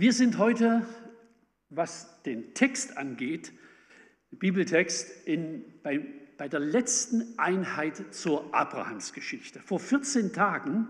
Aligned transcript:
Wir 0.00 0.14
sind 0.14 0.38
heute, 0.38 0.86
was 1.68 2.22
den 2.22 2.54
Text 2.54 2.96
angeht, 2.96 3.52
Bibeltext, 4.30 5.26
in, 5.26 5.62
bei, 5.82 6.00
bei 6.38 6.48
der 6.48 6.60
letzten 6.60 7.38
Einheit 7.38 8.14
zur 8.14 8.54
Abrahamsgeschichte. 8.54 9.60
Vor 9.60 9.78
14 9.78 10.32
Tagen, 10.32 10.88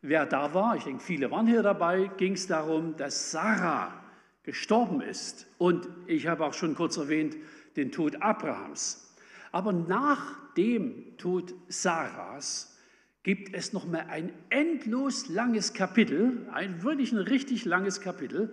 wer 0.00 0.24
da 0.24 0.54
war, 0.54 0.76
ich 0.76 0.84
denke, 0.84 1.04
viele 1.04 1.30
waren 1.30 1.46
hier 1.46 1.62
dabei, 1.62 2.10
ging 2.16 2.32
es 2.32 2.46
darum, 2.46 2.96
dass 2.96 3.32
Sarah 3.32 4.02
gestorben 4.44 5.02
ist. 5.02 5.46
Und 5.58 5.86
ich 6.06 6.26
habe 6.26 6.46
auch 6.46 6.54
schon 6.54 6.74
kurz 6.74 6.96
erwähnt, 6.96 7.36
den 7.76 7.92
Tod 7.92 8.22
Abrahams. 8.22 9.14
Aber 9.50 9.74
nach 9.74 10.54
dem 10.54 11.18
Tod 11.18 11.52
Sarahs 11.68 12.71
gibt 13.22 13.54
es 13.54 13.72
noch 13.72 13.86
mal 13.86 14.06
ein 14.08 14.32
endlos 14.50 15.28
langes 15.28 15.74
Kapitel, 15.74 16.46
ein 16.52 16.82
wirklich 16.82 17.12
ein 17.12 17.18
richtig 17.18 17.64
langes 17.64 18.00
Kapitel, 18.00 18.52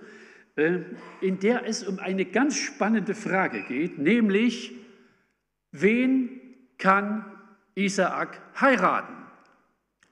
äh, 0.55 0.79
in 1.21 1.39
der 1.39 1.65
es 1.65 1.83
um 1.83 1.99
eine 1.99 2.25
ganz 2.25 2.55
spannende 2.55 3.15
Frage 3.15 3.63
geht, 3.63 3.97
nämlich 3.97 4.73
wen 5.71 6.41
kann 6.77 7.25
Isaak 7.75 8.41
heiraten? 8.59 9.15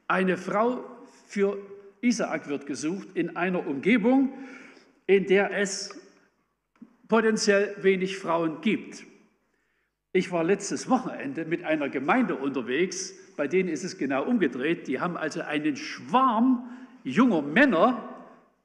Eine 0.07 0.37
Frau 0.37 0.83
für 1.27 1.57
Isaak 2.01 2.47
wird 2.47 2.65
gesucht 2.65 3.09
in 3.13 3.35
einer 3.35 3.67
Umgebung, 3.67 4.33
in 5.05 5.25
der 5.25 5.51
es 5.51 5.99
potenziell 7.07 7.75
wenig 7.81 8.17
Frauen 8.17 8.61
gibt. 8.61 9.05
Ich 10.13 10.31
war 10.31 10.43
letztes 10.43 10.89
Wochenende 10.89 11.45
mit 11.45 11.63
einer 11.63 11.89
Gemeinde 11.89 12.35
unterwegs, 12.35 13.13
bei 13.37 13.47
denen 13.47 13.69
ist 13.69 13.85
es 13.85 13.97
genau 13.97 14.25
umgedreht. 14.25 14.87
Die 14.87 14.99
haben 14.99 15.15
also 15.15 15.41
einen 15.41 15.77
Schwarm 15.77 16.69
junger 17.03 17.41
Männer, 17.41 18.09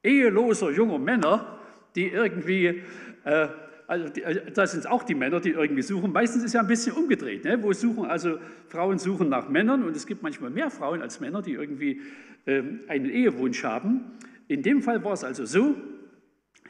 eheloser 0.03 0.71
junger 0.71 0.99
Männer, 0.99 1.59
die 1.95 2.09
irgendwie, 2.09 2.83
äh, 3.25 3.49
also 3.87 4.09
die, 4.09 4.23
äh, 4.23 4.51
das 4.51 4.73
sind 4.73 4.89
auch 4.89 5.05
die 5.05 5.15
Männer, 5.15 5.41
die 5.41 5.51
irgendwie 5.51 5.83
suchen. 5.83 6.11
Meistens 6.11 6.43
ist 6.43 6.49
es 6.49 6.53
ja 6.55 6.61
ein 6.61 6.67
bisschen 6.67 6.97
umgedreht, 6.97 7.45
ne? 7.45 7.63
wo 7.63 7.73
suchen 7.73 8.07
also 8.07 8.39
Frauen 8.69 8.99
suchen 8.99 9.29
nach 9.29 9.49
Männern 9.49 9.85
und 9.85 9.95
es 9.95 10.07
gibt 10.07 10.23
manchmal 10.23 10.51
mehr 10.51 10.71
Frauen 10.71 11.03
als 11.03 11.21
Männer, 11.21 11.43
die 11.43 11.53
irgendwie 11.53 12.01
äh, 12.47 12.63
einen 12.89 13.11
Ehewunsch 13.11 13.63
haben. 13.63 14.01
In 14.49 14.63
dem 14.63 14.83
Fall 14.83 15.05
war 15.05 15.13
es 15.13 15.23
also 15.23 15.45
so, 15.45 15.77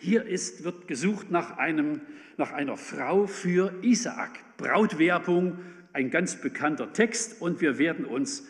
hier 0.00 0.26
ist, 0.26 0.64
wird 0.64 0.88
gesucht 0.88 1.30
nach, 1.30 1.56
einem, 1.58 2.00
nach 2.36 2.52
einer 2.52 2.76
Frau 2.76 3.28
für 3.28 3.72
Isaak. 3.82 4.40
Brautwerbung, 4.56 5.58
ein 5.92 6.10
ganz 6.10 6.40
bekannter 6.40 6.92
Text 6.92 7.40
und 7.40 7.60
wir 7.60 7.78
werden 7.78 8.04
uns 8.04 8.46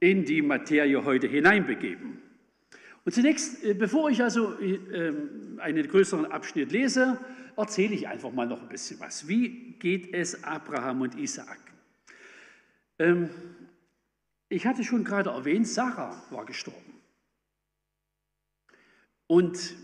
in 0.00 0.24
die 0.24 0.42
Materie 0.42 1.04
heute 1.04 1.26
hineinbegeben. 1.26 2.20
Und 3.04 3.12
zunächst, 3.12 3.64
äh, 3.64 3.74
bevor 3.74 4.10
ich 4.10 4.22
also 4.22 4.58
äh, 4.58 4.74
ähm, 4.74 5.58
einen 5.60 5.86
größeren 5.86 6.26
Abschnitt 6.26 6.72
lese, 6.72 7.18
erzähle 7.56 7.94
ich 7.94 8.08
einfach 8.08 8.32
mal 8.32 8.46
noch 8.46 8.62
ein 8.62 8.68
bisschen 8.68 8.98
was. 9.00 9.28
Wie 9.28 9.74
geht 9.78 10.12
es 10.14 10.44
Abraham 10.44 11.02
und 11.02 11.18
Isaak? 11.18 11.58
Ähm, 12.98 13.30
ich 14.48 14.66
hatte 14.66 14.84
schon 14.84 15.04
gerade 15.04 15.30
erwähnt, 15.30 15.66
Sarah 15.66 16.22
war 16.30 16.44
gestorben. 16.44 17.00
Und 19.26 19.76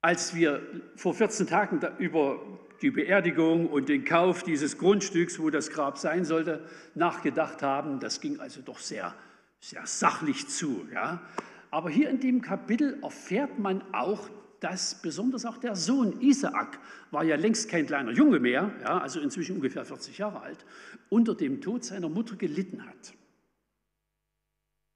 als 0.00 0.34
wir 0.34 0.62
vor 0.94 1.14
14 1.14 1.46
Tagen 1.46 1.80
über 1.98 2.40
die 2.82 2.90
Beerdigung 2.90 3.68
und 3.68 3.88
den 3.88 4.04
Kauf 4.04 4.42
dieses 4.42 4.78
Grundstücks, 4.78 5.38
wo 5.38 5.50
das 5.50 5.70
Grab 5.70 5.98
sein 5.98 6.24
sollte, 6.24 6.64
nachgedacht 6.94 7.62
haben, 7.62 8.00
das 8.00 8.20
ging 8.20 8.40
also 8.40 8.60
doch 8.60 8.78
sehr, 8.78 9.14
sehr 9.60 9.86
sachlich 9.86 10.48
zu. 10.48 10.86
Ja? 10.92 11.22
Aber 11.70 11.90
hier 11.90 12.08
in 12.10 12.20
dem 12.20 12.40
Kapitel 12.40 12.98
erfährt 13.02 13.58
man 13.58 13.82
auch, 13.92 14.28
dass 14.60 15.00
besonders 15.02 15.44
auch 15.44 15.58
der 15.58 15.76
Sohn 15.76 16.20
Isaak, 16.20 16.80
war 17.10 17.24
ja 17.24 17.36
längst 17.36 17.68
kein 17.68 17.86
kleiner 17.86 18.10
Junge 18.10 18.40
mehr, 18.40 18.72
ja, 18.82 18.98
also 18.98 19.20
inzwischen 19.20 19.56
ungefähr 19.56 19.84
40 19.84 20.18
Jahre 20.18 20.40
alt, 20.40 20.64
unter 21.08 21.34
dem 21.34 21.60
Tod 21.60 21.84
seiner 21.84 22.08
Mutter 22.08 22.36
gelitten 22.36 22.84
hat. 22.84 23.14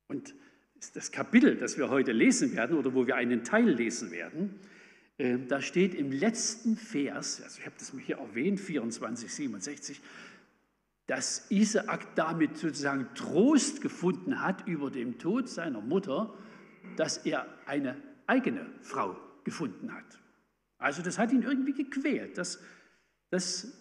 Und 0.08 0.34
das 0.94 1.12
Kapitel, 1.12 1.56
das 1.56 1.78
wir 1.78 1.90
heute 1.90 2.12
lesen 2.12 2.56
werden 2.56 2.76
oder 2.76 2.92
wo 2.92 3.06
wir 3.06 3.14
einen 3.14 3.44
Teil 3.44 3.68
lesen 3.68 4.10
werden, 4.10 4.58
da 5.18 5.60
steht 5.60 5.94
im 5.94 6.10
letzten 6.10 6.76
Vers, 6.76 7.40
also 7.42 7.58
ich 7.58 7.66
habe 7.66 7.76
das 7.78 7.92
hier 8.04 8.18
erwähnt, 8.18 8.58
24, 8.58 9.32
67, 9.32 10.00
dass 11.06 11.50
Isaak 11.50 12.14
damit 12.14 12.56
sozusagen 12.56 13.08
Trost 13.14 13.82
gefunden 13.82 14.42
hat 14.42 14.66
über 14.66 14.90
den 14.90 15.18
Tod 15.18 15.48
seiner 15.48 15.80
Mutter, 15.80 16.32
dass 16.96 17.18
er 17.18 17.46
eine 17.66 17.96
eigene 18.26 18.66
Frau 18.80 19.16
gefunden 19.44 19.92
hat. 19.92 20.20
Also 20.78 21.02
das 21.02 21.18
hat 21.18 21.32
ihn 21.32 21.42
irgendwie 21.42 21.72
gequält, 21.72 22.38
dass, 22.38 22.60
dass 23.30 23.72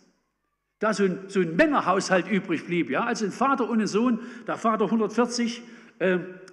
da 0.79 0.93
so 0.93 1.03
ein, 1.05 1.29
so 1.29 1.39
ein 1.39 1.55
Männerhaushalt 1.55 2.29
übrig 2.29 2.65
blieb. 2.65 2.89
Ja? 2.89 3.05
Also 3.05 3.25
ein 3.25 3.31
Vater 3.31 3.69
und 3.69 3.81
ein 3.81 3.87
Sohn, 3.87 4.19
der 4.47 4.57
Vater 4.57 4.85
140, 4.85 5.59
äh, 5.59 5.61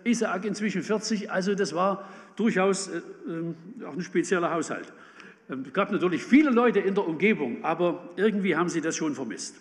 Isaak 0.05 0.45
inzwischen 0.45 0.83
40, 0.83 1.31
also 1.31 1.55
das 1.55 1.75
war 1.75 2.09
durchaus 2.37 2.89
äh, 2.89 2.99
äh, 2.99 3.85
auch 3.85 3.93
ein 3.93 4.01
spezieller 4.03 4.51
Haushalt. 4.51 4.93
Ähm, 5.51 5.65
es 5.67 5.73
gab 5.73 5.91
natürlich 5.91 6.23
viele 6.23 6.51
Leute 6.51 6.81
in 6.81 6.95
der 6.95 7.07
Umgebung, 7.07 7.65
aber 7.65 8.11
irgendwie 8.17 8.57
haben 8.57 8.69
sie 8.69 8.81
das 8.81 8.97
schon 8.97 9.15
vermisst. 9.15 9.57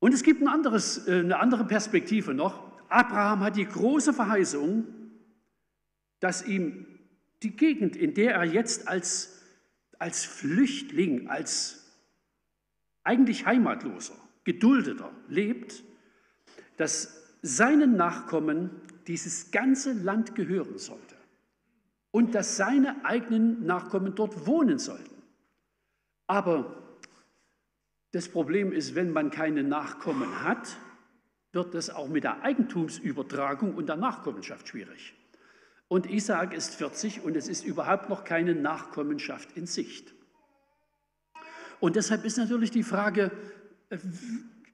Und 0.00 0.12
es 0.14 0.22
gibt 0.22 0.42
ein 0.42 0.48
anderes, 0.48 1.06
äh, 1.06 1.20
eine 1.20 1.38
andere 1.38 1.64
Perspektive 1.64 2.34
noch. 2.34 2.72
Abraham 2.88 3.40
hat 3.40 3.56
die 3.56 3.66
große 3.66 4.12
Verheißung, 4.12 4.84
dass 6.20 6.46
ihm 6.46 6.86
die 7.42 7.56
Gegend, 7.56 7.96
in 7.96 8.14
der 8.14 8.34
er 8.34 8.44
jetzt 8.44 8.88
als, 8.88 9.42
als 9.98 10.24
Flüchtling, 10.24 11.28
als 11.28 11.90
eigentlich 13.04 13.46
Heimatloser, 13.46 14.14
Geduldeter 14.44 15.10
lebt, 15.28 15.82
dass 16.76 17.22
seinen 17.42 17.96
Nachkommen 17.96 18.70
dieses 19.06 19.50
ganze 19.50 19.92
Land 19.92 20.34
gehören 20.34 20.78
sollte 20.78 21.16
und 22.10 22.34
dass 22.34 22.56
seine 22.56 23.04
eigenen 23.04 23.66
Nachkommen 23.66 24.14
dort 24.14 24.46
wohnen 24.46 24.78
sollten. 24.78 25.22
Aber 26.26 26.76
das 28.12 28.28
Problem 28.28 28.72
ist, 28.72 28.94
wenn 28.94 29.12
man 29.12 29.30
keine 29.30 29.62
Nachkommen 29.62 30.44
hat, 30.44 30.76
wird 31.52 31.74
das 31.74 31.90
auch 31.90 32.08
mit 32.08 32.24
der 32.24 32.42
Eigentumsübertragung 32.42 33.74
und 33.74 33.88
der 33.88 33.96
Nachkommenschaft 33.96 34.68
schwierig. 34.68 35.14
Und 35.88 36.08
Isaak 36.08 36.54
ist 36.54 36.74
40 36.76 37.22
und 37.22 37.36
es 37.36 37.48
ist 37.48 37.64
überhaupt 37.64 38.08
noch 38.08 38.24
keine 38.24 38.54
Nachkommenschaft 38.54 39.56
in 39.56 39.66
Sicht. 39.66 40.14
Und 41.80 41.96
deshalb 41.96 42.24
ist 42.24 42.38
natürlich 42.38 42.70
die 42.70 42.82
Frage, 42.82 43.30
äh, 43.90 43.98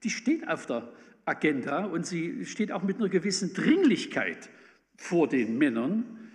die 0.05 0.11
steht 0.11 0.47
auf 0.49 0.67
der 0.67 0.93
Agenda 1.29 1.85
und 1.85 2.07
sie 2.07 2.45
steht 2.47 2.73
auch 2.73 2.83
mit 2.83 2.97
einer 2.97 3.09
gewissen 3.09 3.55
Dringlichkeit 3.55 4.49
vor 4.97 5.29
den 5.29 5.59
Männern. 5.59 6.31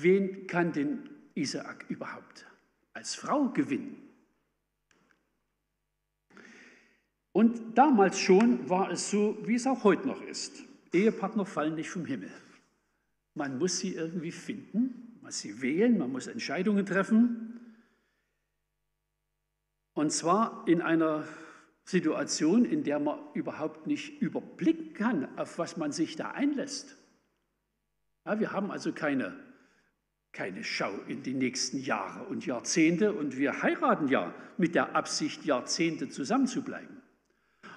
Wen 0.00 0.46
kann 0.46 0.72
denn 0.72 1.10
Isaak 1.34 1.86
überhaupt 1.88 2.46
als 2.94 3.14
Frau 3.14 3.50
gewinnen? 3.50 3.96
Und 7.32 7.78
damals 7.78 8.18
schon 8.18 8.68
war 8.68 8.90
es 8.90 9.10
so, 9.10 9.38
wie 9.46 9.54
es 9.54 9.66
auch 9.66 9.84
heute 9.84 10.06
noch 10.06 10.22
ist. 10.22 10.64
Ehepartner 10.92 11.46
fallen 11.46 11.74
nicht 11.74 11.88
vom 11.88 12.04
Himmel. 12.04 12.30
Man 13.34 13.58
muss 13.58 13.78
sie 13.78 13.94
irgendwie 13.94 14.32
finden, 14.32 15.14
man 15.14 15.28
muss 15.30 15.40
sie 15.40 15.62
wählen, 15.62 15.96
man 15.96 16.12
muss 16.12 16.26
Entscheidungen 16.26 16.84
treffen. 16.84 17.60
Und 19.94 20.12
zwar 20.12 20.64
in 20.68 20.82
einer 20.82 21.26
Situation, 21.84 22.64
in 22.64 22.84
der 22.84 22.98
man 22.98 23.18
überhaupt 23.34 23.86
nicht 23.86 24.20
überblicken 24.20 24.94
kann, 24.94 25.28
auf 25.36 25.58
was 25.58 25.76
man 25.76 25.92
sich 25.92 26.16
da 26.16 26.30
einlässt. 26.30 26.96
Ja, 28.24 28.38
wir 28.38 28.52
haben 28.52 28.70
also 28.70 28.92
keine, 28.92 29.34
keine 30.32 30.62
Schau 30.62 30.92
in 31.08 31.22
die 31.22 31.34
nächsten 31.34 31.78
Jahre 31.78 32.24
und 32.24 32.46
Jahrzehnte 32.46 33.12
und 33.12 33.36
wir 33.36 33.62
heiraten 33.62 34.08
ja 34.08 34.32
mit 34.58 34.74
der 34.74 34.94
Absicht, 34.94 35.44
Jahrzehnte 35.44 36.08
zusammenzubleiben. 36.08 37.02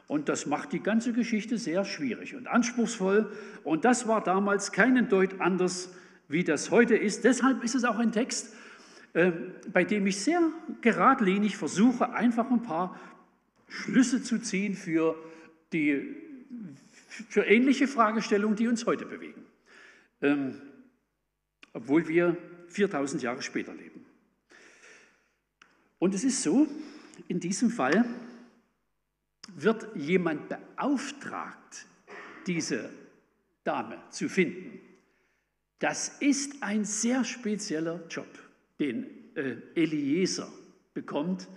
Und 0.07 0.29
das 0.29 0.45
macht 0.45 0.71
die 0.71 0.81
ganze 0.81 1.13
Geschichte 1.13 1.57
sehr 1.57 1.83
schwierig 1.83 2.35
und 2.35 2.47
anspruchsvoll. 2.47 3.31
Und 3.63 3.85
das 3.85 4.07
war 4.07 4.23
damals 4.23 4.71
keinen 4.71 5.09
Deut 5.09 5.41
anders, 5.41 5.89
wie 6.27 6.43
das 6.43 6.69
heute 6.69 6.95
ist. 6.95 7.23
Deshalb 7.23 7.63
ist 7.63 7.73
es 7.73 7.85
auch 7.85 7.97
ein 7.97 8.11
Text, 8.11 8.53
äh, 9.13 9.31
bei 9.73 9.83
dem 9.83 10.05
ich 10.05 10.21
sehr 10.21 10.41
geradlinig 10.81 11.57
versuche, 11.57 12.13
einfach 12.13 12.51
ein 12.51 12.61
paar 12.61 12.99
Schlüsse 13.67 14.23
zu 14.23 14.39
ziehen 14.39 14.75
für, 14.75 15.15
die, 15.73 16.15
für 17.29 17.45
ähnliche 17.45 17.87
Fragestellungen, 17.87 18.55
die 18.55 18.67
uns 18.67 18.85
heute 18.85 19.05
bewegen, 19.05 19.45
ähm, 20.21 20.61
obwohl 21.73 22.07
wir 22.07 22.37
4000 22.69 23.21
Jahre 23.23 23.41
später 23.41 23.73
leben. 23.73 24.05
Und 25.99 26.13
es 26.13 26.23
ist 26.23 26.43
so, 26.43 26.67
in 27.27 27.39
diesem 27.39 27.69
Fall 27.69 28.05
wird 29.55 29.87
jemand 29.95 30.49
beauftragt, 30.49 31.85
diese 32.47 32.89
Dame 33.63 33.97
zu 34.09 34.29
finden. 34.29 34.79
Das 35.79 36.09
ist 36.19 36.61
ein 36.61 36.85
sehr 36.85 37.23
spezieller 37.23 38.03
Job, 38.09 38.27
den 38.79 39.05
äh, 39.35 39.57
Eliezer 39.75 40.51
bekommt. 40.93 41.47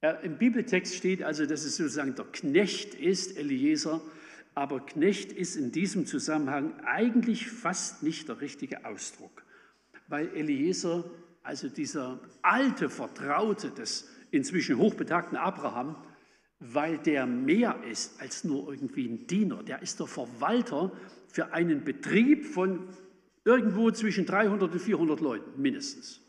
Er, 0.00 0.20
Im 0.20 0.38
Bibeltext 0.38 0.94
steht 0.94 1.22
also, 1.22 1.44
dass 1.44 1.64
es 1.64 1.76
sozusagen 1.76 2.14
der 2.14 2.24
Knecht 2.26 2.94
ist, 2.94 3.36
Eliezer, 3.36 4.00
aber 4.54 4.80
Knecht 4.80 5.32
ist 5.32 5.56
in 5.56 5.72
diesem 5.72 6.06
Zusammenhang 6.06 6.80
eigentlich 6.84 7.48
fast 7.48 8.02
nicht 8.02 8.28
der 8.28 8.40
richtige 8.40 8.84
Ausdruck, 8.84 9.44
weil 10.08 10.34
Eliezer, 10.34 11.04
also 11.42 11.68
dieser 11.68 12.20
alte 12.42 12.88
Vertraute 12.88 13.70
des 13.70 14.08
inzwischen 14.30 14.78
hochbetagten 14.78 15.36
Abraham, 15.36 15.96
weil 16.60 16.98
der 16.98 17.26
mehr 17.26 17.82
ist 17.90 18.20
als 18.20 18.44
nur 18.44 18.70
irgendwie 18.70 19.06
ein 19.06 19.26
Diener. 19.26 19.62
Der 19.62 19.82
ist 19.82 19.98
der 19.98 20.06
Verwalter 20.06 20.92
für 21.28 21.52
einen 21.52 21.84
Betrieb 21.84 22.46
von 22.46 22.88
irgendwo 23.44 23.90
zwischen 23.90 24.26
300 24.26 24.72
und 24.72 24.78
400 24.78 25.20
Leuten 25.20 25.60
mindestens. 25.60 26.19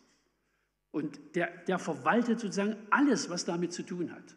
Und 0.91 1.35
der, 1.35 1.49
der 1.67 1.79
verwaltet 1.79 2.39
sozusagen 2.39 2.75
alles, 2.89 3.29
was 3.29 3.45
damit 3.45 3.73
zu 3.73 3.83
tun 3.83 4.11
hat. 4.11 4.35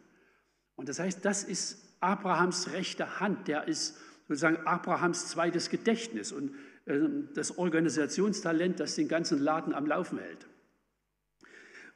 Und 0.75 0.89
das 0.89 0.99
heißt, 0.99 1.23
das 1.23 1.43
ist 1.43 1.97
Abrahams 1.99 2.71
rechte 2.71 3.19
Hand, 3.19 3.47
der 3.47 3.67
ist 3.67 3.97
sozusagen 4.27 4.57
Abrahams 4.65 5.27
zweites 5.27 5.69
Gedächtnis 5.69 6.31
und 6.31 6.55
äh, 6.85 6.99
das 7.33 7.57
Organisationstalent, 7.57 8.79
das 8.79 8.95
den 8.95 9.07
ganzen 9.07 9.39
Laden 9.39 9.73
am 9.73 9.85
Laufen 9.85 10.19
hält. 10.19 10.47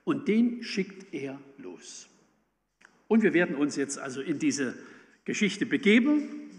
Und 0.04 0.28
den 0.28 0.64
schickt 0.64 1.14
er 1.14 1.40
los. 1.58 2.08
Und 3.08 3.24
wir 3.24 3.34
werden 3.34 3.56
uns 3.56 3.76
jetzt 3.76 3.98
also 3.98 4.22
in 4.22 4.40
diese 4.40 4.76
Geschichte 5.26 5.66
begeben 5.66 6.50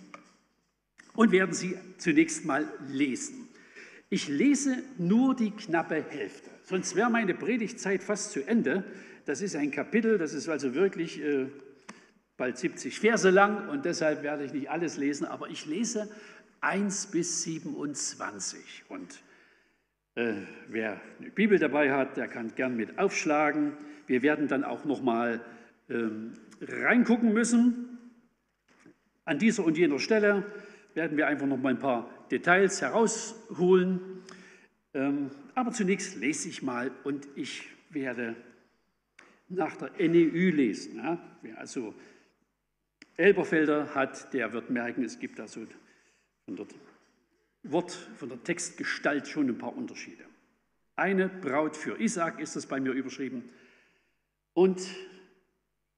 und 1.15 1.33
werden 1.33 1.55
sie 1.55 1.77
zunächst 1.99 2.45
mal 2.45 2.69
lesen. 2.89 3.49
Ich 4.09 4.29
lese 4.29 4.83
nur 4.99 5.35
die 5.35 5.53
knappe 5.53 6.03
Hälfte, 6.03 6.50
sonst 6.71 6.95
wäre 6.95 7.11
meine 7.11 7.35
Predigtzeit 7.35 8.03
fast 8.03 8.31
zu 8.31 8.47
Ende. 8.47 8.85
Das 9.27 9.43
ist 9.43 9.57
ein 9.57 9.73
Kapitel, 9.73 10.19
das 10.19 10.35
ist 10.35 10.49
also 10.49 10.73
wirklich 10.73 11.21
äh, 11.21 11.49
bald 12.37 12.59
70 12.59 13.01
Verse 13.01 13.29
lang 13.29 13.69
und 13.69 13.85
deshalb 13.85 14.23
werde 14.23 14.45
ich 14.45 14.53
nicht 14.53 14.71
alles 14.71 14.97
lesen, 14.97 15.27
aber 15.27 15.51
ich 15.51 15.67
lese 15.67 16.09
1 16.61 17.09
bis 17.09 17.43
27. 17.43 18.85
Und 18.89 19.21
äh, 20.15 20.35
wer 20.69 21.01
eine 21.19 21.31
Bibel 21.31 21.59
dabei 21.59 21.93
hat, 21.93 22.17
der 22.17 22.29
kann 22.29 22.55
gern 22.55 22.77
mit 22.77 23.01
aufschlagen. 23.01 23.73
Wir 24.07 24.23
werden 24.23 24.47
dann 24.47 24.63
auch 24.63 24.85
noch 24.85 25.03
mal 25.03 25.41
ähm, 25.89 26.35
reingucken 26.61 27.33
müssen. 27.33 27.99
An 29.25 29.41
dieser 29.41 29.65
und 29.65 29.77
jener 29.77 29.99
Stelle 29.99 30.47
werden 30.95 31.17
wir 31.17 31.27
einfach 31.27 31.47
noch 31.47 31.59
mal 31.59 31.71
ein 31.71 31.81
paar 31.81 32.09
Details 32.31 32.81
herausholen. 32.81 34.23
Ähm, 34.95 35.31
aber 35.55 35.73
zunächst 35.73 36.17
lese 36.17 36.49
ich 36.49 36.63
mal 36.63 36.91
und 37.05 37.29
ich 37.35 37.65
werde 37.91 38.37
nach 39.49 39.77
der 39.77 39.91
NEU 39.99 40.51
lesen. 40.51 41.01
Wer 41.43 41.59
also 41.59 41.95
Elberfelder 43.17 43.95
hat, 43.95 44.33
der 44.33 44.53
wird 44.53 44.71
merken, 44.71 45.05
es 45.05 45.19
gibt 45.19 45.41
also 45.41 45.67
von 46.45 46.57
der 46.57 46.67
Wort, 47.65 47.93
von 48.17 48.29
der 48.29 48.43
Textgestalt 48.43 49.29
schon 49.29 49.49
ein 49.49 49.59
paar 49.59 49.77
Unterschiede. 49.77 50.25
Eine 50.97 51.29
Braut 51.29 51.77
für 51.77 52.01
Isaac 52.01 52.41
ist 52.41 52.57
das 52.57 52.67
bei 52.67 52.81
mir 52.81 52.93
überschrieben. 52.93 53.45
Und 54.55 54.83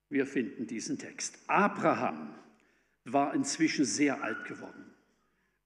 wir 0.08 0.26
finden 0.26 0.66
diesen 0.66 0.98
Text. 0.98 1.38
Abraham 1.46 2.34
war 3.04 3.34
inzwischen 3.34 3.84
sehr 3.84 4.22
alt 4.22 4.44
geworden 4.44 4.92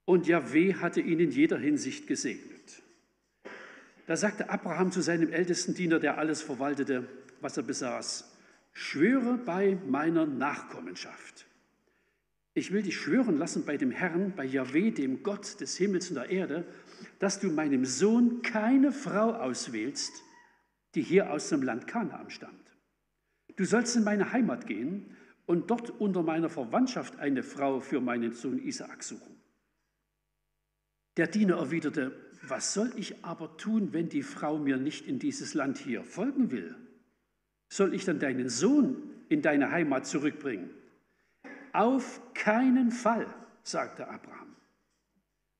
und 0.05 0.25
Yahweh 0.25 0.75
hatte 0.75 1.01
ihn 1.01 1.19
in 1.19 1.31
jeder 1.31 1.57
Hinsicht 1.57 2.07
gesegnet. 2.07 2.81
Da 4.07 4.15
sagte 4.15 4.49
Abraham 4.49 4.91
zu 4.91 5.01
seinem 5.01 5.31
ältesten 5.31 5.75
Diener, 5.75 5.99
der 5.99 6.17
alles 6.17 6.41
verwaltete, 6.41 7.07
was 7.41 7.57
er 7.57 7.63
besaß, 7.63 8.33
schwöre 8.71 9.37
bei 9.37 9.77
meiner 9.85 10.25
Nachkommenschaft. 10.25 11.45
Ich 12.53 12.71
will 12.71 12.81
dich 12.81 12.95
schwören 12.95 13.37
lassen 13.37 13.65
bei 13.65 13.75
dem 13.75 13.91
Herrn, 13.91 14.33
bei 14.35 14.45
Yahweh, 14.45 14.91
dem 14.91 15.23
Gott 15.23 15.59
des 15.59 15.75
Himmels 15.75 16.09
und 16.09 16.15
der 16.15 16.29
Erde, 16.29 16.65
dass 17.19 17.39
du 17.39 17.49
meinem 17.49 17.83
Sohn 17.83 18.41
keine 18.41 18.93
Frau 18.93 19.33
auswählst, 19.33 20.23
die 20.95 21.03
hier 21.03 21.29
aus 21.31 21.49
dem 21.49 21.61
Land 21.61 21.85
Kanaan 21.85 22.29
stammt. 22.29 22.75
Du 23.57 23.65
sollst 23.65 23.95
in 23.97 24.05
meine 24.05 24.31
Heimat 24.31 24.67
gehen 24.67 25.17
und 25.45 25.69
dort 25.69 25.89
unter 25.89 26.23
meiner 26.23 26.49
Verwandtschaft 26.49 27.19
eine 27.19 27.43
Frau 27.43 27.81
für 27.81 27.99
meinen 27.99 28.33
Sohn 28.33 28.57
Isaak 28.57 29.03
suchen. 29.03 29.35
Der 31.17 31.27
Diener 31.27 31.57
erwiderte, 31.57 32.26
was 32.41 32.73
soll 32.73 32.91
ich 32.95 33.23
aber 33.23 33.57
tun, 33.57 33.93
wenn 33.93 34.09
die 34.09 34.23
Frau 34.23 34.57
mir 34.57 34.77
nicht 34.77 35.07
in 35.07 35.19
dieses 35.19 35.53
Land 35.53 35.77
hier 35.77 36.03
folgen 36.03 36.51
will? 36.51 36.75
Soll 37.69 37.93
ich 37.93 38.05
dann 38.05 38.19
deinen 38.19 38.49
Sohn 38.49 38.97
in 39.29 39.41
deine 39.41 39.71
Heimat 39.71 40.05
zurückbringen? 40.05 40.69
Auf 41.73 42.21
keinen 42.33 42.91
Fall, 42.91 43.27
sagte 43.63 44.07
Abraham. 44.07 44.55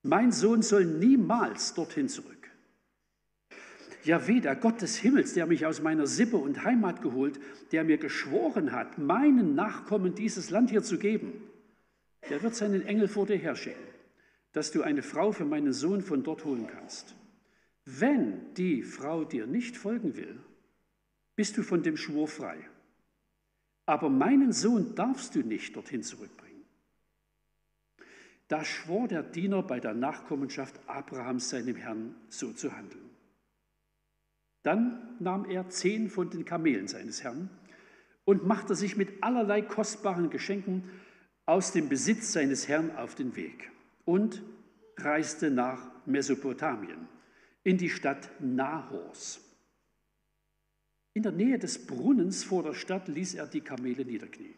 Mein 0.04 0.32
Sohn 0.32 0.62
soll 0.62 0.86
niemals 0.86 1.74
dorthin 1.74 2.08
zurück. 2.08 2.38
Jahweh, 4.04 4.40
der 4.40 4.56
Gott 4.56 4.82
des 4.82 4.98
Himmels, 4.98 5.34
der 5.34 5.46
mich 5.46 5.66
aus 5.66 5.82
meiner 5.82 6.08
Sippe 6.08 6.38
und 6.38 6.64
Heimat 6.64 7.02
geholt, 7.02 7.40
der 7.72 7.84
mir 7.84 7.98
geschworen 7.98 8.72
hat, 8.72 8.98
meinen 8.98 9.54
Nachkommen 9.54 10.16
dieses 10.16 10.50
Land 10.50 10.70
hier 10.70 10.82
zu 10.82 10.98
geben, 10.98 11.34
der 12.30 12.42
wird 12.42 12.56
seinen 12.56 12.86
Engel 12.86 13.10
vor 13.10 13.26
dir 13.26 13.38
herschicken, 13.38 13.84
dass 14.58 14.72
du 14.72 14.82
eine 14.82 15.04
Frau 15.04 15.32
für 15.32 15.46
meinen 15.46 15.72
Sohn 15.72 16.02
von 16.02 16.24
dort 16.24 16.44
holen 16.44 16.66
kannst. 16.66 17.16
Wenn 17.86 18.56
die 18.56 18.82
Frau 18.82 19.24
dir 19.24 19.46
nicht 19.46 19.78
folgen 19.78 20.18
will, 20.18 20.40
bist 21.36 21.60
du 21.60 21.62
von 21.62 21.84
dem 21.84 21.96
Schwur 21.96 22.28
frei. 22.28 22.58
Aber 23.86 24.10
meinen 24.10 24.52
Sohn 24.52 24.96
darfst 24.96 25.36
du 25.36 25.42
nicht 25.42 25.76
dorthin 25.76 26.02
zurückbringen. 26.02 26.66
Da 28.48 28.66
schwor 28.66 29.08
der 29.08 29.22
Diener 29.22 29.62
bei 29.62 29.80
der 29.80 29.94
Nachkommenschaft 29.94 30.80
Abrahams 30.88 31.52
seinem 31.52 31.76
Herrn 31.76 32.16
so 32.28 32.52
zu 32.52 32.76
handeln. 32.76 33.12
Dann 34.64 35.18
nahm 35.20 35.46
er 35.46 35.70
zehn 35.70 36.10
von 36.10 36.32
den 36.32 36.46
Kamelen 36.46 36.88
seines 36.88 37.24
Herrn 37.24 37.52
und 38.26 38.48
machte 38.48 38.74
sich 38.74 38.98
mit 38.98 39.22
allerlei 39.22 39.62
kostbaren 39.62 40.32
Geschenken 40.32 40.90
aus 41.46 41.74
dem 41.74 41.90
Besitz 41.90 42.34
seines 42.34 42.68
Herrn 42.68 42.90
auf 42.96 43.14
den 43.14 43.36
Weg 43.36 43.70
und 44.08 44.42
reiste 44.96 45.52
nach 45.52 45.92
Mesopotamien, 46.06 47.10
in 47.64 47.78
die 47.78 47.90
Stadt 47.90 48.32
Nahors. 48.40 49.42
In 51.14 51.24
der 51.24 51.34
Nähe 51.34 51.60
des 51.60 51.86
Brunnens 51.86 52.46
vor 52.46 52.64
der 52.64 52.74
Stadt 52.74 53.10
ließ 53.10 53.36
er 53.36 53.48
die 53.48 53.60
Kamele 53.60 54.06
niederknien. 54.06 54.56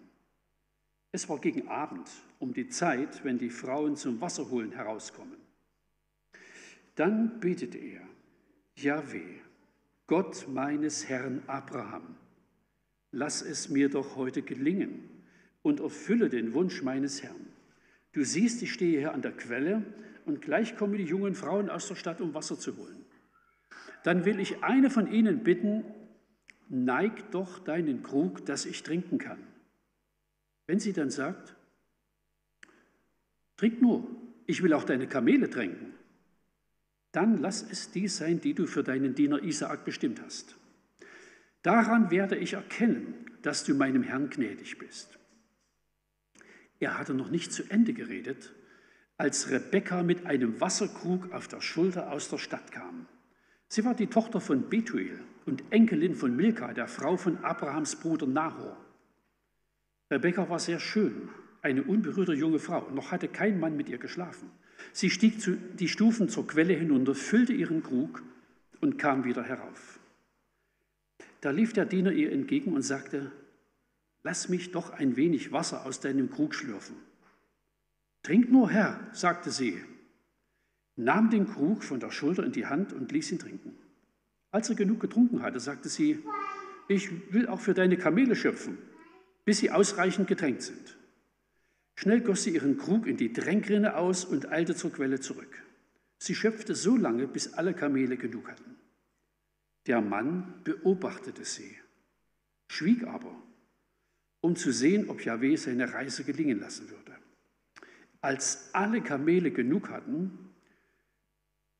Es 1.12 1.28
war 1.28 1.40
gegen 1.40 1.68
Abend, 1.68 2.08
um 2.38 2.54
die 2.54 2.70
Zeit, 2.70 3.24
wenn 3.24 3.40
die 3.40 3.50
Frauen 3.50 3.96
zum 3.96 4.22
Wasserholen 4.22 4.72
herauskommen. 4.72 5.38
Dann 6.94 7.40
betete 7.40 7.80
er, 7.80 8.08
Jahweh, 8.76 9.40
Gott 10.06 10.48
meines 10.48 11.10
Herrn 11.10 11.42
Abraham, 11.48 12.16
lass 13.12 13.42
es 13.42 13.70
mir 13.70 13.90
doch 13.90 14.16
heute 14.16 14.44
gelingen 14.44 15.10
und 15.64 15.80
erfülle 15.80 16.30
den 16.30 16.54
Wunsch 16.54 16.84
meines 16.84 17.24
Herrn. 17.24 17.49
Du 18.12 18.24
siehst, 18.24 18.62
ich 18.62 18.74
stehe 18.74 19.00
hier 19.00 19.14
an 19.14 19.22
der 19.22 19.32
Quelle 19.32 19.84
und 20.26 20.42
gleich 20.42 20.76
kommen 20.76 20.98
die 20.98 21.04
jungen 21.04 21.36
Frauen 21.36 21.70
aus 21.70 21.88
der 21.88 21.96
Stadt, 21.96 22.22
um 22.22 22.34
Wasser 22.34 22.58
zu 22.58 22.76
holen. 22.78 23.06
Dann 24.04 24.26
will 24.26 24.40
ich 24.40 24.64
eine 24.64 24.90
von 24.90 25.12
ihnen 25.12 25.44
bitten, 25.44 25.84
neig 26.70 27.32
doch 27.32 27.60
deinen 27.60 28.04
Krug, 28.04 28.46
dass 28.46 28.66
ich 28.66 28.84
trinken 28.84 29.18
kann. 29.18 29.40
Wenn 30.68 30.80
sie 30.80 30.94
dann 30.94 31.10
sagt, 31.10 31.56
trink 33.58 33.82
nur, 33.82 34.08
ich 34.48 34.64
will 34.64 34.74
auch 34.74 34.84
deine 34.84 35.08
Kamele 35.08 35.50
tränken, 35.50 35.94
dann 37.12 37.38
lass 37.38 37.64
es 37.70 37.92
die 37.92 38.08
sein, 38.08 38.40
die 38.40 38.54
du 38.54 38.68
für 38.68 38.84
deinen 38.84 39.16
Diener 39.16 39.44
Isaak 39.44 39.84
bestimmt 39.84 40.22
hast. 40.22 40.56
Daran 41.62 42.10
werde 42.12 42.38
ich 42.38 42.54
erkennen, 42.54 43.26
dass 43.42 43.64
du 43.64 43.74
meinem 43.74 44.04
Herrn 44.04 44.30
gnädig 44.30 44.78
bist. 44.78 45.19
Er 46.80 46.98
hatte 46.98 47.14
noch 47.14 47.30
nicht 47.30 47.52
zu 47.52 47.64
Ende 47.70 47.94
geredet, 47.94 48.54
als 49.18 49.52
Rebekka 49.52 50.02
mit 50.02 50.26
einem 50.26 50.62
Wasserkrug 50.62 51.34
auf 51.34 51.48
der 51.48 51.62
Schulter 51.62 52.12
aus 52.12 52.30
der 52.30 52.38
Stadt 52.38 52.72
kam. 52.72 53.06
Sie 53.68 53.84
war 53.84 53.94
die 53.94 54.08
Tochter 54.08 54.40
von 54.40 54.70
Betuel 54.70 55.20
und 55.46 55.64
Enkelin 55.72 56.16
von 56.16 56.36
Milka, 56.36 56.74
der 56.74 56.88
Frau 56.88 57.18
von 57.18 57.38
Abrahams 57.44 57.98
Bruder 57.98 58.28
Nahor. 58.28 58.78
Rebekka 60.10 60.50
war 60.50 60.60
sehr 60.60 60.80
schön, 60.80 61.30
eine 61.62 61.84
unberührte 61.84 62.34
junge 62.34 62.60
Frau, 62.60 62.90
noch 62.92 63.12
hatte 63.12 63.28
kein 63.28 63.60
Mann 63.60 63.76
mit 63.76 63.90
ihr 63.90 63.98
geschlafen. 63.98 64.50
Sie 64.94 65.10
stieg 65.10 65.36
die 65.78 65.88
Stufen 65.90 66.30
zur 66.30 66.48
Quelle 66.48 66.74
hinunter, 66.74 67.14
füllte 67.14 67.54
ihren 67.54 67.84
Krug 67.84 68.24
und 68.80 68.98
kam 68.98 69.26
wieder 69.26 69.44
herauf. 69.44 70.00
Da 71.42 71.52
lief 71.52 71.74
der 71.74 71.86
Diener 71.86 72.12
ihr 72.12 72.32
entgegen 72.32 72.74
und 72.74 72.82
sagte, 72.82 73.32
lass 74.24 74.50
mich 74.50 74.72
doch 74.72 74.92
ein 74.92 75.16
wenig 75.16 75.52
Wasser 75.52 75.86
aus 75.86 76.00
deinem 76.00 76.30
Krug 76.30 76.54
schlürfen. 76.56 76.96
Trink 78.24 78.52
nur, 78.52 78.70
Herr, 78.70 79.00
sagte 79.14 79.52
sie. 79.52 79.82
nahm 80.96 81.30
den 81.30 81.48
Krug 81.48 81.84
von 81.84 82.00
der 82.00 82.12
Schulter 82.12 82.44
in 82.44 82.52
die 82.52 82.66
Hand 82.66 82.92
und 82.92 83.12
ließ 83.12 83.32
ihn 83.32 83.40
trinken. 83.40 83.78
Als 84.52 84.70
er 84.70 84.76
genug 84.76 85.00
getrunken 85.00 85.42
hatte, 85.42 85.60
sagte 85.60 85.88
sie, 85.88 86.24
ich 86.90 87.32
will 87.32 87.48
auch 87.48 87.62
für 87.62 87.74
deine 87.74 87.98
Kamele 87.98 88.36
schöpfen, 88.36 88.78
bis 89.46 89.60
sie 89.60 89.72
ausreichend 89.72 90.28
getränkt 90.28 90.64
sind. 90.64 90.98
Schnell 91.96 92.22
goss 92.22 92.44
sie 92.44 92.56
ihren 92.56 92.78
Krug 92.78 93.08
in 93.08 93.18
die 93.18 93.32
Tränkrinne 93.32 93.96
aus 93.96 94.26
und 94.26 94.52
eilte 94.52 94.76
zur 94.76 94.92
Quelle 94.92 95.20
zurück. 95.20 95.64
Sie 96.18 96.36
schöpfte 96.36 96.76
so 96.76 96.98
lange, 96.98 97.28
bis 97.28 97.54
alle 97.54 97.74
Kamele 97.74 98.18
genug 98.18 98.50
hatten. 98.50 98.76
Der 99.86 100.02
Mann 100.02 100.62
beobachtete 100.64 101.46
sie, 101.46 101.78
schwieg 102.68 103.06
aber, 103.06 103.36
um 104.42 104.56
zu 104.56 104.72
sehen, 104.72 105.10
ob 105.10 105.24
Jahweh 105.24 105.56
seine 105.56 105.94
Reise 105.94 106.24
gelingen 106.24 106.60
lassen 106.60 106.90
würde. 106.90 107.16
Als 108.22 108.70
alle 108.74 109.02
Kamele 109.02 109.52
genug 109.52 109.90
hatten, 109.90 110.50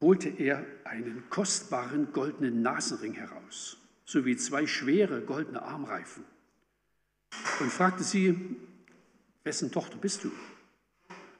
holte 0.02 0.30
er 0.30 0.66
einen 0.86 1.24
kostbaren 1.30 2.12
goldenen 2.14 2.62
Nasenring 2.62 3.14
heraus, 3.14 3.78
sowie 4.06 4.38
zwei 4.38 4.66
schwere 4.66 5.22
goldene 5.22 5.62
Armreifen 5.62 6.24
und 7.60 7.72
fragte 7.72 8.04
sie, 8.04 8.36
wessen 9.44 9.72
Tochter 9.72 9.98
bist 9.98 10.24
du? 10.24 10.32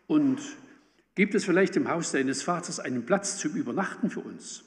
Und 0.08 0.40
gibt 1.16 1.36
es 1.36 1.46
vielleicht 1.46 1.76
im 1.76 1.88
Haus 1.88 2.12
deines 2.12 2.42
Vaters 2.42 2.80
einen 2.80 3.06
Platz 3.06 3.38
zum 3.38 3.54
Übernachten 3.54 4.10
für 4.10 4.22
uns? 4.22 4.64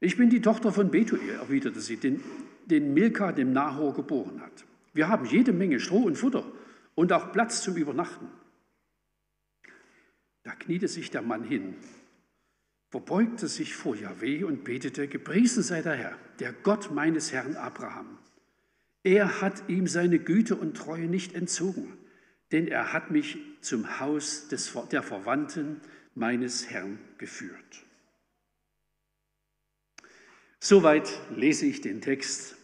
Ich 0.00 0.16
bin 0.16 0.30
die 0.30 0.40
Tochter 0.40 0.72
von 0.72 0.90
Betuel, 0.90 1.30
erwiderte 1.30 1.80
sie, 1.80 1.96
den, 1.96 2.22
den 2.66 2.94
Milka 2.94 3.32
dem 3.32 3.52
Nahor 3.52 3.94
geboren 3.94 4.40
hat. 4.40 4.64
Wir 4.98 5.08
haben 5.08 5.26
jede 5.26 5.52
Menge 5.52 5.78
Stroh 5.78 6.02
und 6.02 6.16
Futter 6.16 6.44
und 6.96 7.12
auch 7.12 7.30
Platz 7.30 7.62
zum 7.62 7.76
Übernachten. 7.76 8.26
Da 10.42 10.56
kniete 10.56 10.88
sich 10.88 11.12
der 11.12 11.22
Mann 11.22 11.44
hin, 11.44 11.76
verbeugte 12.90 13.46
sich 13.46 13.76
vor 13.76 13.94
Jahweh 13.94 14.42
und 14.42 14.64
betete, 14.64 15.06
gepriesen 15.06 15.62
sei 15.62 15.82
der 15.82 15.94
Herr, 15.94 16.18
der 16.40 16.52
Gott 16.52 16.90
meines 16.90 17.30
Herrn 17.30 17.54
Abraham. 17.54 18.18
Er 19.04 19.40
hat 19.40 19.68
ihm 19.68 19.86
seine 19.86 20.18
Güte 20.18 20.56
und 20.56 20.76
Treue 20.76 21.06
nicht 21.06 21.32
entzogen, 21.32 21.96
denn 22.50 22.66
er 22.66 22.92
hat 22.92 23.12
mich 23.12 23.38
zum 23.60 24.00
Haus 24.00 24.48
des, 24.48 24.76
der 24.90 25.04
Verwandten 25.04 25.80
meines 26.16 26.70
Herrn 26.70 26.98
geführt. 27.18 27.86
Soweit 30.58 31.08
lese 31.30 31.66
ich 31.66 31.82
den 31.82 32.00
Text. 32.00 32.57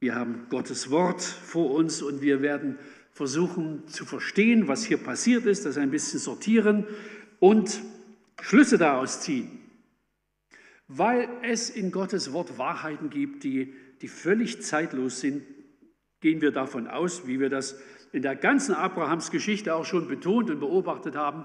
Wir 0.00 0.14
haben 0.14 0.46
Gottes 0.48 0.90
Wort 0.90 1.20
vor 1.20 1.72
uns 1.72 2.00
und 2.00 2.22
wir 2.22 2.40
werden 2.40 2.78
versuchen 3.12 3.86
zu 3.86 4.06
verstehen, 4.06 4.66
was 4.66 4.82
hier 4.82 4.96
passiert 4.96 5.44
ist, 5.44 5.66
das 5.66 5.76
ein 5.76 5.90
bisschen 5.90 6.18
sortieren 6.18 6.86
und 7.38 7.82
Schlüsse 8.40 8.78
daraus 8.78 9.20
ziehen. 9.20 9.60
Weil 10.88 11.28
es 11.42 11.68
in 11.68 11.92
Gottes 11.92 12.32
Wort 12.32 12.56
Wahrheiten 12.56 13.10
gibt, 13.10 13.44
die, 13.44 13.74
die 14.00 14.08
völlig 14.08 14.62
zeitlos 14.62 15.20
sind, 15.20 15.42
gehen 16.20 16.40
wir 16.40 16.50
davon 16.50 16.88
aus, 16.88 17.26
wie 17.26 17.38
wir 17.38 17.50
das 17.50 17.78
in 18.12 18.22
der 18.22 18.36
ganzen 18.36 18.74
Abrahams 18.74 19.30
Geschichte 19.30 19.74
auch 19.74 19.84
schon 19.84 20.08
betont 20.08 20.48
und 20.48 20.60
beobachtet 20.60 21.14
haben, 21.14 21.44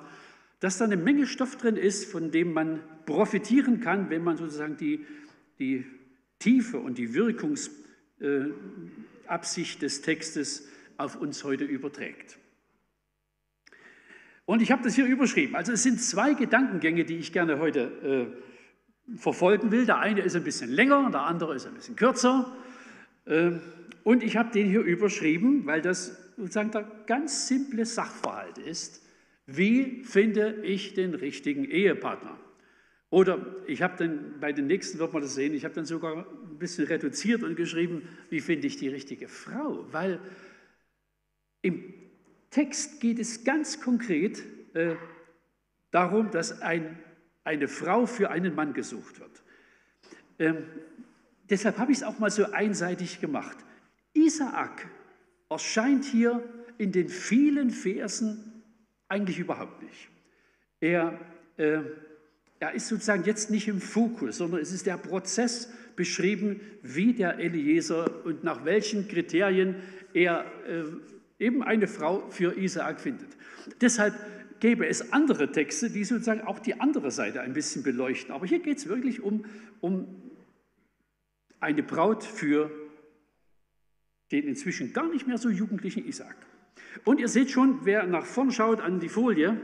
dass 0.61 0.77
da 0.77 0.85
eine 0.85 0.95
Menge 0.95 1.27
Stoff 1.27 1.57
drin 1.57 1.75
ist, 1.75 2.09
von 2.09 2.31
dem 2.31 2.53
man 2.53 2.79
profitieren 3.05 3.81
kann, 3.81 4.09
wenn 4.09 4.23
man 4.23 4.37
sozusagen 4.37 4.77
die, 4.77 5.05
die 5.59 5.85
Tiefe 6.39 6.79
und 6.79 6.97
die 6.97 7.13
Wirkungsabsicht 8.19 9.81
des 9.81 10.01
Textes 10.01 10.67
auf 10.97 11.15
uns 11.15 11.43
heute 11.43 11.65
überträgt. 11.65 12.37
Und 14.45 14.61
ich 14.61 14.71
habe 14.71 14.83
das 14.83 14.95
hier 14.95 15.05
überschrieben. 15.05 15.55
Also 15.55 15.71
es 15.71 15.83
sind 15.83 15.99
zwei 15.99 16.33
Gedankengänge, 16.33 17.03
die 17.03 17.17
ich 17.17 17.33
gerne 17.33 17.59
heute 17.59 18.37
äh, 19.09 19.17
verfolgen 19.17 19.71
will. 19.71 19.85
Der 19.85 19.99
eine 19.99 20.21
ist 20.21 20.35
ein 20.35 20.43
bisschen 20.43 20.69
länger, 20.69 21.09
der 21.11 21.21
andere 21.21 21.55
ist 21.55 21.65
ein 21.65 21.73
bisschen 21.73 21.95
kürzer. 21.95 22.55
Äh, 23.25 23.53
und 24.03 24.21
ich 24.21 24.37
habe 24.37 24.51
den 24.51 24.67
hier 24.67 24.81
überschrieben, 24.81 25.65
weil 25.65 25.81
das 25.81 26.31
sozusagen 26.37 26.71
der 26.71 26.83
ganz 27.07 27.47
simple 27.47 27.85
Sachverhalt 27.85 28.59
ist. 28.59 29.03
Wie 29.47 30.03
finde 30.03 30.61
ich 30.63 30.93
den 30.93 31.15
richtigen 31.15 31.65
Ehepartner? 31.65 32.37
Oder 33.09 33.55
ich 33.65 33.81
habe 33.81 33.95
dann, 33.97 34.39
bei 34.39 34.51
den 34.51 34.67
nächsten 34.67 34.99
wird 34.99 35.13
man 35.13 35.21
das 35.21 35.33
sehen, 35.33 35.53
ich 35.53 35.63
habe 35.65 35.73
dann 35.73 35.85
sogar 35.85 36.27
ein 36.55 36.59
bisschen 36.59 36.87
reduziert 36.87 37.43
und 37.43 37.55
geschrieben, 37.55 38.07
wie 38.29 38.39
finde 38.39 38.67
ich 38.67 38.77
die 38.77 38.87
richtige 38.87 39.27
Frau? 39.27 39.85
Weil 39.91 40.19
im 41.61 41.93
Text 42.49 43.01
geht 43.01 43.19
es 43.19 43.43
ganz 43.43 43.81
konkret 43.81 44.43
äh, 44.73 44.95
darum, 45.91 46.31
dass 46.31 46.61
ein, 46.61 46.97
eine 47.43 47.67
Frau 47.67 48.05
für 48.05 48.31
einen 48.31 48.55
Mann 48.55 48.73
gesucht 48.73 49.19
wird. 49.19 49.43
Ähm, 50.39 50.65
deshalb 51.49 51.77
habe 51.77 51.91
ich 51.91 51.99
es 51.99 52.03
auch 52.03 52.19
mal 52.19 52.29
so 52.29 52.51
einseitig 52.51 53.19
gemacht. 53.19 53.57
Isaak 54.13 54.87
erscheint 55.49 56.05
hier 56.05 56.41
in 56.77 56.91
den 56.91 57.09
vielen 57.09 57.69
Versen 57.69 58.63
eigentlich 59.09 59.39
überhaupt 59.39 59.83
nicht. 59.83 60.09
Er 60.79 61.19
äh, 61.57 61.79
er 62.59 62.73
ist 62.73 62.87
sozusagen 62.87 63.23
jetzt 63.25 63.51
nicht 63.51 63.67
im 63.67 63.81
Fokus, 63.81 64.37
sondern 64.37 64.61
es 64.61 64.71
ist 64.71 64.85
der 64.85 64.97
Prozess 64.97 65.69
beschrieben, 65.95 66.61
wie 66.81 67.13
der 67.13 67.39
Eliezer 67.39 68.25
und 68.25 68.43
nach 68.43 68.65
welchen 68.65 69.07
Kriterien 69.07 69.75
er 70.13 70.45
äh, 70.67 70.83
eben 71.43 71.63
eine 71.63 71.87
Frau 71.87 72.29
für 72.29 72.57
Isaak 72.57 73.01
findet. 73.01 73.29
Deshalb 73.81 74.15
gäbe 74.59 74.87
es 74.87 75.11
andere 75.11 75.51
Texte, 75.51 75.89
die 75.89 76.03
sozusagen 76.03 76.41
auch 76.41 76.59
die 76.59 76.79
andere 76.79 77.11
Seite 77.11 77.41
ein 77.41 77.53
bisschen 77.53 77.83
beleuchten. 77.83 78.33
Aber 78.33 78.45
hier 78.45 78.59
geht 78.59 78.77
es 78.77 78.87
wirklich 78.87 79.21
um, 79.21 79.45
um 79.81 80.07
eine 81.59 81.83
Braut 81.83 82.23
für 82.23 82.71
den 84.31 84.47
inzwischen 84.47 84.93
gar 84.93 85.09
nicht 85.09 85.27
mehr 85.27 85.37
so 85.37 85.49
jugendlichen 85.49 86.05
Isaak. 86.05 86.37
Und 87.03 87.19
ihr 87.19 87.27
seht 87.27 87.51
schon, 87.51 87.81
wer 87.83 88.05
nach 88.07 88.25
vorn 88.25 88.51
schaut 88.51 88.79
an 88.79 88.99
die 88.99 89.09
Folie, 89.09 89.59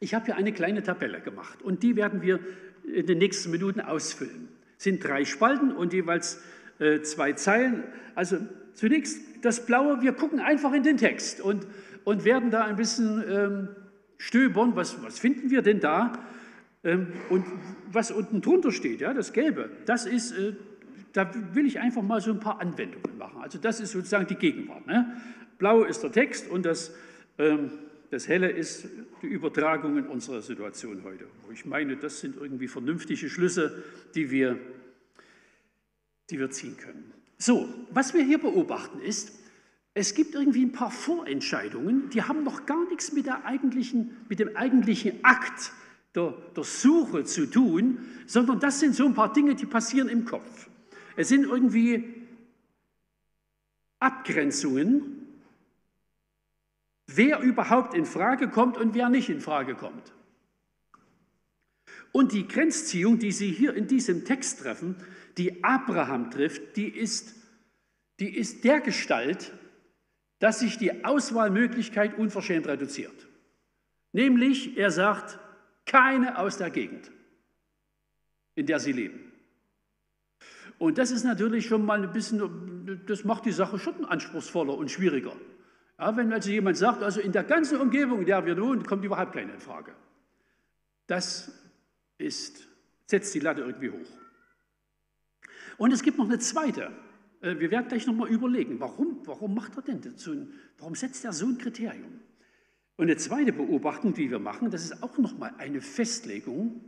ich 0.00 0.14
habe 0.14 0.26
hier 0.26 0.36
eine 0.36 0.52
kleine 0.52 0.82
Tabelle 0.82 1.20
gemacht 1.20 1.62
und 1.62 1.82
die 1.82 1.96
werden 1.96 2.22
wir 2.22 2.40
in 2.84 3.06
den 3.06 3.18
nächsten 3.18 3.50
Minuten 3.50 3.80
ausfüllen. 3.80 4.48
Es 4.78 4.84
sind 4.84 5.02
drei 5.02 5.24
Spalten 5.24 5.72
und 5.72 5.92
jeweils 5.92 6.42
äh, 6.78 7.00
zwei 7.00 7.32
Zeilen. 7.32 7.84
Also 8.14 8.38
zunächst 8.74 9.20
das 9.42 9.64
Blaue, 9.64 10.02
wir 10.02 10.12
gucken 10.12 10.40
einfach 10.40 10.72
in 10.72 10.82
den 10.82 10.98
Text 10.98 11.40
und, 11.40 11.66
und 12.04 12.24
werden 12.24 12.50
da 12.50 12.64
ein 12.64 12.76
bisschen 12.76 13.24
ähm, 13.28 13.68
stöbern, 14.18 14.76
was, 14.76 15.02
was 15.02 15.18
finden 15.18 15.50
wir 15.50 15.62
denn 15.62 15.80
da? 15.80 16.12
Ähm, 16.84 17.08
und 17.30 17.44
was 17.90 18.10
unten 18.10 18.40
drunter 18.42 18.72
steht, 18.72 19.00
ja, 19.00 19.14
das 19.14 19.32
Gelbe, 19.32 19.70
das 19.86 20.06
ist, 20.06 20.32
äh, 20.32 20.54
da 21.12 21.30
will 21.54 21.66
ich 21.66 21.80
einfach 21.80 22.02
mal 22.02 22.20
so 22.20 22.30
ein 22.30 22.40
paar 22.40 22.60
Anwendungen 22.60 23.16
machen. 23.16 23.40
Also 23.40 23.58
das 23.58 23.80
ist 23.80 23.92
sozusagen 23.92 24.26
die 24.26 24.36
Gegenwart. 24.36 24.86
Ne? 24.86 25.16
Blau 25.58 25.84
ist 25.84 26.02
der 26.02 26.12
Text 26.12 26.50
und 26.50 26.66
das 26.66 26.94
ähm, 27.38 27.70
das 28.10 28.28
Helle 28.28 28.48
ist 28.48 28.88
die 29.22 29.26
Übertragung 29.26 29.98
in 29.98 30.06
unserer 30.06 30.42
Situation 30.42 31.02
heute. 31.04 31.26
Ich 31.52 31.64
meine, 31.64 31.96
das 31.96 32.20
sind 32.20 32.36
irgendwie 32.36 32.68
vernünftige 32.68 33.28
Schlüsse, 33.28 33.82
die 34.14 34.30
wir, 34.30 34.58
die 36.30 36.38
wir 36.38 36.50
ziehen 36.50 36.76
können. 36.76 37.12
So, 37.38 37.68
was 37.90 38.14
wir 38.14 38.24
hier 38.24 38.38
beobachten 38.38 39.00
ist, 39.00 39.32
es 39.94 40.14
gibt 40.14 40.34
irgendwie 40.34 40.62
ein 40.62 40.72
paar 40.72 40.90
Vorentscheidungen, 40.90 42.10
die 42.10 42.22
haben 42.22 42.44
noch 42.44 42.66
gar 42.66 42.86
nichts 42.88 43.12
mit, 43.12 43.26
der 43.26 43.44
eigentlichen, 43.44 44.16
mit 44.28 44.38
dem 44.38 44.54
eigentlichen 44.56 45.24
Akt 45.24 45.72
der, 46.14 46.34
der 46.54 46.64
Suche 46.64 47.24
zu 47.24 47.46
tun, 47.46 47.98
sondern 48.26 48.60
das 48.60 48.80
sind 48.80 48.94
so 48.94 49.06
ein 49.06 49.14
paar 49.14 49.32
Dinge, 49.32 49.54
die 49.54 49.66
passieren 49.66 50.08
im 50.08 50.24
Kopf. 50.24 50.68
Es 51.16 51.28
sind 51.28 51.44
irgendwie 51.44 52.26
Abgrenzungen, 53.98 55.25
wer 57.06 57.40
überhaupt 57.40 57.94
in 57.94 58.04
Frage 58.04 58.48
kommt 58.48 58.76
und 58.76 58.94
wer 58.94 59.08
nicht 59.08 59.28
in 59.28 59.40
Frage 59.40 59.74
kommt. 59.74 60.12
Und 62.12 62.32
die 62.32 62.48
Grenzziehung, 62.48 63.18
die 63.18 63.32
Sie 63.32 63.50
hier 63.50 63.74
in 63.74 63.86
diesem 63.86 64.24
Text 64.24 64.60
treffen, 64.60 64.96
die 65.36 65.62
Abraham 65.62 66.30
trifft, 66.30 66.76
die 66.76 66.88
ist, 66.88 67.34
die 68.20 68.34
ist 68.34 68.64
der 68.64 68.80
Gestalt, 68.80 69.52
dass 70.38 70.60
sich 70.60 70.78
die 70.78 71.04
Auswahlmöglichkeit 71.04 72.18
unverschämt 72.18 72.66
reduziert. 72.66 73.26
Nämlich, 74.12 74.76
er 74.76 74.90
sagt, 74.90 75.38
keine 75.84 76.38
aus 76.38 76.56
der 76.56 76.70
Gegend, 76.70 77.10
in 78.54 78.66
der 78.66 78.80
sie 78.80 78.92
leben. 78.92 79.32
Und 80.78 80.98
das 80.98 81.10
ist 81.10 81.24
natürlich 81.24 81.66
schon 81.66 81.84
mal 81.84 82.02
ein 82.02 82.12
bisschen, 82.12 83.02
das 83.06 83.24
macht 83.24 83.46
die 83.46 83.52
Sache 83.52 83.78
schon 83.78 84.04
anspruchsvoller 84.04 84.76
und 84.76 84.90
schwieriger. 84.90 85.36
Ja, 85.98 86.16
wenn 86.16 86.32
also 86.32 86.50
jemand 86.50 86.76
sagt, 86.76 87.02
also 87.02 87.20
in 87.20 87.32
der 87.32 87.44
ganzen 87.44 87.80
Umgebung, 87.80 88.20
in 88.20 88.26
der 88.26 88.44
wir 88.44 88.60
wohnen, 88.60 88.84
kommt 88.84 89.04
überhaupt 89.04 89.32
keine 89.32 89.52
in 89.52 89.60
Frage. 89.60 89.94
Das 91.06 91.50
ist, 92.18 92.66
setzt 93.06 93.34
die 93.34 93.40
Latte 93.40 93.62
irgendwie 93.62 93.90
hoch. 93.90 94.10
Und 95.78 95.92
es 95.92 96.02
gibt 96.02 96.18
noch 96.18 96.26
eine 96.26 96.38
zweite. 96.38 96.92
Äh, 97.40 97.58
wir 97.58 97.70
werden 97.70 97.88
gleich 97.88 98.06
nochmal 98.06 98.28
überlegen, 98.28 98.80
warum, 98.80 99.20
warum 99.24 99.54
macht 99.54 99.76
er 99.76 99.82
denn 99.82 100.16
so 100.16 100.32
ein, 100.32 100.52
warum 100.78 100.94
setzt 100.94 101.24
er 101.24 101.32
so 101.32 101.46
ein 101.46 101.58
Kriterium? 101.58 102.20
Und 102.96 103.04
eine 103.04 103.16
zweite 103.16 103.52
Beobachtung, 103.52 104.14
die 104.14 104.30
wir 104.30 104.38
machen, 104.38 104.70
das 104.70 104.84
ist 104.84 105.02
auch 105.02 105.18
nochmal 105.18 105.54
eine 105.58 105.80
Festlegung, 105.80 106.80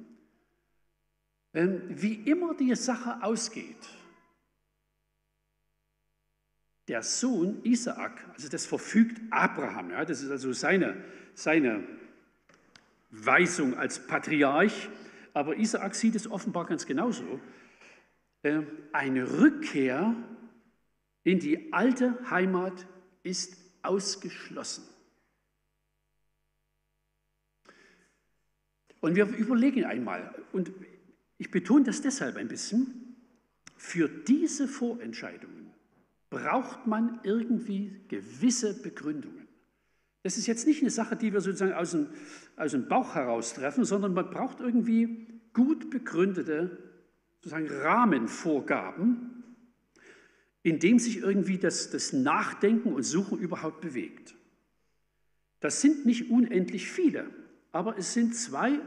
ähm, 1.55 1.83
wie 1.88 2.15
immer 2.15 2.55
die 2.55 2.75
Sache 2.75 3.23
ausgeht. 3.23 3.77
Der 6.88 7.02
Sohn 7.02 7.62
Isaak, 7.64 8.25
also 8.33 8.49
das 8.49 8.64
verfügt 8.64 9.21
Abraham, 9.30 9.90
ja, 9.90 10.04
das 10.07 10.23
ist 10.23 10.30
also 10.30 10.52
seine, 10.54 10.97
seine 11.35 11.87
Weisung 13.11 13.76
als 13.76 14.07
Patriarch, 14.07 14.88
aber 15.35 15.57
Isaak 15.57 15.95
sieht 15.95 16.14
es 16.14 16.30
offenbar 16.30 16.64
ganz 16.64 16.87
genauso. 16.87 17.40
Ähm, 18.42 18.66
eine 18.92 19.38
Rückkehr 19.38 20.14
in 21.25 21.38
die 21.40 21.73
alte 21.75 22.18
Heimat 22.30 22.87
ist 23.23 23.57
ausgeschlossen. 23.83 24.85
Und 29.00 29.14
wir 29.14 29.26
überlegen 29.26 29.85
einmal, 29.85 30.35
und 30.52 30.73
ich 31.37 31.50
betone 31.50 31.85
das 31.85 32.00
deshalb 32.00 32.37
ein 32.37 32.49
bisschen, 32.49 33.16
für 33.76 34.09
diese 34.09 34.66
Vorentscheidungen 34.66 35.58
braucht 36.30 36.87
man 36.87 37.20
irgendwie 37.23 38.04
gewisse 38.08 38.80
Begründungen. 38.82 39.49
Das 40.23 40.37
ist 40.37 40.47
jetzt 40.47 40.66
nicht 40.66 40.82
eine 40.82 40.90
Sache, 40.90 41.16
die 41.16 41.32
wir 41.32 41.40
sozusagen 41.40 41.73
aus 41.73 41.92
dem, 41.92 42.08
aus 42.56 42.73
dem 42.73 42.88
Bauch 42.88 43.14
heraus 43.14 43.54
treffen, 43.54 43.85
sondern 43.85 44.14
man 44.14 44.30
braucht 44.30 44.61
irgendwie 44.61 45.26
gut 45.52 45.90
begründete 45.90 46.76
sozusagen 47.37 47.68
Rahmenvorgaben, 47.68 49.44
in 50.62 50.78
dem 50.80 50.99
sich 50.99 51.18
irgendwie 51.18 51.58
das, 51.58 51.90
das 51.90 52.12
Nachdenken 52.12 52.92
und 52.92 53.04
Suchen 53.04 53.38
überhaupt 53.38 53.80
bewegt. 53.80 54.35
Das 55.61 55.80
sind 55.80 56.04
nicht 56.04 56.30
unendlich 56.30 56.90
viele, 56.90 57.30
aber 57.73 57.97
es 57.97 58.12
sind 58.12 58.35
zwei 58.35 58.80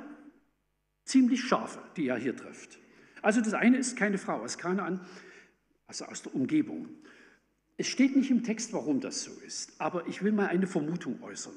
ziemlich 1.06 1.42
scharfe, 1.42 1.80
die 1.98 2.08
er 2.08 2.18
hier 2.18 2.36
trifft. 2.36 2.80
Also 3.22 3.42
das 3.42 3.54
eine 3.54 3.78
ist 3.78 3.98
keine 3.98 4.18
Frau 4.18 4.42
aus 4.42 4.58
Kanaan, 4.58 5.02
also 5.88 6.06
aus 6.06 6.22
der 6.24 6.36
Umgebung. 6.36 6.90
Es 7.82 7.88
steht 7.88 8.16
nicht 8.16 8.30
im 8.30 8.44
Text, 8.44 8.74
warum 8.74 9.00
das 9.00 9.24
so 9.24 9.32
ist, 9.44 9.74
aber 9.80 10.06
ich 10.06 10.22
will 10.22 10.32
mal 10.32 10.46
eine 10.50 10.68
Vermutung 10.68 11.20
äußern. 11.24 11.56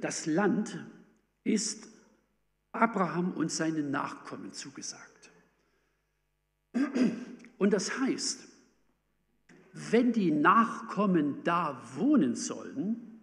Das 0.00 0.24
Land 0.24 0.82
ist 1.44 1.90
Abraham 2.72 3.32
und 3.32 3.52
seinen 3.52 3.90
Nachkommen 3.90 4.54
zugesagt. 4.54 5.30
Und 7.58 7.74
das 7.74 8.00
heißt, 8.00 8.48
wenn 9.74 10.14
die 10.14 10.30
Nachkommen 10.30 11.44
da 11.44 11.82
wohnen 11.96 12.34
sollen, 12.34 13.20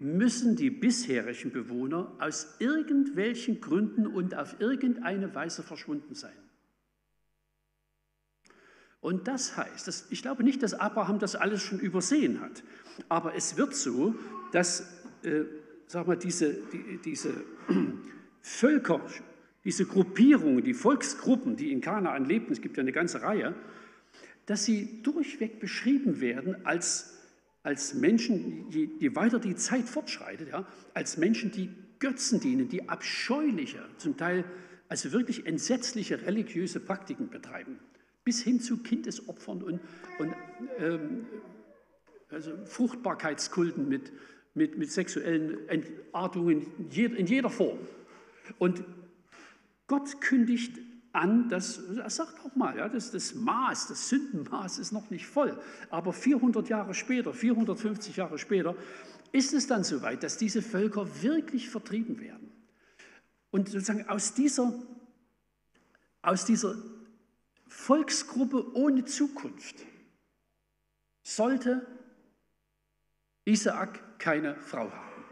müssen 0.00 0.56
die 0.56 0.70
bisherigen 0.70 1.52
Bewohner 1.52 2.16
aus 2.18 2.56
irgendwelchen 2.58 3.60
Gründen 3.60 4.08
und 4.08 4.34
auf 4.34 4.58
irgendeine 4.58 5.32
Weise 5.36 5.62
verschwunden 5.62 6.16
sein. 6.16 6.43
Und 9.04 9.28
das 9.28 9.58
heißt, 9.58 9.86
dass, 9.86 10.06
ich 10.08 10.22
glaube 10.22 10.42
nicht, 10.44 10.62
dass 10.62 10.72
Abraham 10.72 11.18
das 11.18 11.36
alles 11.36 11.60
schon 11.60 11.78
übersehen 11.78 12.40
hat, 12.40 12.64
aber 13.10 13.34
es 13.34 13.58
wird 13.58 13.74
so, 13.74 14.14
dass 14.50 14.88
äh, 15.22 15.42
sag 15.86 16.06
mal, 16.06 16.16
diese, 16.16 16.54
die, 16.72 16.98
diese 17.04 17.34
Völker, 18.40 19.02
diese 19.62 19.84
Gruppierungen, 19.84 20.64
die 20.64 20.72
Volksgruppen, 20.72 21.54
die 21.54 21.70
in 21.70 21.82
Kanaan 21.82 22.24
lebten, 22.24 22.54
es 22.54 22.62
gibt 22.62 22.78
ja 22.78 22.80
eine 22.80 22.92
ganze 22.92 23.20
Reihe, 23.20 23.54
dass 24.46 24.64
sie 24.64 25.02
durchweg 25.02 25.60
beschrieben 25.60 26.22
werden 26.22 26.64
als, 26.64 27.18
als 27.62 27.92
Menschen, 27.92 28.70
je, 28.70 28.88
je 28.98 29.14
weiter 29.14 29.38
die 29.38 29.54
Zeit 29.54 29.86
fortschreitet, 29.86 30.48
ja, 30.48 30.66
als 30.94 31.18
Menschen, 31.18 31.50
die 31.50 31.68
Götzen 31.98 32.40
dienen, 32.40 32.70
die 32.70 32.88
abscheuliche, 32.88 33.84
zum 33.98 34.16
Teil 34.16 34.46
also 34.88 35.12
wirklich 35.12 35.44
entsetzliche 35.44 36.22
religiöse 36.22 36.80
Praktiken 36.80 37.28
betreiben 37.28 37.78
bis 38.24 38.42
hin 38.42 38.60
zu 38.60 38.78
Kindesopfern 38.78 39.62
und, 39.62 39.80
und 40.18 40.34
ähm, 40.78 41.26
also 42.30 42.52
Fruchtbarkeitskulten 42.66 43.88
mit, 43.88 44.12
mit, 44.54 44.78
mit 44.78 44.90
sexuellen 44.90 45.68
Entartungen 45.68 46.66
in 46.90 47.26
jeder 47.26 47.50
Form. 47.50 47.78
Und 48.58 48.82
Gott 49.86 50.20
kündigt 50.20 50.78
an, 51.12 51.48
dass, 51.48 51.78
er 51.78 52.10
sagt 52.10 52.44
auch 52.44 52.56
mal, 52.56 52.76
ja, 52.76 52.88
dass 52.88 53.12
das 53.12 53.34
Maß, 53.34 53.88
das 53.88 54.08
Sündenmaß 54.08 54.78
ist 54.78 54.92
noch 54.92 55.10
nicht 55.10 55.26
voll. 55.26 55.58
Aber 55.90 56.12
400 56.12 56.68
Jahre 56.68 56.94
später, 56.94 57.32
450 57.32 58.16
Jahre 58.16 58.38
später, 58.38 58.74
ist 59.30 59.52
es 59.52 59.66
dann 59.66 59.84
soweit, 59.84 60.22
dass 60.22 60.38
diese 60.38 60.62
Völker 60.62 61.06
wirklich 61.22 61.68
vertrieben 61.68 62.20
werden. 62.20 62.50
Und 63.50 63.68
sozusagen 63.68 64.08
aus 64.08 64.34
dieser, 64.34 64.72
aus 66.22 66.44
dieser 66.44 66.74
Volksgruppe 67.84 68.74
ohne 68.74 69.04
Zukunft 69.04 69.84
sollte 71.22 71.86
Isaak 73.44 74.18
keine 74.18 74.56
Frau 74.56 74.90
haben. 74.90 75.24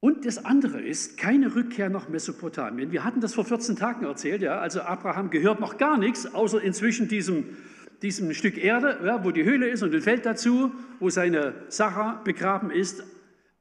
Und 0.00 0.24
das 0.24 0.42
andere 0.46 0.80
ist 0.80 1.18
keine 1.18 1.54
Rückkehr 1.54 1.90
nach 1.90 2.08
Mesopotamien. 2.08 2.90
Wir 2.90 3.04
hatten 3.04 3.20
das 3.20 3.34
vor 3.34 3.44
14 3.44 3.76
Tagen 3.76 4.06
erzählt, 4.06 4.40
ja, 4.40 4.58
also 4.58 4.80
Abraham 4.80 5.28
gehört 5.28 5.60
noch 5.60 5.76
gar 5.76 5.98
nichts, 5.98 6.34
außer 6.34 6.62
inzwischen 6.62 7.08
diesem, 7.08 7.58
diesem 8.00 8.32
Stück 8.32 8.56
Erde, 8.56 8.98
ja, 9.04 9.22
wo 9.22 9.30
die 9.30 9.44
Höhle 9.44 9.68
ist 9.68 9.82
und 9.82 9.94
ein 9.94 10.00
Feld 10.00 10.24
dazu, 10.24 10.72
wo 11.00 11.10
seine 11.10 11.66
Sarah 11.68 12.22
begraben 12.24 12.70
ist. 12.70 13.04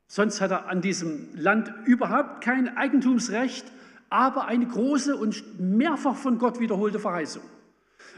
Sonst 0.07 0.39
hat 0.39 0.51
er 0.51 0.69
an 0.69 0.81
diesem 0.81 1.27
Land 1.35 1.73
überhaupt 1.85 2.41
kein 2.41 2.77
Eigentumsrecht 2.77 3.65
aber 4.11 4.45
eine 4.45 4.67
große 4.67 5.15
und 5.15 5.59
mehrfach 5.59 6.17
von 6.17 6.37
Gott 6.37 6.59
wiederholte 6.59 6.99
Verheißung. 6.99 7.43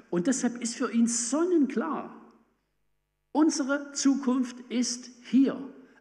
Und 0.10 0.26
deshalb 0.26 0.60
ist 0.60 0.76
für 0.76 0.92
ihn 0.92 1.08
sonnenklar, 1.08 2.20
unsere 3.32 3.94
Zukunft 3.94 4.60
ist 4.70 5.10
hier. 5.30 5.56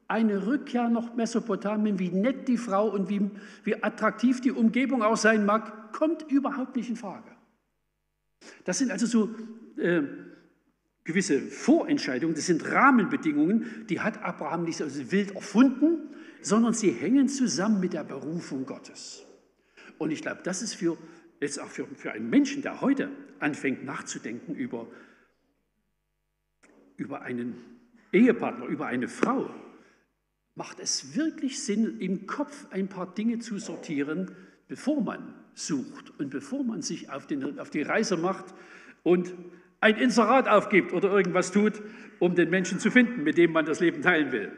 Eine 0.09 0.47
Rückkehr 0.47 0.89
nach 0.89 1.15
Mesopotamien, 1.15 1.99
wie 1.99 2.09
nett 2.11 2.49
die 2.49 2.57
Frau 2.57 2.89
und 2.89 3.09
wie, 3.09 3.31
wie 3.65 3.83
attraktiv 3.83 4.41
die 4.41 4.51
Umgebung 4.51 5.03
auch 5.03 5.17
sein 5.17 5.47
mag, 5.47 5.93
kommt 5.93 6.31
überhaupt 6.31 6.77
nicht 6.77 6.89
in 6.89 6.97
Frage. 6.97 7.31
Das 8.65 8.79
sind 8.79 8.91
also 8.91 9.07
so 9.07 9.31
äh, 9.77 10.03
gewisse 11.05 11.41
Vorentscheidungen, 11.41 12.35
das 12.35 12.47
sind 12.47 12.71
Rahmenbedingungen, 12.71 13.87
die 13.89 14.01
hat 14.01 14.23
Abraham 14.23 14.65
nicht 14.65 14.79
so 14.79 14.87
wild 15.13 15.35
erfunden, 15.35 16.15
sondern 16.41 16.73
sie 16.73 16.91
hängen 16.91 17.29
zusammen 17.29 17.81
mit 17.81 17.93
der 17.93 18.05
Berufung 18.05 18.67
Gottes. 18.67 19.25
Und 19.99 20.11
ich 20.11 20.23
glaube, 20.23 20.41
das 20.43 20.63
ist 20.63 20.75
für, 20.75 20.97
jetzt 21.41 21.61
auch 21.61 21.69
für, 21.69 21.87
für 21.87 22.13
einen 22.13 22.31
Menschen, 22.31 22.63
der 22.63 22.81
heute 22.81 23.11
anfängt 23.39 23.85
nachzudenken 23.85 24.55
über, 24.55 24.87
über 26.97 27.23
einen 27.23 27.57
Ehepartner, 28.13 28.67
über 28.67 28.87
eine 28.87 29.09
Frau, 29.09 29.51
macht 30.55 30.81
es 30.81 31.17
wirklich 31.17 31.63
Sinn, 31.63 31.99
im 32.01 32.27
Kopf 32.27 32.67
ein 32.71 32.89
paar 32.89 33.15
Dinge 33.15 33.39
zu 33.39 33.59
sortieren, 33.59 34.35
bevor 34.69 35.01
man 35.03 35.35
sucht 35.55 36.19
und 36.19 36.31
bevor 36.31 36.63
man 36.63 36.83
sich 36.83 37.11
auf, 37.11 37.27
den, 37.27 37.59
auf 37.59 37.71
die 37.71 37.83
Reise 37.83 38.17
macht 38.17 38.55
und 39.03 39.35
ein 39.81 39.97
Inserat 39.97 40.49
aufgibt 40.49 40.93
oder 40.93 41.11
irgendwas 41.11 41.51
tut, 41.51 41.83
um 42.19 42.35
den 42.35 42.51
Menschen 42.51 42.79
zu 42.79 42.91
finden, 42.91 43.25
mit 43.25 43.37
dem 43.37 43.53
man 43.53 43.65
das 43.65 43.81
Leben 43.81 44.03
teilen 44.03 44.31
will. 44.31 44.53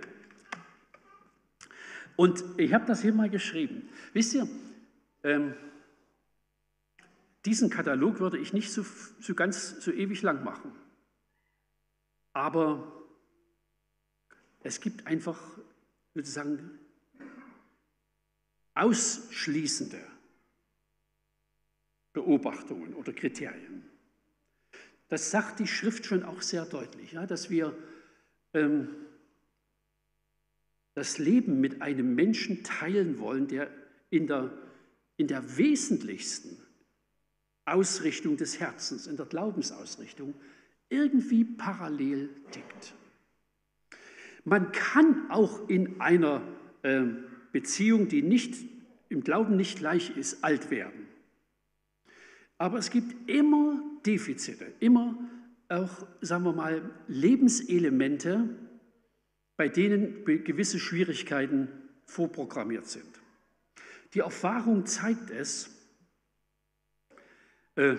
Und 2.16 2.44
ich 2.59 2.75
habe 2.75 2.85
das 2.87 3.03
hier 3.03 3.12
mal 3.12 3.31
geschrieben. 3.31 3.88
Wisst 4.12 4.35
ihr, 4.35 4.47
ähm, 5.25 5.55
diesen 7.45 7.71
Katalog 7.71 8.21
würde 8.21 8.39
ich 8.39 8.53
nicht 8.53 8.73
so, 8.73 8.85
so 9.21 9.35
ganz 9.35 9.83
so 9.83 9.91
ewig 9.91 10.23
lang 10.23 10.45
machen. 10.45 10.73
Aber 12.33 12.93
es 14.63 14.81
gibt 14.81 15.07
einfach 15.07 15.41
sozusagen 16.15 16.79
ausschließende 18.75 20.01
Beobachtungen 22.13 22.95
oder 22.95 23.13
Kriterien. 23.13 23.85
Das 25.09 25.31
sagt 25.31 25.61
die 25.61 25.67
Schrift 25.67 26.07
schon 26.07 26.23
auch 26.23 26.43
sehr 26.43 26.65
deutlich, 26.65 27.13
ja, 27.13 27.27
dass 27.27 27.51
wir 27.51 27.77
ähm, 28.53 28.89
das 30.95 31.19
Leben 31.19 31.61
mit 31.61 31.83
einem 31.83 32.15
Menschen 32.15 32.65
teilen 32.65 33.19
wollen, 33.19 33.49
der 33.49 33.71
in 34.11 34.27
der 34.27 34.51
in 35.16 35.29
der 35.29 35.57
wesentlichsten 35.57 36.57
Ausrichtung 37.64 38.37
des 38.37 38.61
Herzens, 38.61 39.07
in 39.07 39.16
der 39.16 39.27
Glaubensausrichtung, 39.27 40.35
irgendwie 40.88 41.44
parallel 41.44 42.31
tickt. 42.50 42.94
Man 44.44 44.72
kann 44.72 45.31
auch 45.31 45.68
in 45.68 46.00
einer 46.00 46.42
äh, 46.83 47.05
Beziehung, 47.53 48.09
die 48.09 48.22
nicht 48.22 48.55
im 49.09 49.22
Glauben 49.22 49.57
nicht 49.57 49.79
gleich 49.79 50.16
ist, 50.16 50.44
alt 50.44 50.70
werden. 50.70 51.07
Aber 52.59 52.79
es 52.79 52.90
gibt 52.90 53.29
immer 53.29 53.83
Defizite, 54.05 54.72
immer 54.81 55.18
auch, 55.68 56.07
sagen 56.20 56.44
wir 56.44 56.53
mal, 56.53 56.90
Lebenselemente, 57.09 58.48
bei 59.57 59.68
denen 59.68 60.24
gewisse 60.24 60.79
Schwierigkeiten 60.79 61.68
vorprogrammiert 62.07 62.87
sind. 62.87 63.24
Die 64.14 64.20
Erfahrung 64.20 64.87
zeigt 64.87 65.31
es, 65.31 65.70
äh, 67.74 67.96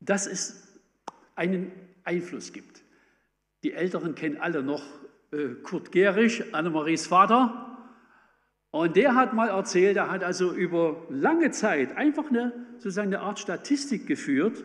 dass 0.00 0.26
es 0.26 0.80
einen 1.34 1.72
Einfluss 2.04 2.52
gibt. 2.52 2.82
Die 3.64 3.72
Älteren 3.72 4.14
kennen 4.14 4.36
alle 4.36 4.62
noch 4.62 4.84
äh, 5.32 5.54
Kurt 5.62 5.90
Gehrig, 5.90 6.54
Annemaries 6.54 7.06
Vater. 7.08 7.88
Und 8.70 8.96
der 8.96 9.16
hat 9.16 9.34
mal 9.34 9.48
erzählt, 9.48 9.96
er 9.96 10.10
hat 10.10 10.22
also 10.22 10.52
über 10.52 11.06
lange 11.08 11.50
Zeit 11.50 11.96
einfach 11.96 12.28
eine, 12.28 12.52
sozusagen 12.74 13.08
eine 13.08 13.20
Art 13.20 13.38
Statistik 13.38 14.06
geführt, 14.06 14.62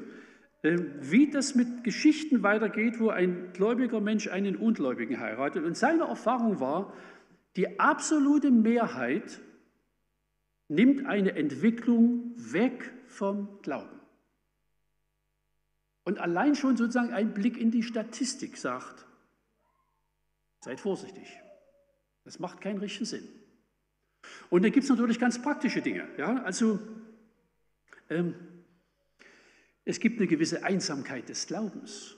äh, 0.62 0.78
wie 1.00 1.32
das 1.32 1.56
mit 1.56 1.84
Geschichten 1.84 2.44
weitergeht, 2.44 3.00
wo 3.00 3.10
ein 3.10 3.52
gläubiger 3.54 4.02
Mensch 4.02 4.28
einen 4.28 4.58
Ungläubigen 4.58 5.20
heiratet. 5.20 5.64
Und 5.64 5.76
seine 5.76 6.04
Erfahrung 6.04 6.60
war, 6.60 6.94
die 7.56 7.80
absolute 7.80 8.52
Mehrheit 8.52 9.40
nimmt 10.70 11.06
eine 11.06 11.36
Entwicklung 11.36 12.32
weg 12.38 12.94
vom 13.08 13.62
Glauben. 13.62 14.00
Und 16.04 16.20
allein 16.20 16.56
schon 16.56 16.78
sozusagen 16.78 17.12
ein 17.12 17.34
Blick 17.34 17.58
in 17.58 17.72
die 17.72 17.84
Statistik 17.84 18.58
sagt, 18.58 19.06
seid 20.62 20.80
vorsichtig. 20.80 21.28
Das 22.24 22.40
macht 22.40 22.62
keinen 22.62 22.78
richtigen 22.80 23.06
Sinn. 23.06 23.28
Und 24.50 24.64
dann 24.64 24.72
gibt 24.72 24.84
es 24.84 24.90
natürlich 24.90 25.20
ganz 25.20 25.42
praktische 25.42 25.82
Dinge. 25.82 26.08
Ja? 26.18 26.42
Also 26.44 26.80
ähm, 28.10 28.36
es 29.86 30.00
gibt 30.00 30.20
eine 30.20 30.28
gewisse 30.28 30.64
Einsamkeit 30.64 31.30
des 31.30 31.48
Glaubens. 31.48 32.16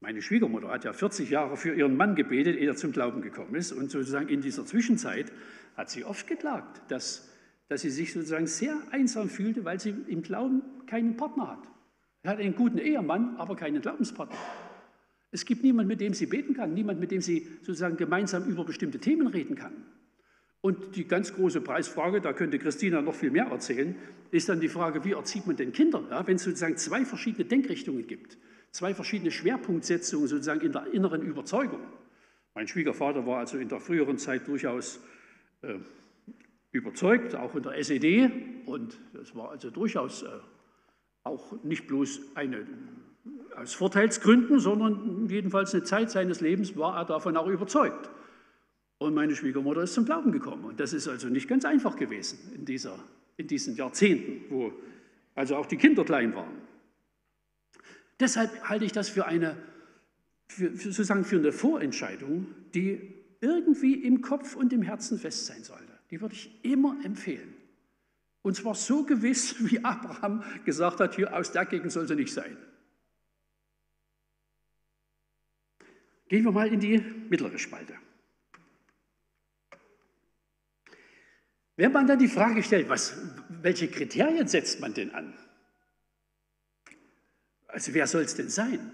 Meine 0.00 0.22
Schwiegermutter 0.22 0.68
hat 0.68 0.84
ja 0.84 0.92
40 0.92 1.28
Jahre 1.28 1.56
für 1.56 1.74
ihren 1.74 1.96
Mann 1.96 2.14
gebetet, 2.14 2.56
ehe 2.56 2.68
er 2.68 2.76
zum 2.76 2.92
Glauben 2.92 3.20
gekommen 3.20 3.54
ist. 3.56 3.72
Und 3.72 3.90
sozusagen 3.90 4.28
in 4.28 4.40
dieser 4.40 4.64
Zwischenzeit 4.64 5.32
hat 5.76 5.90
sie 5.90 6.04
oft 6.04 6.26
geklagt, 6.26 6.82
dass, 6.88 7.28
dass 7.68 7.80
sie 7.80 7.90
sich 7.90 8.12
sozusagen 8.12 8.46
sehr 8.46 8.76
einsam 8.92 9.28
fühlte, 9.28 9.64
weil 9.64 9.80
sie 9.80 9.94
im 10.06 10.22
Glauben 10.22 10.62
keinen 10.86 11.16
Partner 11.16 11.50
hat. 11.50 11.68
Er 12.22 12.32
hat 12.32 12.38
einen 12.38 12.54
guten 12.54 12.78
Ehemann, 12.78 13.36
aber 13.36 13.56
keinen 13.56 13.80
Glaubenspartner. 13.80 14.38
Es 15.30 15.44
gibt 15.44 15.62
niemanden, 15.62 15.88
mit 15.88 16.00
dem 16.00 16.14
sie 16.14 16.26
beten 16.26 16.54
kann, 16.54 16.74
niemanden, 16.74 17.00
mit 17.00 17.10
dem 17.10 17.20
sie 17.20 17.46
sozusagen 17.62 17.96
gemeinsam 17.96 18.44
über 18.44 18.64
bestimmte 18.64 18.98
Themen 18.98 19.26
reden 19.26 19.56
kann. 19.56 19.72
Und 20.60 20.96
die 20.96 21.06
ganz 21.06 21.34
große 21.34 21.60
Preisfrage, 21.60 22.20
da 22.20 22.32
könnte 22.32 22.58
Christina 22.58 23.02
noch 23.02 23.14
viel 23.14 23.30
mehr 23.30 23.46
erzählen, 23.46 23.94
ist 24.30 24.48
dann 24.48 24.60
die 24.60 24.68
Frage, 24.68 25.04
wie 25.04 25.12
erzieht 25.12 25.46
man 25.46 25.56
denn 25.56 25.72
Kinder, 25.72 26.02
ja, 26.10 26.26
wenn 26.26 26.36
es 26.36 26.44
sozusagen 26.44 26.76
zwei 26.76 27.04
verschiedene 27.04 27.44
Denkrichtungen 27.44 28.06
gibt, 28.06 28.38
zwei 28.70 28.94
verschiedene 28.94 29.30
Schwerpunktsetzungen 29.30 30.28
sozusagen 30.28 30.60
in 30.60 30.72
der 30.72 30.92
inneren 30.92 31.22
Überzeugung. 31.22 31.80
Mein 32.54 32.68
Schwiegervater 32.68 33.26
war 33.26 33.38
also 33.38 33.58
in 33.58 33.68
der 33.68 33.80
früheren 33.80 34.18
Zeit 34.18 34.46
durchaus 34.48 35.00
äh, 35.62 35.74
überzeugt, 36.72 37.34
auch 37.34 37.54
in 37.54 37.62
der 37.62 37.78
SED, 37.78 38.30
und 38.66 38.98
das 39.12 39.34
war 39.34 39.50
also 39.50 39.70
durchaus 39.70 40.22
äh, 40.22 40.28
auch 41.24 41.62
nicht 41.62 41.86
bloß 41.86 42.20
eine 42.34 42.66
aus 43.56 43.74
Vorteilsgründen, 43.74 44.60
sondern 44.60 45.28
jedenfalls 45.28 45.74
eine 45.74 45.82
Zeit 45.82 46.10
seines 46.10 46.40
Lebens 46.40 46.76
war 46.76 46.96
er 46.96 47.04
davon 47.04 47.36
auch 47.36 47.48
überzeugt. 47.48 48.10
Und 48.98 49.14
meine 49.14 49.34
Schwiegermutter 49.34 49.82
ist 49.82 49.94
zum 49.94 50.04
Glauben 50.04 50.32
gekommen. 50.32 50.64
Und 50.64 50.80
das 50.80 50.92
ist 50.92 51.08
also 51.08 51.28
nicht 51.28 51.48
ganz 51.48 51.64
einfach 51.64 51.96
gewesen 51.96 52.38
in, 52.54 52.64
dieser, 52.64 52.98
in 53.36 53.46
diesen 53.46 53.76
Jahrzehnten, 53.76 54.44
wo 54.48 54.72
also 55.34 55.56
auch 55.56 55.66
die 55.66 55.76
Kinder 55.76 56.04
klein 56.04 56.34
waren. 56.34 56.62
Deshalb 58.20 58.68
halte 58.68 58.84
ich 58.84 58.92
das 58.92 59.08
für 59.08 59.26
eine, 59.26 59.56
für, 60.48 60.74
sozusagen 60.76 61.24
für 61.24 61.36
eine 61.36 61.52
Vorentscheidung, 61.52 62.46
die 62.74 63.14
irgendwie 63.40 63.94
im 63.94 64.20
Kopf 64.20 64.56
und 64.56 64.72
im 64.72 64.82
Herzen 64.82 65.18
fest 65.18 65.46
sein 65.46 65.62
sollte. 65.62 65.92
Die 66.10 66.20
würde 66.20 66.34
ich 66.34 66.64
immer 66.64 66.96
empfehlen. 67.04 67.54
Und 68.42 68.54
zwar 68.54 68.74
so 68.74 69.04
gewiss, 69.04 69.56
wie 69.70 69.84
Abraham 69.84 70.42
gesagt 70.64 71.00
hat, 71.00 71.16
hier 71.16 71.34
aus 71.34 71.52
der 71.52 71.66
Gegend 71.66 71.92
soll 71.92 72.08
sie 72.08 72.16
nicht 72.16 72.32
sein. 72.32 72.56
Gehen 76.28 76.44
wir 76.44 76.52
mal 76.52 76.68
in 76.68 76.80
die 76.80 76.98
mittlere 76.98 77.58
Spalte. 77.58 77.94
Wenn 81.76 81.92
man 81.92 82.06
dann 82.06 82.18
die 82.18 82.28
Frage 82.28 82.62
stellt, 82.62 82.88
was, 82.88 83.16
welche 83.48 83.88
Kriterien 83.88 84.48
setzt 84.48 84.80
man 84.80 84.94
denn 84.94 85.14
an? 85.14 85.32
Also 87.68 87.94
wer 87.94 88.06
soll 88.06 88.22
es 88.22 88.34
denn 88.34 88.48
sein? 88.48 88.92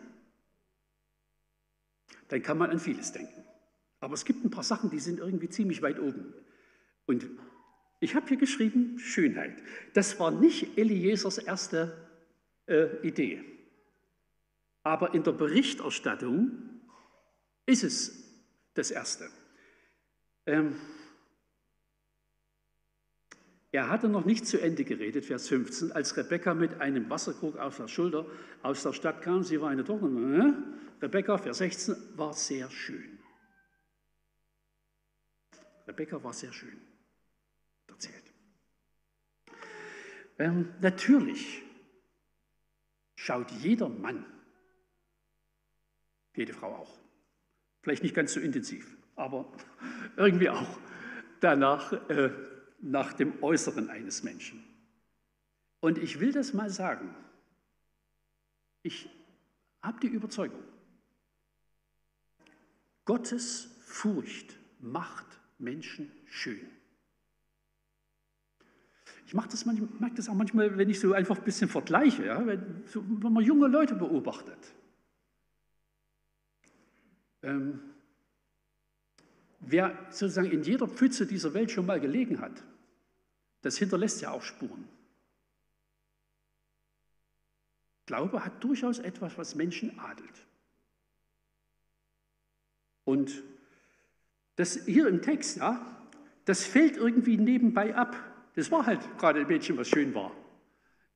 Dann 2.29 2.43
kann 2.43 2.59
man 2.59 2.71
an 2.71 2.81
vieles 2.81 3.13
denken. 3.13 3.45
Aber 4.01 4.15
es 4.15 4.25
gibt 4.25 4.45
ein 4.45 4.51
paar 4.51 4.65
Sachen, 4.65 4.91
die 4.91 4.99
sind 4.99 5.19
irgendwie 5.19 5.49
ziemlich 5.49 5.81
weit 5.81 5.99
oben. 5.99 6.35
Und 7.07 7.27
ich 8.01 8.15
habe 8.15 8.29
hier 8.29 8.37
geschrieben, 8.37 8.99
Schönheit. 8.99 9.57
Das 9.95 10.19
war 10.21 10.31
nicht 10.31 10.77
Eliesers 10.77 11.39
erste 11.39 11.97
äh, 12.67 12.97
Idee. 13.07 13.43
Aber 14.83 15.15
in 15.15 15.23
der 15.23 15.33
Berichterstattung 15.33 16.83
ist 17.65 17.85
es 17.85 18.25
das 18.75 18.91
Erste. 18.91 19.31
Ähm, 20.47 20.77
er 23.75 23.89
hatte 23.89 24.09
noch 24.09 24.25
nicht 24.25 24.47
zu 24.47 24.61
Ende 24.61 24.85
geredet, 24.85 25.25
Vers 25.25 25.49
15, 25.49 25.91
als 25.91 26.17
Rebekka 26.17 26.55
mit 26.55 26.81
einem 26.81 27.11
Wasserkrug 27.11 27.57
auf 27.57 27.77
der 27.77 27.89
Schulter 27.89 28.25
aus 28.63 28.85
der 28.85 28.93
Stadt 28.93 29.21
kam. 29.21 29.43
Sie 29.43 29.61
war 29.61 29.69
eine 29.69 29.83
Tochter. 29.83 30.07
Äh, 30.07 30.53
Rebekka, 31.03 31.39
Vers 31.39 31.59
16, 31.59 31.97
war 32.17 32.33
sehr 32.35 32.71
schön. 32.71 33.19
Rebekka 35.89 36.23
war 36.23 36.33
sehr 36.33 36.53
schön 36.53 36.81
erzählt. 37.89 38.33
Ähm, 40.39 40.73
natürlich 40.81 41.65
schaut 43.17 43.51
jeder 43.51 43.89
Mann, 43.89 44.25
jede 46.37 46.53
Frau 46.53 46.77
auch, 46.77 47.01
vielleicht 47.83 48.05
nicht 48.05 48.15
ganz 48.15 48.35
so 48.35 48.39
intensiv, 48.39 48.97
aber 49.17 49.53
irgendwie 50.17 50.49
auch 50.49 50.79
danach, 51.41 51.93
äh, 52.09 52.31
nach 52.85 53.15
dem 53.15 53.43
Äußeren 53.43 53.89
eines 53.89 54.23
Menschen. 54.23 54.63
Und 55.81 55.99
ich 55.99 56.21
will 56.21 56.33
das 56.33 56.53
mal 56.53 56.71
sagen, 56.71 57.15
ich 58.83 59.09
habe 59.83 59.99
die 60.01 60.09
Überzeugung, 60.09 60.63
Gottes 63.05 63.69
Furcht 63.85 64.59
macht 64.81 65.27
Menschen 65.59 66.11
schön. 66.27 66.69
Ich 69.27 69.33
mache 69.33 69.49
das, 69.49 69.65
manchmal, 69.65 70.11
das 70.11 70.29
auch 70.29 70.35
manchmal, 70.35 70.77
wenn 70.77 70.91
ich 70.91 71.01
so 71.01 71.15
einfach 71.15 71.39
ein 71.39 71.45
bisschen 71.45 71.69
vergleiche, 71.69 72.27
ja, 72.27 72.47
wenn, 72.47 72.83
so, 72.87 73.03
wenn 73.07 73.33
man 73.33 73.43
junge 73.43 73.69
Leute 73.69 73.95
beobachtet. 73.95 74.59
Ähm, 77.43 77.81
wer 79.61 79.99
sozusagen 80.11 80.51
in 80.51 80.63
jeder 80.63 80.87
Pfütze 80.87 81.27
dieser 81.27 81.55
Welt 81.55 81.71
schon 81.71 81.87
mal 81.87 82.01
gelegen 82.01 82.41
hat, 82.41 82.63
das 83.65 83.79
hinterlässt 83.79 84.21
ja 84.21 84.31
auch 84.31 84.43
Spuren. 84.43 84.87
Glaube 88.07 88.45
hat 88.45 88.63
durchaus 88.63 88.99
etwas, 88.99 89.39
was 89.39 89.55
Menschen 89.55 89.99
adelt. 89.99 90.47
Und 93.05 93.43
das 94.57 94.85
hier 94.85 95.09
im 95.09 95.23
Text, 95.23 95.57
ja, 95.57 95.81
das 96.45 96.65
fällt 96.65 96.97
irgendwie 96.99 97.39
nebenbei 97.39 97.95
ab. 97.95 98.17
Das 98.55 98.71
war 98.71 98.85
halt 98.85 99.01
gerade 99.19 99.41
ein 99.41 99.47
Mädchen, 99.47 99.77
was 99.79 99.89
schön 99.89 100.15
war. 100.15 100.33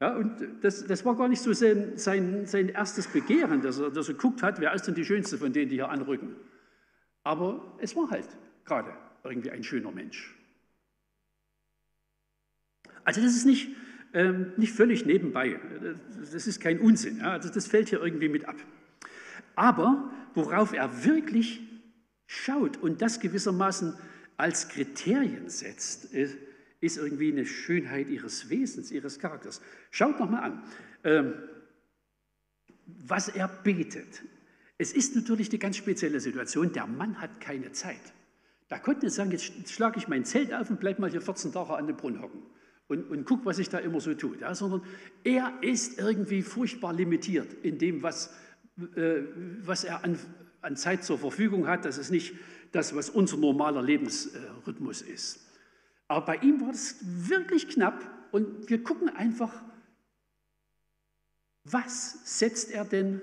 Ja, 0.01 0.17
und 0.17 0.63
das, 0.63 0.87
das 0.87 1.05
war 1.05 1.17
gar 1.17 1.29
nicht 1.29 1.43
so 1.43 1.53
sein, 1.53 1.99
sein, 1.99 2.47
sein 2.47 2.69
erstes 2.71 3.09
Begehren, 3.09 3.61
dass 3.61 3.79
er, 3.79 3.91
dass 3.91 4.09
er 4.09 4.15
geguckt 4.15 4.43
hat, 4.43 4.61
wer 4.61 4.73
ist 4.73 4.87
denn 4.87 4.95
die 4.95 5.05
Schönste 5.05 5.37
von 5.37 5.53
denen, 5.53 5.69
die 5.69 5.77
hier 5.77 5.91
anrücken. 5.91 6.37
Aber 7.25 7.77
es 7.79 7.95
war 7.95 8.09
halt 8.09 8.29
gerade 8.65 8.95
irgendwie 9.25 9.51
ein 9.51 9.65
schöner 9.65 9.91
Mensch. 9.91 10.38
Also 13.09 13.23
das 13.23 13.35
ist 13.35 13.47
nicht, 13.47 13.71
ähm, 14.13 14.53
nicht 14.59 14.75
völlig 14.75 15.07
nebenbei. 15.07 15.59
Das 16.31 16.47
ist 16.47 16.61
kein 16.61 16.79
Unsinn. 16.79 17.21
Ja? 17.21 17.33
Also 17.33 17.49
das 17.49 17.67
fällt 17.67 17.89
hier 17.89 18.03
irgendwie 18.03 18.29
mit 18.29 18.45
ab. 18.45 18.57
Aber 19.55 20.13
worauf 20.35 20.75
er 20.75 21.07
wirklich 21.07 21.63
schaut 22.27 22.77
und 22.77 23.01
das 23.01 23.19
gewissermaßen 23.19 23.95
als 24.37 24.69
Kriterien 24.69 25.49
setzt, 25.49 26.13
ist, 26.13 26.37
ist 26.83 26.99
irgendwie 26.99 27.33
eine 27.33 27.47
Schönheit 27.47 28.11
ihres 28.11 28.51
Wesens, 28.51 28.93
ihres 28.93 29.19
Charakters. 29.19 29.63
Schaut 29.91 30.21
nochmal 30.21 30.43
an, 30.43 30.63
ähm, 31.05 31.33
was 32.85 33.31
er 33.31 33.49
betet. 33.49 34.23
Es 34.77 34.93
ist 34.93 35.17
natürlich 35.17 35.49
eine 35.49 35.59
ganz 35.59 35.79
spezielle 35.79 36.21
Situation. 36.21 36.75
Der 36.75 36.87
Mann 36.87 37.23
hat 37.23 37.41
keine 37.41 37.73
Zeit. 37.73 38.13
Da 38.69 38.79
konnte 38.79 39.07
er 39.07 39.11
sagen, 39.11 39.31
jetzt 39.31 39.71
schlage 39.71 39.97
ich 39.97 40.09
mein 40.09 40.27
Zelt 40.27 40.53
auf 40.53 40.69
und 40.69 40.79
bleibe 40.79 41.01
mal 41.01 41.11
hier 41.11 41.23
14 41.23 41.53
Tage 41.53 41.73
an 41.73 41.87
dem 41.87 41.97
Brunnen 41.97 42.21
hocken. 42.21 42.43
Und, 42.89 43.11
und 43.11 43.25
guck, 43.25 43.45
was 43.45 43.59
ich 43.59 43.69
da 43.69 43.79
immer 43.79 44.01
so 44.01 44.15
tue, 44.15 44.39
ja, 44.39 44.55
sondern 44.55 44.83
er 45.23 45.53
ist 45.63 45.99
irgendwie 45.99 46.43
furchtbar 46.43 46.95
limitiert 46.95 47.53
in 47.63 47.79
dem, 47.79 48.03
was, 48.03 48.35
äh, 48.97 49.23
was 49.61 49.85
er 49.85 50.05
an, 50.05 50.19
an 50.63 50.77
Zeit 50.77 51.05
zur 51.05 51.19
Verfügung 51.19 51.69
hat. 51.69 51.85
Das 51.85 51.99
ist 51.99 52.11
nicht 52.11 52.35
das, 52.73 52.95
was 52.95 53.11
unser 53.11 53.37
normaler 53.37 53.83
Lebensrhythmus 53.83 55.03
ist. 55.03 55.47
Aber 56.09 56.25
bei 56.25 56.37
ihm 56.37 56.61
war 56.63 56.73
das 56.73 56.97
wirklich 57.03 57.69
knapp 57.69 58.03
und 58.33 58.69
wir 58.71 58.83
gucken 58.83 59.11
einfach, 59.11 59.63
was 61.65 62.39
setzt 62.39 62.71
er 62.71 62.87
denn 62.87 63.21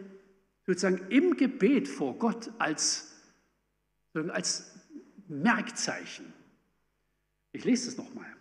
sozusagen 0.68 1.08
im 1.10 1.36
Gebet 1.38 1.88
vor 1.88 2.18
Gott 2.20 2.52
als, 2.60 3.12
als 4.14 4.80
Merkzeichen. 5.28 6.32
Ich 7.52 7.66
lese 7.66 7.90
es 7.90 7.98
nochmal. 7.98 8.35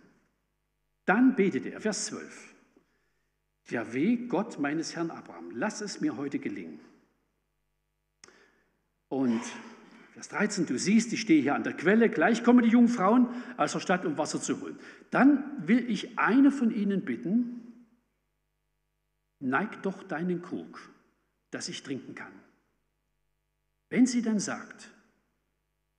Dann 1.05 1.35
betete 1.35 1.71
er, 1.71 1.81
Vers 1.81 2.05
12. 2.05 2.55
Ja 3.69 3.93
weh, 3.93 4.27
Gott 4.27 4.59
meines 4.59 4.95
Herrn 4.95 5.11
Abraham, 5.11 5.51
lass 5.51 5.81
es 5.81 6.01
mir 6.01 6.17
heute 6.17 6.39
gelingen. 6.39 6.79
Und 9.07 9.41
Vers 10.13 10.29
13, 10.29 10.65
du 10.65 10.77
siehst, 10.77 11.11
ich 11.13 11.21
stehe 11.21 11.41
hier 11.41 11.55
an 11.55 11.63
der 11.63 11.73
Quelle, 11.73 12.09
gleich 12.09 12.43
kommen 12.43 12.63
die 12.63 12.69
jungen 12.69 12.87
Frauen 12.87 13.27
aus 13.57 13.73
der 13.73 13.79
Stadt, 13.79 14.05
um 14.05 14.17
Wasser 14.17 14.39
zu 14.39 14.61
holen. 14.61 14.79
Dann 15.11 15.67
will 15.67 15.89
ich 15.89 16.17
eine 16.17 16.51
von 16.51 16.71
ihnen 16.71 17.03
bitten, 17.03 17.85
neig 19.39 19.81
doch 19.83 20.03
deinen 20.03 20.41
Krug, 20.41 20.89
dass 21.51 21.69
ich 21.69 21.83
trinken 21.83 22.15
kann. 22.15 22.31
Wenn 23.89 24.05
sie 24.05 24.21
dann 24.21 24.39
sagt, 24.39 24.89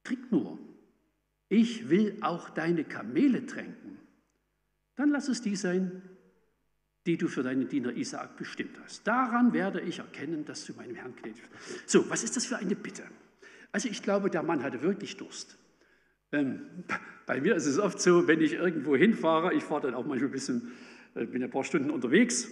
trink 0.02 0.32
nur, 0.32 0.58
ich 1.48 1.88
will 1.90 2.16
auch 2.22 2.50
deine 2.50 2.84
Kamele 2.84 3.46
tränken, 3.46 3.85
dann 4.96 5.10
lass 5.10 5.28
es 5.28 5.42
die 5.42 5.56
sein, 5.56 6.02
die 7.06 7.16
du 7.16 7.28
für 7.28 7.42
deinen 7.42 7.68
Diener 7.68 7.92
Isaak 7.92 8.36
bestimmt 8.36 8.76
hast. 8.82 9.06
Daran 9.06 9.52
werde 9.52 9.80
ich 9.80 10.00
erkennen, 10.00 10.44
dass 10.44 10.64
du 10.66 10.72
meinem 10.74 10.96
Herrn 10.96 11.14
gnädig 11.14 11.42
bist. 11.50 11.88
So, 11.88 12.10
was 12.10 12.24
ist 12.24 12.36
das 12.36 12.46
für 12.46 12.56
eine 12.56 12.74
Bitte? 12.74 13.04
Also 13.70 13.88
ich 13.88 14.02
glaube, 14.02 14.30
der 14.30 14.42
Mann 14.42 14.62
hatte 14.62 14.82
wirklich 14.82 15.16
Durst. 15.16 15.56
Ähm, 16.32 16.62
bei 17.26 17.40
mir 17.40 17.54
ist 17.54 17.66
es 17.66 17.78
oft 17.78 18.00
so, 18.00 18.26
wenn 18.26 18.40
ich 18.40 18.54
irgendwo 18.54 18.96
hinfahre, 18.96 19.54
ich 19.54 19.62
fahre 19.62 19.82
dann 19.82 19.94
auch 19.94 20.04
manchmal 20.04 20.30
ein 20.30 20.32
bisschen, 20.32 20.72
äh, 21.14 21.26
bin 21.26 21.42
ein 21.42 21.50
paar 21.50 21.64
Stunden 21.64 21.90
unterwegs, 21.90 22.48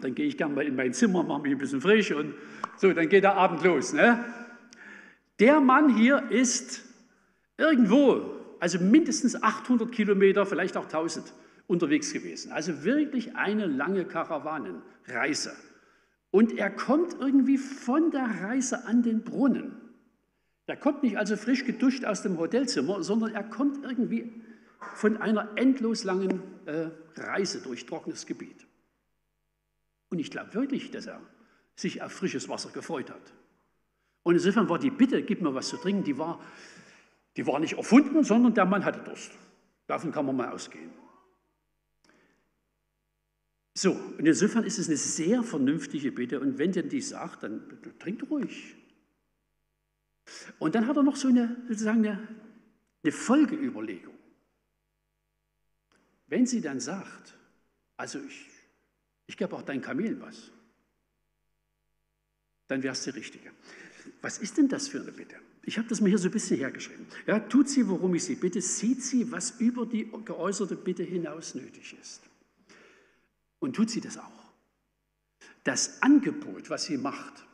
dann 0.00 0.14
gehe 0.14 0.26
ich 0.26 0.36
gerne 0.36 0.54
mal 0.54 0.66
in 0.66 0.76
mein 0.76 0.92
Zimmer, 0.92 1.22
mache 1.22 1.42
mich 1.42 1.52
ein 1.52 1.58
bisschen 1.58 1.80
frisch 1.80 2.12
und 2.12 2.34
so, 2.76 2.92
dann 2.92 3.08
geht 3.08 3.24
der 3.24 3.34
Abend 3.34 3.62
los. 3.62 3.92
Ne? 3.92 4.24
Der 5.40 5.60
Mann 5.60 5.94
hier 5.96 6.30
ist 6.30 6.84
irgendwo, 7.58 8.31
also 8.62 8.78
mindestens 8.78 9.42
800 9.42 9.90
Kilometer, 9.90 10.46
vielleicht 10.46 10.76
auch 10.76 10.84
1000 10.84 11.34
unterwegs 11.66 12.12
gewesen. 12.12 12.52
Also 12.52 12.84
wirklich 12.84 13.34
eine 13.34 13.66
lange 13.66 14.04
Karawanenreise. 14.04 15.52
Und 16.30 16.56
er 16.56 16.70
kommt 16.70 17.16
irgendwie 17.18 17.58
von 17.58 18.12
der 18.12 18.24
Reise 18.24 18.86
an 18.86 19.02
den 19.02 19.24
Brunnen. 19.24 19.72
Er 20.66 20.76
kommt 20.76 21.02
nicht 21.02 21.18
also 21.18 21.34
frisch 21.34 21.64
geduscht 21.64 22.04
aus 22.04 22.22
dem 22.22 22.38
Hotelzimmer, 22.38 23.02
sondern 23.02 23.34
er 23.34 23.42
kommt 23.42 23.84
irgendwie 23.84 24.32
von 24.94 25.16
einer 25.16 25.50
endlos 25.56 26.04
langen 26.04 26.40
äh, 26.66 26.86
Reise 27.16 27.62
durch 27.62 27.84
trockenes 27.86 28.26
Gebiet. 28.26 28.64
Und 30.08 30.20
ich 30.20 30.30
glaube 30.30 30.54
wirklich, 30.54 30.92
dass 30.92 31.06
er 31.06 31.20
sich 31.74 32.00
auf 32.00 32.12
frisches 32.12 32.48
Wasser 32.48 32.70
gefreut 32.70 33.10
hat. 33.10 33.32
Und 34.22 34.34
insofern 34.34 34.68
war 34.68 34.78
die 34.78 34.90
Bitte, 34.90 35.20
gib 35.24 35.42
mir 35.42 35.52
was 35.52 35.66
zu 35.66 35.78
trinken, 35.78 36.04
die 36.04 36.16
war, 36.16 36.38
die 37.36 37.46
war 37.46 37.58
nicht 37.58 37.74
erfunden, 37.74 38.24
sondern 38.24 38.54
der 38.54 38.66
Mann 38.66 38.84
hatte 38.84 39.00
Durst. 39.00 39.32
Davon 39.86 40.12
kann 40.12 40.26
man 40.26 40.36
mal 40.36 40.50
ausgehen. 40.50 40.90
So, 43.74 43.92
und 43.92 44.26
insofern 44.26 44.64
ist 44.64 44.78
es 44.78 44.88
eine 44.88 44.98
sehr 44.98 45.42
vernünftige 45.42 46.12
Bitte. 46.12 46.40
Und 46.40 46.58
wenn 46.58 46.72
dir 46.72 46.82
die 46.82 47.00
sagt, 47.00 47.42
dann 47.42 47.78
trink 47.98 48.22
ruhig. 48.30 48.76
Und 50.58 50.74
dann 50.74 50.86
hat 50.86 50.96
er 50.96 51.02
noch 51.02 51.16
so 51.16 51.28
eine, 51.28 51.56
sozusagen 51.68 52.06
eine, 52.06 52.28
eine 53.02 53.12
Folgeüberlegung. 53.12 54.14
Wenn 56.26 56.46
sie 56.46 56.60
dann 56.60 56.80
sagt, 56.80 57.36
also 57.96 58.18
ich, 58.20 58.48
ich 59.26 59.36
gebe 59.36 59.54
auch 59.56 59.62
dein 59.62 59.80
Kamel 59.80 60.20
was, 60.20 60.50
dann 62.68 62.82
wäre 62.82 62.92
es 62.92 63.04
die 63.04 63.10
richtige. 63.10 63.50
Was 64.20 64.38
ist 64.38 64.58
denn 64.58 64.68
das 64.68 64.88
für 64.88 65.00
eine 65.00 65.12
Bitte? 65.12 65.36
Ich 65.64 65.78
habe 65.78 65.88
das 65.88 66.00
mir 66.00 66.08
hier 66.08 66.18
so 66.18 66.28
ein 66.28 66.32
bisschen 66.32 66.58
hergeschrieben. 66.58 67.06
Ja, 67.26 67.38
tut 67.38 67.68
sie, 67.68 67.88
worum 67.88 68.14
ich 68.14 68.24
sie 68.24 68.34
bitte, 68.34 68.60
sieht 68.60 69.02
sie, 69.02 69.30
was 69.30 69.60
über 69.60 69.86
die 69.86 70.10
geäußerte 70.24 70.74
Bitte 70.74 71.04
hinaus 71.04 71.54
nötig 71.54 71.96
ist. 72.00 72.22
Und 73.60 73.76
tut 73.76 73.90
sie 73.90 74.00
das 74.00 74.18
auch. 74.18 74.52
Das 75.62 76.02
Angebot, 76.02 76.68
was 76.68 76.84
sie 76.84 76.98
macht, 76.98 77.44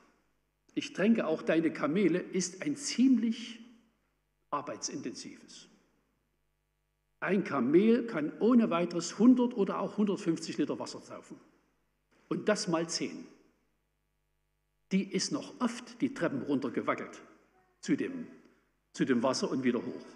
ich 0.75 0.95
tränke 0.95 1.27
auch 1.27 1.43
deine 1.43 1.71
Kamele, 1.71 2.21
ist 2.21 2.63
ein 2.63 2.77
ziemlich 2.77 3.61
arbeitsintensives. 4.51 5.69
Ein 7.21 7.45
Kamel 7.45 8.07
kann 8.07 8.33
ohne 8.39 8.71
weiteres 8.71 9.15
100 9.15 9.55
oder 9.55 9.81
auch 9.81 9.93
150 9.93 10.57
Liter 10.57 10.79
Wasser 10.79 11.01
saufen. 11.01 11.37
Und 12.29 12.49
das 12.49 12.69
mal 12.69 12.89
10. 12.89 13.27
Die 14.93 15.13
ist 15.13 15.33
noch 15.33 15.61
oft 15.61 16.01
die 16.01 16.15
Treppen 16.15 16.43
runtergewackelt 16.43 17.21
zu 17.81 17.97
dem, 17.97 18.27
zu 18.93 19.05
dem 19.05 19.23
Wasser 19.23 19.51
und 19.51 19.63
wieder 19.65 19.85
hoch. 19.85 20.07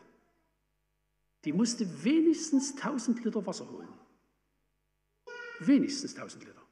Die 1.44 1.53
musste 1.53 2.05
wenigstens 2.05 2.77
1000 2.77 3.25
Liter 3.25 3.44
Wasser 3.44 3.68
holen. 3.68 3.88
Wenigstens 5.61 6.14
1000 6.14 6.44
Liter. 6.44 6.62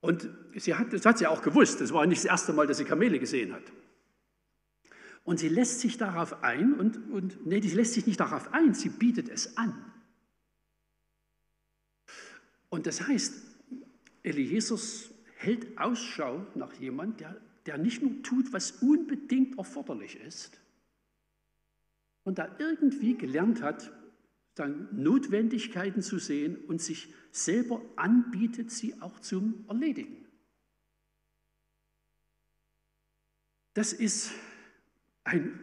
Und 0.00 0.28
sie 0.54 0.74
hat, 0.74 0.92
das 0.92 1.04
hat 1.04 1.18
sie 1.18 1.26
auch 1.26 1.42
gewusst. 1.42 1.80
Das 1.80 1.92
war 1.92 2.06
nicht 2.06 2.24
das 2.24 2.30
erste 2.30 2.52
Mal, 2.52 2.66
dass 2.66 2.78
sie 2.78 2.84
Kamele 2.84 3.18
gesehen 3.18 3.52
hat. 3.52 3.64
Und 5.24 5.38
sie 5.38 5.48
lässt 5.48 5.80
sich 5.80 5.98
darauf 5.98 6.42
ein 6.42 6.72
und, 6.74 7.10
und 7.10 7.46
nee, 7.46 7.60
sie 7.60 7.74
lässt 7.74 7.94
sich 7.94 8.06
nicht 8.06 8.18
darauf 8.18 8.54
ein, 8.54 8.72
sie 8.72 8.88
bietet 8.88 9.28
es 9.28 9.58
an. 9.58 9.92
Und 12.70 12.86
das 12.86 13.06
heißt, 13.06 13.34
Eliezus 14.22 15.10
hält 15.36 15.76
Ausschau 15.78 16.46
nach 16.54 16.72
jemand, 16.74 17.20
der, 17.20 17.36
der 17.68 17.76
nicht 17.76 18.00
nur 18.00 18.22
tut, 18.22 18.50
was 18.54 18.70
unbedingt 18.80 19.58
erforderlich 19.58 20.18
ist 20.20 20.58
und 22.24 22.38
da 22.38 22.56
irgendwie 22.58 23.14
gelernt 23.14 23.60
hat, 23.60 23.92
dann 24.54 24.88
Notwendigkeiten 24.92 26.00
zu 26.00 26.18
sehen 26.18 26.56
und 26.56 26.80
sich 26.80 27.12
selber 27.30 27.82
anbietet, 27.96 28.70
sie 28.70 28.98
auch 29.02 29.20
zum 29.20 29.66
Erledigen. 29.68 30.24
Das 33.74 33.92
ist 33.92 34.32
ein 35.24 35.60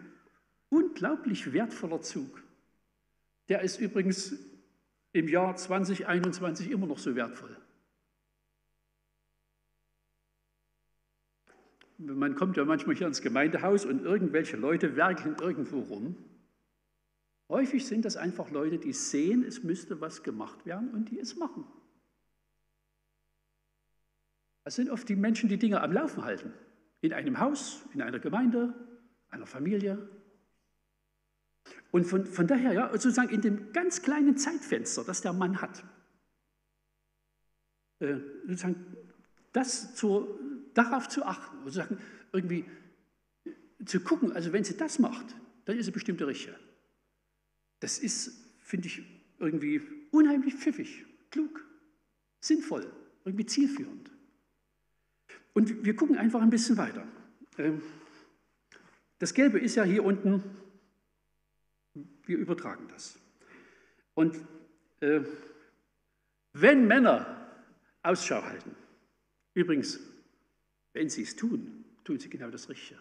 unglaublich 0.69 1.53
wertvoller 1.53 2.03
Zug. 2.03 2.43
Der 3.49 3.61
ist 3.61 3.79
übrigens 3.79 4.35
im 5.11 5.27
Jahr 5.27 5.55
2021 5.55 6.69
immer 6.69 6.85
noch 6.85 6.99
so 6.99 7.15
wertvoll. 7.15 7.57
Man 11.97 12.35
kommt 12.35 12.57
ja 12.57 12.65
manchmal 12.65 12.95
hier 12.95 13.07
ins 13.07 13.21
Gemeindehaus 13.21 13.85
und 13.85 14.03
irgendwelche 14.03 14.57
Leute 14.57 14.95
werkeln 14.95 15.37
irgendwo 15.39 15.79
rum. 15.79 16.15
Häufig 17.47 17.85
sind 17.85 18.05
das 18.05 18.17
einfach 18.17 18.51
Leute, 18.51 18.79
die 18.79 18.91
sehen, 18.91 19.43
es 19.43 19.63
müsste 19.63 20.01
was 20.01 20.23
gemacht 20.23 20.65
werden 20.65 20.89
und 20.91 21.11
die 21.11 21.19
es 21.19 21.35
machen. 21.35 21.65
Das 24.63 24.75
sind 24.75 24.89
oft 24.89 25.07
die 25.07 25.15
Menschen, 25.15 25.47
die 25.47 25.57
Dinge 25.57 25.81
am 25.81 25.93
Laufen 25.93 26.25
halten. 26.25 26.51
In 27.01 27.13
einem 27.13 27.39
Haus, 27.39 27.85
in 27.93 28.01
einer 28.01 28.19
Gemeinde, 28.19 28.73
einer 29.29 29.45
Familie. 29.45 30.09
Und 31.91 32.05
von, 32.05 32.25
von 32.25 32.47
daher, 32.47 32.73
ja, 32.73 32.91
sozusagen 32.91 33.29
in 33.29 33.41
dem 33.41 33.71
ganz 33.73 34.01
kleinen 34.01 34.37
Zeitfenster, 34.37 35.03
das 35.03 35.21
der 35.21 35.33
Mann 35.33 35.61
hat, 35.61 35.83
äh, 37.99 38.17
sozusagen 38.47 38.97
das 39.53 39.95
zu, 39.95 40.39
darauf 40.75 41.09
zu 41.09 41.25
achten, 41.25 41.57
sozusagen 41.63 41.97
irgendwie 42.31 42.65
zu 43.83 43.99
gucken, 43.99 44.31
also 44.31 44.53
wenn 44.53 44.63
sie 44.63 44.77
das 44.77 44.99
macht, 44.99 45.35
dann 45.65 45.77
ist 45.77 45.85
sie 45.85 45.91
bestimmt 45.91 46.19
der 46.19 46.27
Richtige. 46.27 46.55
Das 47.79 47.99
ist, 47.99 48.45
finde 48.59 48.87
ich, 48.87 49.01
irgendwie 49.39 49.81
unheimlich 50.11 50.55
pfiffig, 50.55 51.05
klug, 51.31 51.65
sinnvoll, 52.39 52.91
irgendwie 53.25 53.45
zielführend. 53.45 54.11
Und 55.53 55.83
wir 55.85 55.95
gucken 55.95 56.17
einfach 56.17 56.41
ein 56.41 56.49
bisschen 56.49 56.77
weiter. 56.77 57.07
Ähm, 57.57 57.81
das 59.19 59.33
Gelbe 59.33 59.59
ist 59.59 59.75
ja 59.75 59.83
hier 59.83 60.03
unten, 60.03 60.43
wir 62.25 62.37
übertragen 62.37 62.87
das. 62.89 63.17
Und 64.13 64.37
äh, 64.99 65.21
wenn 66.53 66.87
Männer 66.87 67.49
Ausschau 68.03 68.43
halten, 68.43 68.75
übrigens, 69.53 69.99
wenn 70.95 71.09
sie 71.09 71.21
es 71.21 71.35
tun, 71.35 71.85
tun 72.03 72.17
sie 72.17 72.29
genau 72.29 72.49
das 72.49 72.69
Richtige. 72.69 72.99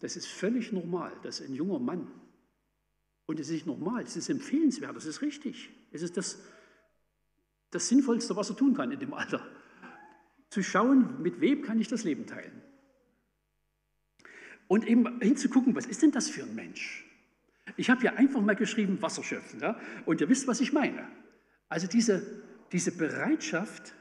Das 0.00 0.16
ist 0.16 0.26
völlig 0.26 0.72
normal, 0.72 1.12
dass 1.22 1.40
ein 1.40 1.54
junger 1.54 1.78
Mann 1.78 2.10
Und 3.26 3.38
es 3.38 3.46
ist 3.46 3.52
nicht 3.52 3.66
normal, 3.66 4.02
es 4.02 4.16
ist 4.16 4.28
empfehlenswert, 4.28 4.96
es 4.96 5.04
ist 5.04 5.22
richtig. 5.22 5.70
Es 5.92 6.02
ist 6.02 6.16
das, 6.16 6.42
das 7.70 7.86
Sinnvollste, 7.86 8.34
was 8.34 8.50
er 8.50 8.56
tun 8.56 8.74
kann 8.74 8.90
in 8.90 8.98
dem 8.98 9.14
Alter. 9.14 9.46
Zu 10.48 10.64
schauen, 10.64 11.22
mit 11.22 11.40
wem 11.40 11.62
kann 11.62 11.80
ich 11.80 11.86
das 11.86 12.02
Leben 12.02 12.26
teilen. 12.26 12.60
Und 14.66 14.84
eben 14.84 15.20
hinzugucken, 15.20 15.76
was 15.76 15.86
ist 15.86 16.02
denn 16.02 16.10
das 16.10 16.28
für 16.28 16.42
ein 16.42 16.56
Mensch? 16.56 17.04
Ich 17.76 17.88
habe 17.88 18.02
ja 18.02 18.14
einfach 18.14 18.40
mal 18.40 18.56
geschrieben, 18.56 19.00
Wasser 19.00 19.22
schöpfen. 19.22 19.60
Ja? 19.60 19.78
Und 20.06 20.20
ihr 20.20 20.28
wisst, 20.28 20.48
was 20.48 20.60
ich 20.60 20.72
meine. 20.72 21.06
Also 21.68 21.86
diese, 21.86 22.42
diese 22.72 22.90
Bereitschaft, 22.90 23.94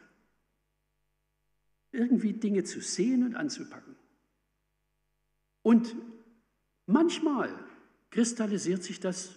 irgendwie 1.91 2.33
Dinge 2.33 2.63
zu 2.63 2.81
sehen 2.81 3.23
und 3.23 3.35
anzupacken. 3.35 3.95
Und 5.61 5.95
manchmal 6.85 7.53
kristallisiert 8.11 8.83
sich 8.83 8.99
das 8.99 9.35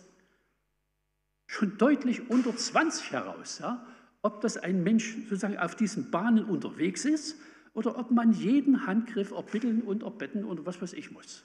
schon 1.47 1.77
deutlich 1.79 2.31
unter 2.31 2.57
20 2.57 3.13
heraus, 3.13 3.59
ja? 3.59 3.87
ob 4.23 4.41
das 4.41 4.57
ein 4.57 4.83
Mensch 4.83 5.17
sozusagen 5.25 5.59
auf 5.59 5.75
diesen 5.75 6.11
Bahnen 6.11 6.45
unterwegs 6.45 7.05
ist 7.05 7.39
oder 7.75 7.99
ob 7.99 8.11
man 8.11 8.33
jeden 8.33 8.87
Handgriff 8.87 9.33
erbitteln 9.33 9.83
und 9.83 10.03
erbetten 10.03 10.45
und 10.45 10.65
was 10.65 10.81
weiß 10.81 10.93
ich 10.93 11.11
muss. 11.11 11.45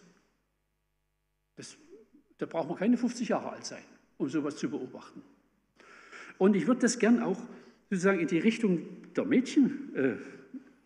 Das, 1.55 1.75
da 2.37 2.45
braucht 2.45 2.69
man 2.69 2.77
keine 2.77 2.97
50 2.97 3.29
Jahre 3.29 3.51
alt 3.51 3.65
sein, 3.65 3.83
um 4.17 4.29
sowas 4.29 4.57
zu 4.57 4.69
beobachten. 4.69 5.23
Und 6.37 6.55
ich 6.55 6.67
würde 6.67 6.81
das 6.81 6.99
gern 6.99 7.21
auch 7.21 7.41
sozusagen 7.89 8.19
in 8.19 8.27
die 8.27 8.37
Richtung 8.37 9.13
der 9.13 9.25
Mädchen 9.25 9.95
äh, 9.95 10.17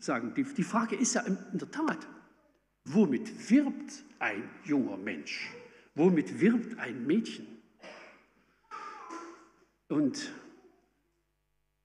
sagen. 0.04 0.34
Die, 0.36 0.44
die 0.44 0.64
Frage 0.64 0.96
ist 0.96 1.14
ja 1.14 1.22
in 1.22 1.38
der 1.54 1.70
Tat, 1.72 2.08
womit 2.86 3.50
wirbt 3.50 4.04
ein 4.20 4.50
junger 4.64 4.98
Mensch? 4.98 5.52
Womit 5.96 6.40
wirbt 6.40 6.80
ein 6.80 7.06
Mädchen? 7.06 7.48
Und 9.90 10.32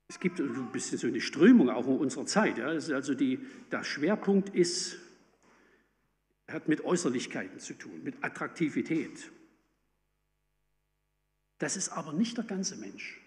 es 0.08 0.20
gibt 0.20 0.38
ein 0.38 0.72
bisschen 0.72 0.98
so 0.98 1.08
eine 1.08 1.20
Strömung 1.20 1.68
auch 1.68 1.86
in 1.86 1.98
unserer 1.98 2.26
Zeit. 2.26 2.58
Ja. 2.58 2.66
also 2.66 3.14
die, 3.14 3.40
der 3.72 3.82
Schwerpunkt 3.82 4.54
ist, 4.54 4.98
hat 6.46 6.68
mit 6.68 6.84
Äußerlichkeiten 6.84 7.58
zu 7.58 7.74
tun, 7.74 8.02
mit 8.04 8.22
Attraktivität. 8.22 9.32
Das 11.58 11.76
ist 11.76 11.88
aber 11.88 12.12
nicht 12.12 12.36
der 12.36 12.44
ganze 12.44 12.76
Mensch. 12.76 13.20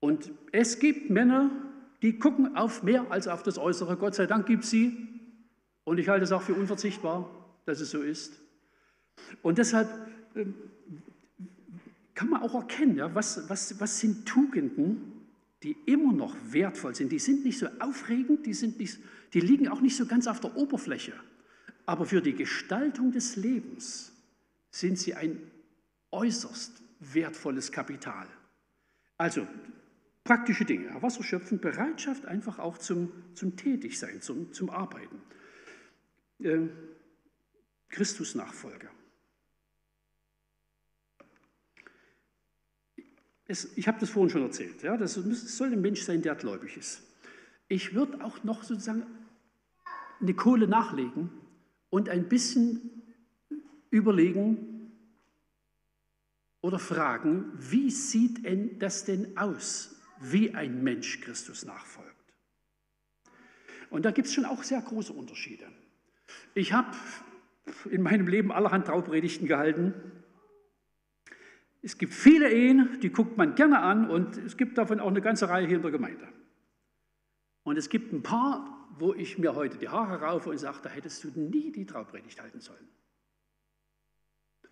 Und 0.00 0.30
es 0.50 0.78
gibt 0.78 1.10
Männer, 1.10 1.71
die 2.02 2.18
gucken 2.18 2.56
auf 2.56 2.82
mehr 2.82 3.10
als 3.10 3.28
auf 3.28 3.42
das 3.42 3.58
Äußere. 3.58 3.96
Gott 3.96 4.14
sei 4.14 4.26
Dank 4.26 4.46
gibt 4.46 4.64
es 4.64 4.70
sie. 4.70 5.08
Und 5.84 5.98
ich 5.98 6.08
halte 6.08 6.24
es 6.24 6.32
auch 6.32 6.42
für 6.42 6.54
unverzichtbar, 6.54 7.30
dass 7.64 7.80
es 7.80 7.90
so 7.90 8.02
ist. 8.02 8.40
Und 9.42 9.58
deshalb 9.58 9.88
ähm, 10.34 10.54
kann 12.14 12.28
man 12.28 12.42
auch 12.42 12.54
erkennen, 12.54 12.96
ja, 12.96 13.14
was, 13.14 13.48
was, 13.48 13.80
was 13.80 14.00
sind 14.00 14.26
Tugenden, 14.26 15.12
die 15.62 15.76
immer 15.86 16.12
noch 16.12 16.36
wertvoll 16.50 16.94
sind. 16.94 17.12
Die 17.12 17.18
sind 17.18 17.44
nicht 17.44 17.58
so 17.58 17.66
aufregend, 17.78 18.46
die, 18.46 18.54
sind 18.54 18.78
nicht, 18.78 18.98
die 19.32 19.40
liegen 19.40 19.68
auch 19.68 19.80
nicht 19.80 19.96
so 19.96 20.06
ganz 20.06 20.26
auf 20.26 20.40
der 20.40 20.56
Oberfläche. 20.56 21.12
Aber 21.86 22.04
für 22.04 22.20
die 22.20 22.34
Gestaltung 22.34 23.12
des 23.12 23.36
Lebens 23.36 24.12
sind 24.70 24.98
sie 24.98 25.14
ein 25.14 25.38
äußerst 26.10 26.82
wertvolles 27.00 27.72
Kapital. 27.72 28.26
Also 29.18 29.46
praktische 30.24 30.64
Dinge, 30.64 31.02
Wasser 31.02 31.22
schöpfen, 31.22 31.60
Bereitschaft 31.60 32.26
einfach 32.26 32.58
auch 32.58 32.78
zum, 32.78 33.12
zum 33.34 33.56
Tätigsein, 33.56 34.20
zum, 34.20 34.52
zum 34.52 34.70
Arbeiten. 34.70 35.20
Äh, 36.38 36.68
Christus-Nachfolger. 37.88 38.88
Es, 43.46 43.76
ich 43.76 43.86
habe 43.86 44.00
das 44.00 44.10
vorhin 44.10 44.30
schon 44.30 44.42
erzählt. 44.42 44.82
Ja, 44.82 44.96
das 44.96 45.14
soll 45.14 45.72
ein 45.72 45.80
Mensch 45.80 46.02
sein, 46.02 46.22
der 46.22 46.34
gläubig 46.34 46.76
ist. 46.76 47.02
Ich 47.68 47.94
würde 47.94 48.24
auch 48.24 48.44
noch 48.44 48.62
sozusagen 48.62 49.04
eine 50.20 50.34
Kohle 50.34 50.68
nachlegen 50.68 51.30
und 51.90 52.08
ein 52.08 52.28
bisschen 52.28 53.02
überlegen 53.90 54.92
oder 56.62 56.78
fragen, 56.78 57.52
wie 57.58 57.90
sieht 57.90 58.44
denn 58.44 58.78
das 58.78 59.04
denn 59.04 59.36
aus, 59.36 60.01
wie 60.22 60.54
ein 60.54 60.82
Mensch 60.82 61.20
Christus 61.20 61.64
nachfolgt? 61.64 62.10
Und 63.90 64.04
da 64.04 64.10
gibt 64.10 64.28
es 64.28 64.34
schon 64.34 64.44
auch 64.44 64.62
sehr 64.62 64.80
große 64.80 65.12
Unterschiede. 65.12 65.66
Ich 66.54 66.72
habe 66.72 66.96
in 67.90 68.02
meinem 68.02 68.26
Leben 68.26 68.50
allerhand 68.50 68.86
Traupredigten 68.86 69.46
gehalten 69.46 69.94
es 71.82 71.98
gibt 71.98 72.14
viele 72.14 72.50
Ehen, 72.50 73.00
die 73.02 73.10
guckt 73.10 73.36
man 73.36 73.56
gerne 73.56 73.80
an 73.80 74.08
und 74.08 74.36
es 74.38 74.56
gibt 74.56 74.78
davon 74.78 75.00
auch 75.00 75.08
eine 75.08 75.20
ganze 75.20 75.48
Reihe 75.48 75.66
hier 75.66 75.76
in 75.76 75.82
der 75.82 75.90
Gemeinde. 75.90 76.28
Und 77.64 77.76
es 77.76 77.88
gibt 77.88 78.12
ein 78.12 78.22
paar, 78.22 78.88
wo 78.98 79.12
ich 79.14 79.36
mir 79.38 79.56
heute 79.56 79.78
die 79.78 79.88
Haare 79.88 80.20
raufe 80.20 80.50
und 80.50 80.58
sage, 80.58 80.78
da 80.84 80.88
hättest 80.88 81.24
du 81.24 81.28
nie 81.34 81.72
die 81.72 81.84
Traupredigt 81.84 82.40
halten 82.40 82.60
sollen. 82.60 82.88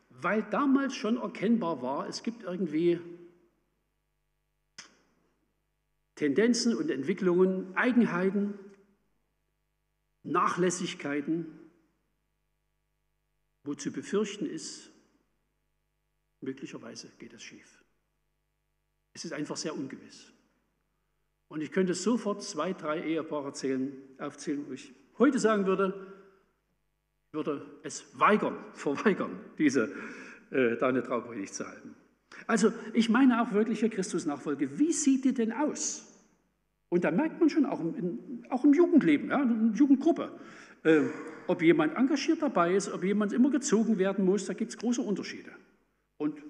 Weil 0.09 0.43
damals 0.51 0.95
schon 0.95 1.17
erkennbar 1.17 1.83
war, 1.83 2.09
es 2.09 2.23
gibt 2.23 2.45
irgendwie 2.45 3.01
Tendenzen 6.20 6.76
und 6.76 6.90
Entwicklungen, 6.90 7.76
Eigenheiten, 7.76 8.54
Nachlässigkeiten, 10.22 11.46
wo 13.64 13.74
zu 13.74 13.90
befürchten 13.90 14.46
ist, 14.46 14.90
Möglicherweise 16.40 17.09
geht 17.18 17.33
es 17.35 17.42
schief. 17.42 17.85
Es 19.12 19.24
ist 19.24 19.33
einfach 19.33 19.56
sehr 19.56 19.74
ungewiss. 19.74 20.33
Und 21.48 21.61
ich 21.61 21.72
könnte 21.72 21.94
sofort 21.94 22.42
zwei, 22.42 22.72
drei 22.72 23.02
Ehepaare 23.02 23.48
erzählen, 23.48 23.92
aufzählen, 24.18 24.64
wo 24.66 24.72
ich 24.72 24.92
heute 25.18 25.38
sagen 25.38 25.66
würde, 25.66 26.06
ich 27.28 27.35
würde 27.35 27.80
es 27.83 28.04
weigern, 28.18 28.56
verweigern, 28.72 29.38
diese 29.59 29.92
äh, 30.50 30.76
deine 30.76 31.02
Traupredigt 31.02 31.54
zu 31.54 31.66
halten. 31.66 31.94
Also 32.46 32.72
ich 32.94 33.09
meine 33.09 33.42
auch 33.42 33.52
wirkliche 33.52 33.90
Christusnachfolge. 33.90 34.78
Wie 34.78 34.92
sieht 34.92 35.24
die 35.24 35.35
denn 35.35 35.52
aus? 35.52 36.06
Und 36.90 37.05
da 37.05 37.11
merkt 37.11 37.40
man 37.40 37.48
schon 37.48 37.64
auch 37.64 37.81
im, 37.81 38.44
auch 38.50 38.64
im 38.64 38.74
Jugendleben, 38.74 39.31
ja, 39.31 39.42
in 39.42 39.70
der 39.70 39.79
Jugendgruppe, 39.79 40.33
äh, 40.83 41.03
ob 41.46 41.62
jemand 41.62 41.96
engagiert 41.96 42.42
dabei 42.42 42.74
ist, 42.74 42.92
ob 42.92 43.05
jemand 43.05 43.33
immer 43.33 43.50
gezogen 43.50 43.96
werden 43.98 44.24
muss, 44.24 44.46
da 44.46 44.53
gibt 44.53 44.72
es 44.72 44.76
große 44.76 45.00
Unterschiede. 45.00 45.50
Und 46.18 46.42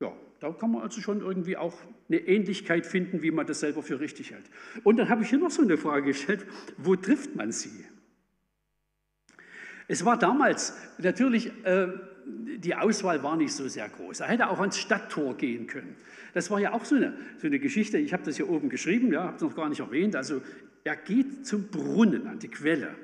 ja, 0.00 0.12
da 0.38 0.52
kann 0.52 0.70
man 0.70 0.82
also 0.82 1.00
schon 1.00 1.20
irgendwie 1.20 1.56
auch 1.56 1.76
eine 2.08 2.18
Ähnlichkeit 2.18 2.86
finden, 2.86 3.22
wie 3.22 3.32
man 3.32 3.46
das 3.46 3.60
selber 3.60 3.82
für 3.82 4.00
richtig 4.00 4.30
hält. 4.30 4.48
Und 4.84 4.96
dann 4.96 5.08
habe 5.08 5.22
ich 5.22 5.28
hier 5.28 5.38
noch 5.38 5.50
so 5.50 5.62
eine 5.62 5.76
Frage 5.76 6.06
gestellt, 6.06 6.46
wo 6.78 6.94
trifft 6.96 7.34
man 7.34 7.52
sie? 7.52 7.84
Es 9.88 10.04
war 10.04 10.16
damals 10.16 10.76
natürlich, 10.98 11.52
äh, 11.64 11.88
die 12.58 12.74
Auswahl 12.74 13.22
war 13.22 13.36
nicht 13.36 13.52
so 13.52 13.68
sehr 13.68 13.88
groß. 13.88 14.20
Er 14.20 14.28
hätte 14.28 14.48
auch 14.48 14.60
ans 14.60 14.78
Stadttor 14.78 15.36
gehen 15.36 15.66
können. 15.66 15.96
Das 16.34 16.50
war 16.50 16.60
ja 16.60 16.72
auch 16.72 16.84
so 16.84 16.96
eine, 16.96 17.14
so 17.38 17.46
eine 17.46 17.58
Geschichte, 17.58 17.98
ich 17.98 18.12
habe 18.12 18.22
das 18.24 18.36
hier 18.36 18.48
oben 18.48 18.68
geschrieben, 18.68 19.12
ja, 19.12 19.24
habe 19.24 19.36
es 19.36 19.42
noch 19.42 19.54
gar 19.54 19.68
nicht 19.68 19.80
erwähnt. 19.80 20.16
Also 20.16 20.42
er 20.84 20.96
geht 20.96 21.46
zum 21.46 21.68
Brunnen, 21.68 22.26
an 22.26 22.38
die 22.38 22.48
Quelle. 22.48 22.94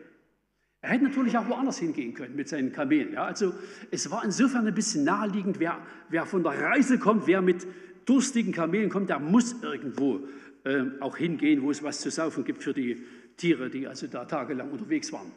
Er 0.81 0.91
hätte 0.91 1.05
natürlich 1.05 1.37
auch 1.37 1.49
woanders 1.49 1.79
hingehen 1.79 2.15
können 2.15 2.37
mit 2.37 2.49
seinen 2.49 2.73
Kamelen. 2.73 3.13
Ja? 3.15 3.25
Also 3.25 3.55
es 3.91 4.11
war 4.11 4.25
insofern 4.25 4.67
ein 4.67 4.75
bisschen 4.75 5.05
naheliegend, 5.05 5.59
wer, 5.59 5.79
wer 6.09 6.27
von 6.27 6.43
der 6.43 6.61
Reise 6.61 6.99
kommt, 6.99 7.27
wer 7.27 7.43
mit 7.43 7.67
durstigen 8.05 8.53
Kamelen 8.53 8.89
kommt, 8.89 9.11
der 9.11 9.19
muss 9.19 9.57
irgendwo 9.63 10.21
äh, 10.65 10.85
auch 11.01 11.17
hingehen, 11.17 11.63
wo 11.63 11.71
es 11.71 11.83
was 11.83 12.01
zu 12.01 12.11
saufen 12.11 12.45
gibt 12.45 12.63
für 12.63 12.73
die 12.73 13.05
Tiere, 13.37 13.69
die 13.69 13.87
also 13.89 14.07
da 14.07 14.25
tagelang 14.25 14.71
unterwegs 14.71 15.13
waren. 15.13 15.33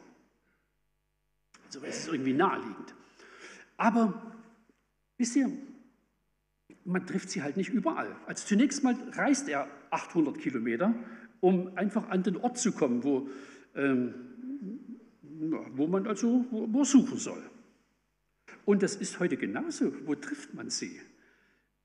Also 1.66 1.80
es 1.84 1.98
ist 1.98 2.12
irgendwie 2.12 2.32
naheliegend. 2.32 2.94
Aber 3.80 4.36
wisst 5.16 5.36
ihr, 5.36 5.50
man 6.84 7.06
trifft 7.06 7.30
sie 7.30 7.42
halt 7.42 7.56
nicht 7.56 7.70
überall. 7.70 8.14
Also 8.26 8.46
zunächst 8.46 8.84
mal 8.84 8.94
reist 9.12 9.48
er 9.48 9.68
800 9.90 10.38
Kilometer, 10.38 10.94
um 11.40 11.78
einfach 11.78 12.10
an 12.10 12.22
den 12.22 12.36
Ort 12.36 12.58
zu 12.58 12.72
kommen, 12.72 13.02
wo 13.04 13.30
ähm, 13.74 14.14
wo 15.72 15.86
man 15.86 16.06
also 16.06 16.44
wo 16.50 16.84
suchen 16.84 17.16
soll. 17.16 17.42
Und 18.66 18.82
das 18.82 18.96
ist 18.96 19.18
heute 19.18 19.38
genauso. 19.38 19.94
Wo 20.06 20.14
trifft 20.14 20.52
man 20.52 20.68
sie? 20.68 21.00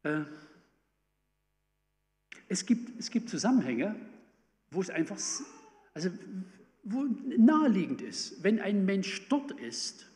Äh, 0.03 0.23
es, 2.49 2.65
gibt, 2.65 2.99
es 2.99 3.09
gibt 3.09 3.29
Zusammenhänge, 3.29 3.95
wo 4.69 4.81
es 4.81 4.89
einfach 4.89 5.17
also, 5.93 6.09
wo 6.83 7.05
naheliegend 7.37 8.01
ist. 8.01 8.43
Wenn 8.43 8.59
ein 8.59 8.83
Mensch 8.83 9.29
dort 9.29 9.53
ist, 9.53 10.11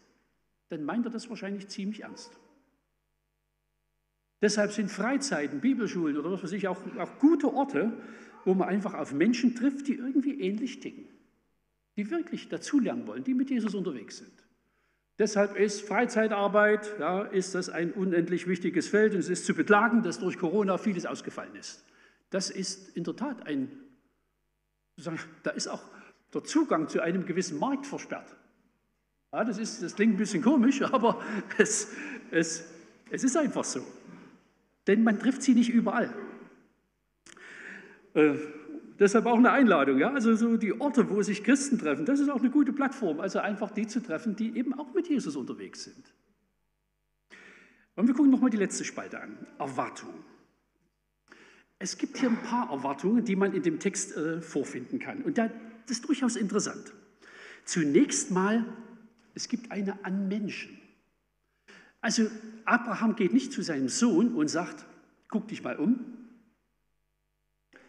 dann 0.70 0.84
meint 0.84 1.06
er 1.06 1.12
das 1.12 1.30
wahrscheinlich 1.30 1.68
ziemlich 1.68 2.04
ernst. 2.04 2.32
Deshalb 4.42 4.72
sind 4.72 4.90
Freizeiten, 4.90 5.60
Bibelschulen 5.60 6.18
oder 6.18 6.32
was 6.32 6.44
weiß 6.44 6.54
ich 6.54 6.68
auch, 6.68 6.80
auch 6.98 7.20
gute 7.20 7.54
Orte, 7.54 7.92
wo 8.46 8.54
man 8.54 8.70
einfach 8.70 8.94
auf 8.94 9.14
Menschen 9.14 9.56
trifft, 9.56 9.88
die 9.88 9.96
irgendwie 9.96 10.40
ähnlich 10.40 10.80
ticken 10.80 11.08
die 12.00 12.10
wirklich 12.12 12.48
dazulernen 12.48 13.06
wollen, 13.08 13.26
die 13.26 13.34
mit 13.34 13.50
Jesus 13.50 13.76
unterwegs 13.76 14.20
sind, 14.20 14.32
Deshalb 15.18 15.58
ist 15.58 15.82
Freizeitarbeit, 15.82 16.98
ja, 16.98 17.24
ist 17.24 17.54
das 17.54 17.70
ein 17.70 17.92
unendlich 17.92 18.48
wichtiges 18.48 18.88
Feld 18.88 19.14
und 19.14 19.20
es 19.20 19.28
ist 19.28 19.46
zu 19.46 19.54
beklagen, 19.54 20.02
dass 20.02 20.18
durch 20.18 20.38
Corona 20.38 20.78
vieles 20.78 21.06
ausgefallen 21.06 21.58
ist. 21.58 21.84
Das 22.30 22.50
ist 22.50 22.96
in 22.96 23.04
der 23.04 23.18
Tat 23.18 23.46
ein, 23.46 23.70
da 25.44 25.52
ist 25.52 25.68
auch 25.68 25.84
der 26.34 26.46
Zugang 26.46 26.88
zu 26.88 27.02
einem 27.02 27.26
gewissen 27.26 27.60
Markt 27.60 27.86
versperrt. 27.86 28.34
Ja, 29.32 29.44
das, 29.44 29.58
ist, 29.60 29.84
das 29.84 29.96
klingt 29.96 30.16
ein 30.16 30.18
bisschen 30.18 30.42
komisch, 30.42 30.82
aber 30.94 31.22
es, 31.58 31.94
es, 32.32 32.66
es 33.10 33.24
ist 33.24 33.38
einfach 33.38 33.64
so. 33.64 33.82
Denn 34.88 35.04
man 35.04 35.20
trifft 35.20 35.44
sie 35.44 35.54
nicht 35.54 35.70
überall. 35.70 36.14
Äh, 38.16 38.36
deshalb 38.98 39.26
auch 39.28 39.38
eine 39.38 39.52
Einladung. 39.52 40.00
Ja? 40.00 40.12
Also 40.12 40.36
so 40.36 40.58
die 40.58 40.80
Orte, 40.80 41.10
wo 41.10 41.22
sich 41.22 41.44
Christen 41.44 41.78
treffen, 41.78 42.06
das 42.06 42.20
ist 42.20 42.30
auch 42.30 42.40
eine 42.40 42.50
gute 42.50 42.74
Plattform. 42.74 43.20
Also 43.20 43.40
einfach 43.40 43.72
die 43.72 43.88
zu 43.88 44.00
treffen, 44.02 44.36
die 44.36 44.58
eben 44.58 44.74
auch 44.80 44.94
mit 44.94 45.08
Jesus 45.08 45.36
unterwegs 45.36 45.84
sind. 45.84 46.14
Und 47.96 48.08
wir 48.08 48.14
gucken 48.14 48.32
nochmal 48.32 48.50
die 48.50 48.58
letzte 48.58 48.86
Spalte 48.86 49.22
an. 49.22 49.38
Erwartung. 49.60 50.14
Es 51.80 51.98
gibt 51.98 52.18
hier 52.18 52.30
ein 52.30 52.42
paar 52.42 52.72
Erwartungen, 52.72 53.24
die 53.24 53.36
man 53.36 53.54
in 53.54 53.62
dem 53.62 53.80
Text 53.80 54.16
äh, 54.16 54.42
vorfinden 54.42 55.00
kann. 55.00 55.22
Und 55.22 55.38
das 55.38 55.52
ist 55.90 56.08
durchaus 56.08 56.36
interessant. 56.36 56.94
Zunächst 57.64 58.32
mal, 58.32 58.66
es 59.40 59.48
gibt 59.48 59.72
eine 59.72 60.04
an 60.04 60.28
Menschen. 60.28 60.78
Also 62.02 62.30
Abraham 62.66 63.16
geht 63.16 63.32
nicht 63.32 63.54
zu 63.54 63.62
seinem 63.62 63.88
Sohn 63.88 64.36
und 64.36 64.50
sagt, 64.50 64.86
guck 65.30 65.48
dich 65.48 65.64
mal 65.64 65.78
um, 65.78 65.98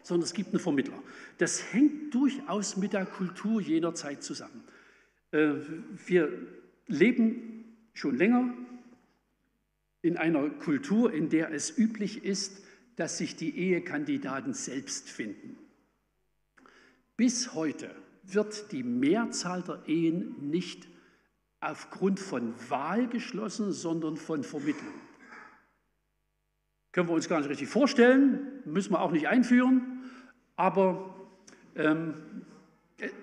sondern 0.01 0.23
es 0.23 0.33
gibt 0.33 0.51
einen 0.51 0.59
Vermittler. 0.59 1.03
Das 1.39 1.73
hängt 1.73 2.13
durchaus 2.13 2.77
mit 2.77 2.93
der 2.93 3.05
Kultur 3.05 3.59
jener 3.59 3.93
Zeit 3.93 4.23
zusammen. 4.23 4.63
Äh, 5.31 5.55
wir 6.05 6.31
leben 6.87 7.65
schon 7.93 8.17
länger 8.17 8.53
in 10.01 10.15
einer 10.15 10.49
Kultur, 10.51 11.11
in 11.11 11.27
der 11.27 11.51
es 11.51 11.77
üblich 11.77 12.23
ist, 12.23 12.63
dass 12.95 13.17
sich 13.17 13.35
die 13.35 13.57
Ehekandidaten 13.57 14.53
selbst 14.53 15.09
finden. 15.09 15.57
Bis 17.17 17.53
heute 17.53 17.93
wird 18.23 18.71
die 18.71 18.83
Mehrzahl 18.83 19.63
der 19.63 19.83
Ehen 19.87 20.49
nicht 20.49 20.87
aufgrund 21.61 22.19
von 22.19 22.53
Wahl 22.69 23.07
geschlossen, 23.07 23.71
sondern 23.71 24.17
von 24.17 24.43
Vermittlung. 24.43 24.93
Können 26.91 27.07
wir 27.07 27.13
uns 27.13 27.29
gar 27.29 27.39
nicht 27.39 27.49
richtig 27.49 27.69
vorstellen, 27.69 28.61
müssen 28.65 28.91
wir 28.91 29.01
auch 29.01 29.11
nicht 29.11 29.27
einführen, 29.27 30.01
aber 30.57 31.15
ähm, 31.75 32.15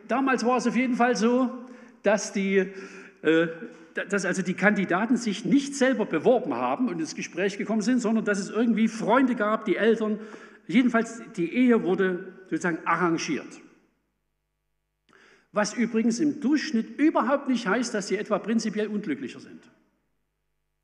damals 0.07 0.47
war 0.47 0.57
es 0.57 0.67
auf 0.67 0.77
jeden 0.77 0.95
Fall 0.95 1.17
so, 1.17 1.51
dass, 2.03 2.33
die, 2.33 2.73
äh, 3.23 3.49
dass 4.09 4.25
also 4.25 4.43
die 4.43 4.55
Kandidaten 4.55 5.17
sich 5.17 5.45
nicht 5.45 5.75
selber 5.75 6.07
beworben 6.07 6.55
haben 6.55 6.89
und 6.89 7.01
ins 7.01 7.15
Gespräch 7.15 7.59
gekommen 7.59 7.83
sind, 7.83 7.99
sondern 7.99 8.25
dass 8.25 8.39
es 8.39 8.49
irgendwie 8.49 8.89
Freunde 8.89 9.35
gab, 9.35 9.65
die 9.65 9.77
Eltern. 9.77 10.19
Jedenfalls 10.67 11.21
die 11.37 11.53
Ehe 11.53 11.83
wurde 11.83 12.33
sozusagen 12.49 12.79
arrangiert. 12.87 13.61
Was 15.53 15.75
übrigens 15.75 16.21
im 16.21 16.41
Durchschnitt 16.41 16.99
überhaupt 16.99 17.49
nicht 17.49 17.67
heißt, 17.67 17.95
dass 17.95 18.09
sie 18.09 18.17
etwa 18.17 18.39
prinzipiell 18.39 18.89
unglücklicher 18.89 19.41
sind. 19.41 19.63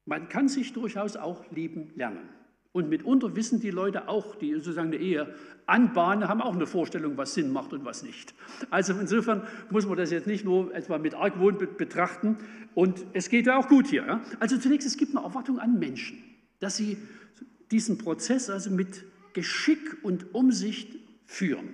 Man 0.07 0.29
kann 0.29 0.49
sich 0.49 0.73
durchaus 0.73 1.17
auch 1.17 1.51
lieben 1.51 1.91
lernen. 1.97 2.29
Und 2.73 2.89
mitunter 2.89 3.37
wissen 3.37 3.61
die 3.61 3.71
Leute 3.71 4.09
auch, 4.09 4.35
die 4.35 4.53
sozusagen 4.55 4.89
eine 4.89 4.97
Ehe 4.97 5.33
anbahnen, 5.67 6.29
haben 6.29 6.43
auch 6.43 6.57
eine 6.57 6.67
Vorstellung, 6.67 7.17
was 7.17 7.35
Sinn 7.35 7.53
macht 7.53 7.73
und 7.73 7.85
was 7.85 8.03
nicht. 8.03 8.35
Also 8.69 8.95
insofern 8.95 9.47
muss 9.71 9.87
man 9.87 9.97
das 9.97 10.11
jetzt 10.11 10.27
nicht 10.27 10.45
nur 10.45 10.75
etwa 10.75 10.99
mit 10.99 11.15
Argwohn 11.15 11.57
betrachten. 11.57 12.37
Und 12.75 13.05
es 13.13 13.29
geht 13.29 13.47
ja 13.47 13.57
auch 13.57 13.69
gut 13.69 13.87
hier. 13.87 14.21
Also 14.41 14.59
zunächst, 14.59 14.89
es 14.89 14.97
gibt 14.97 15.17
eine 15.17 15.25
Erwartung 15.25 15.61
an 15.61 15.79
Menschen, 15.79 16.19
dass 16.59 16.77
sie 16.77 16.99
diesen 17.71 17.97
Prozess 17.97 18.51
also 18.51 18.71
mit 18.71 19.05
Geschick 19.35 19.99
und 20.03 20.35
Umsicht 20.35 20.97
führen. 21.27 21.69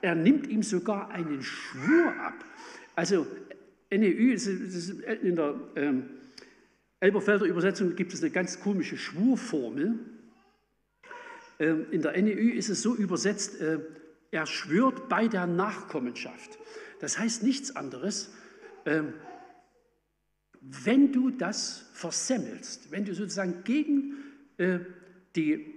Er 0.00 0.14
nimmt 0.14 0.46
ihm 0.46 0.62
sogar 0.62 1.10
einen 1.10 1.42
Schwur 1.42 2.14
ab. 2.20 2.44
Also 2.94 3.26
NEU, 3.90 4.34
in 5.22 5.36
der 5.36 5.54
ähm, 5.76 6.10
Elberfelder 7.00 7.46
Übersetzung 7.46 7.94
gibt 7.94 8.12
es 8.12 8.22
eine 8.22 8.30
ganz 8.30 8.60
komische 8.60 8.96
Schwurformel. 8.96 9.98
Ähm, 11.58 11.86
in 11.90 12.02
der 12.02 12.20
NEU 12.20 12.54
ist 12.54 12.68
es 12.68 12.82
so 12.82 12.94
übersetzt, 12.94 13.60
äh, 13.60 13.78
er 14.30 14.46
schwört 14.46 15.08
bei 15.08 15.28
der 15.28 15.46
Nachkommenschaft. 15.46 16.58
Das 17.00 17.18
heißt 17.18 17.42
nichts 17.42 17.74
anderes, 17.76 18.34
ähm, 18.84 19.14
wenn 20.60 21.12
du 21.12 21.30
das 21.30 21.86
versemmelst, 21.92 22.90
wenn 22.90 23.04
du 23.04 23.14
sozusagen 23.14 23.62
gegen 23.64 24.16
äh, 24.58 24.80
die, 25.36 25.74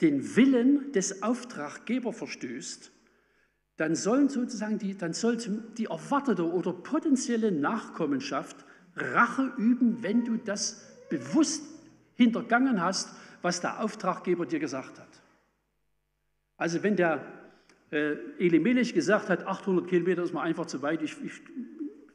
den 0.00 0.36
Willen 0.36 0.92
des 0.92 1.22
Auftraggebers 1.22 2.16
verstößt, 2.16 2.91
dann 3.76 3.94
sollen 3.94 4.28
sozusagen 4.28 4.78
die, 4.78 4.96
dann 4.96 5.12
sollte 5.12 5.50
die 5.78 5.86
erwartete 5.86 6.50
oder 6.50 6.72
potenzielle 6.72 7.50
Nachkommenschaft 7.50 8.56
Rache 8.96 9.52
üben, 9.56 10.02
wenn 10.02 10.24
du 10.24 10.36
das 10.36 10.86
bewusst 11.08 11.64
hintergangen 12.14 12.82
hast, 12.82 13.14
was 13.40 13.60
der 13.60 13.82
Auftraggeber 13.82 14.46
dir 14.46 14.58
gesagt 14.58 14.98
hat. 14.98 15.08
Also 16.56 16.82
wenn 16.82 16.96
der 16.96 17.24
äh, 17.90 18.12
Elimelech 18.38 18.94
gesagt 18.94 19.28
hat, 19.28 19.46
800 19.46 19.88
Kilometer 19.88 20.22
ist 20.22 20.32
mir 20.32 20.42
einfach 20.42 20.66
zu 20.66 20.82
weit, 20.82 21.02
ich, 21.02 21.16
ich 21.24 21.32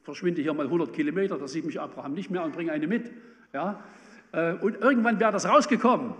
verschwinde 0.03 0.41
hier 0.41 0.53
mal 0.53 0.67
100 0.67 0.93
Kilometer, 0.93 1.37
da 1.37 1.47
sieht 1.47 1.65
mich 1.65 1.79
Abraham 1.79 2.13
nicht 2.13 2.31
mehr 2.31 2.43
und 2.43 2.53
bringe 2.53 2.71
eine 2.71 2.87
mit. 2.87 3.11
Ja? 3.53 3.83
Äh, 4.31 4.53
und 4.53 4.77
irgendwann 4.77 5.19
wäre 5.19 5.31
das 5.31 5.47
rausgekommen. 5.47 6.13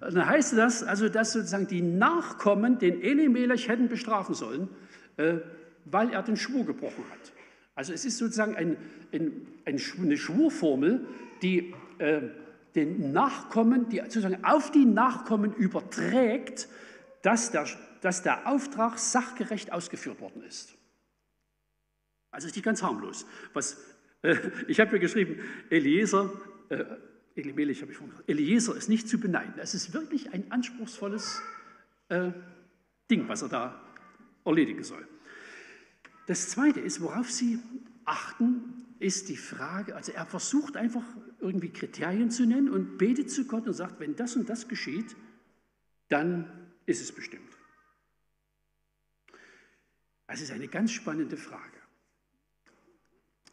Dann 0.00 0.26
heißt 0.26 0.56
das 0.56 0.82
also, 0.82 1.08
dass 1.08 1.32
sozusagen 1.32 1.66
die 1.66 1.82
Nachkommen 1.82 2.78
den 2.78 3.02
Elimelech 3.02 3.68
hätten 3.68 3.88
bestrafen 3.88 4.34
sollen, 4.34 4.68
äh, 5.16 5.38
weil 5.84 6.10
er 6.10 6.22
den 6.22 6.36
Schwur 6.36 6.64
gebrochen 6.64 7.04
hat. 7.10 7.32
Also 7.74 7.92
es 7.92 8.04
ist 8.04 8.18
sozusagen 8.18 8.56
ein, 8.56 8.76
ein, 9.12 9.46
eine 9.64 10.16
Schwurformel, 10.16 11.06
die 11.42 11.74
äh, 11.98 12.22
den 12.74 13.12
Nachkommen, 13.12 13.88
die 13.88 14.00
sozusagen 14.00 14.44
auf 14.44 14.70
die 14.70 14.84
Nachkommen 14.84 15.54
überträgt, 15.54 16.68
dass 17.22 17.50
der, 17.50 17.66
dass 18.02 18.22
der 18.22 18.46
Auftrag 18.46 18.98
sachgerecht 18.98 19.72
ausgeführt 19.72 20.20
worden 20.20 20.42
ist. 20.42 20.74
Also 22.30 22.48
ist 22.48 22.56
nicht 22.56 22.64
ganz 22.64 22.82
harmlos. 22.82 23.26
Was, 23.54 23.78
äh, 24.22 24.36
ich 24.68 24.78
habe 24.78 24.90
hier 24.90 24.98
geschrieben, 24.98 25.40
Eliezer, 25.70 26.30
äh, 26.68 26.84
Elimelech 27.36 27.82
habe 27.82 27.92
ich 27.92 27.98
schon 27.98 28.08
gesagt, 28.10 28.28
Eliezer 28.28 28.76
ist 28.76 28.88
nicht 28.88 29.08
zu 29.08 29.20
beneiden. 29.20 29.54
Es 29.58 29.74
ist 29.74 29.92
wirklich 29.92 30.32
ein 30.32 30.50
anspruchsvolles 30.50 31.42
äh, 32.08 32.32
Ding, 33.10 33.28
was 33.28 33.42
er 33.42 33.48
da 33.48 33.82
erledigen 34.44 34.82
soll. 34.82 35.06
Das 36.26 36.48
Zweite 36.48 36.80
ist, 36.80 37.00
worauf 37.00 37.30
Sie 37.30 37.58
achten, 38.04 38.86
ist 38.98 39.28
die 39.28 39.36
Frage, 39.36 39.94
also 39.94 40.12
er 40.12 40.24
versucht 40.24 40.76
einfach 40.76 41.04
irgendwie 41.40 41.68
Kriterien 41.68 42.30
zu 42.30 42.46
nennen 42.46 42.70
und 42.70 42.96
betet 42.96 43.30
zu 43.30 43.46
Gott 43.46 43.66
und 43.66 43.74
sagt, 43.74 44.00
wenn 44.00 44.16
das 44.16 44.36
und 44.36 44.48
das 44.48 44.68
geschieht, 44.68 45.14
dann 46.08 46.72
ist 46.86 47.02
es 47.02 47.12
bestimmt. 47.12 47.42
Das 50.26 50.40
ist 50.40 50.50
eine 50.50 50.68
ganz 50.68 50.92
spannende 50.92 51.36
Frage. 51.36 51.78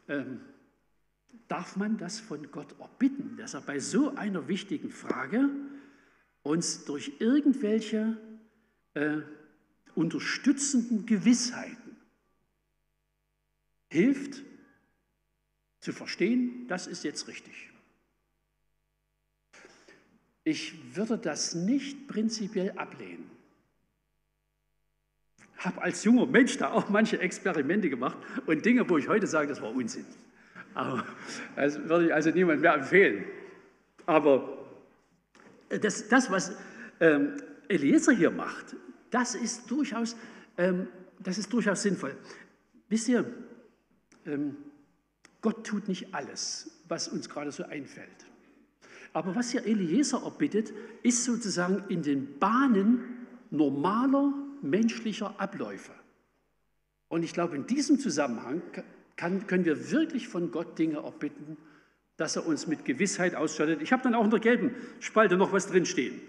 Ähm, 0.08 0.40
darf 1.48 1.76
man 1.76 1.98
das 1.98 2.20
von 2.20 2.50
Gott 2.50 2.74
erbitten, 2.80 3.36
dass 3.36 3.54
er 3.54 3.60
bei 3.60 3.78
so 3.78 4.14
einer 4.16 4.48
wichtigen 4.48 4.90
Frage 4.90 5.50
uns 6.42 6.84
durch 6.84 7.12
irgendwelche 7.18 8.16
äh, 8.94 9.18
unterstützenden 9.94 11.06
Gewissheiten 11.06 11.96
hilft 13.88 14.42
zu 15.80 15.92
verstehen, 15.92 16.66
das 16.68 16.86
ist 16.86 17.04
jetzt 17.04 17.28
richtig. 17.28 17.70
Ich 20.42 20.96
würde 20.96 21.16
das 21.16 21.54
nicht 21.54 22.08
prinzipiell 22.08 22.72
ablehnen. 22.72 23.30
Habe 25.58 25.80
als 25.80 26.04
junger 26.04 26.26
Mensch 26.26 26.58
da 26.58 26.72
auch 26.72 26.90
manche 26.90 27.18
Experimente 27.20 27.88
gemacht 27.88 28.18
und 28.46 28.64
Dinge, 28.64 28.88
wo 28.88 28.98
ich 28.98 29.08
heute 29.08 29.26
sage, 29.26 29.48
das 29.48 29.62
war 29.62 29.70
Unsinn. 29.70 30.04
Aber 30.74 31.04
das 31.56 31.88
würde 31.88 32.06
ich 32.06 32.14
also 32.14 32.30
niemand 32.30 32.60
mehr 32.60 32.74
empfehlen. 32.74 33.24
Aber 34.06 34.66
das, 35.68 36.08
das 36.08 36.30
was 36.30 36.52
ähm, 37.00 37.36
Eliezer 37.68 38.12
hier 38.12 38.30
macht, 38.30 38.76
das 39.10 39.34
ist 39.34 39.70
durchaus, 39.70 40.16
ähm, 40.58 40.88
das 41.20 41.38
ist 41.38 41.52
durchaus 41.52 41.82
sinnvoll. 41.82 42.16
Wisst 42.88 43.08
ihr, 43.08 43.24
ähm, 44.26 44.56
Gott 45.40 45.66
tut 45.66 45.88
nicht 45.88 46.14
alles, 46.14 46.70
was 46.88 47.08
uns 47.08 47.28
gerade 47.28 47.52
so 47.52 47.64
einfällt. 47.64 48.08
Aber 49.12 49.36
was 49.36 49.50
hier 49.50 49.64
Eliezer 49.64 50.22
erbittet, 50.24 50.72
ist 51.02 51.24
sozusagen 51.24 51.84
in 51.88 52.02
den 52.02 52.38
Bahnen 52.38 53.26
normaler 53.50 54.32
menschlicher 54.60 55.38
Abläufe. 55.38 55.92
Und 57.08 57.22
ich 57.22 57.32
glaube, 57.32 57.54
in 57.54 57.66
diesem 57.66 57.98
Zusammenhang 58.00 58.62
kann, 59.16 59.46
können 59.46 59.64
wir 59.64 59.90
wirklich 59.90 60.28
von 60.28 60.50
Gott 60.50 60.78
Dinge 60.78 60.98
erbitten, 60.98 61.56
dass 62.16 62.36
er 62.36 62.46
uns 62.46 62.66
mit 62.66 62.84
Gewissheit 62.84 63.34
ausstattet. 63.34 63.82
Ich 63.82 63.92
habe 63.92 64.02
dann 64.02 64.14
auch 64.14 64.24
in 64.24 64.30
der 64.30 64.40
gelben 64.40 64.74
Spalte 65.00 65.36
noch 65.36 65.52
was 65.52 65.66
drinstehen. 65.66 66.20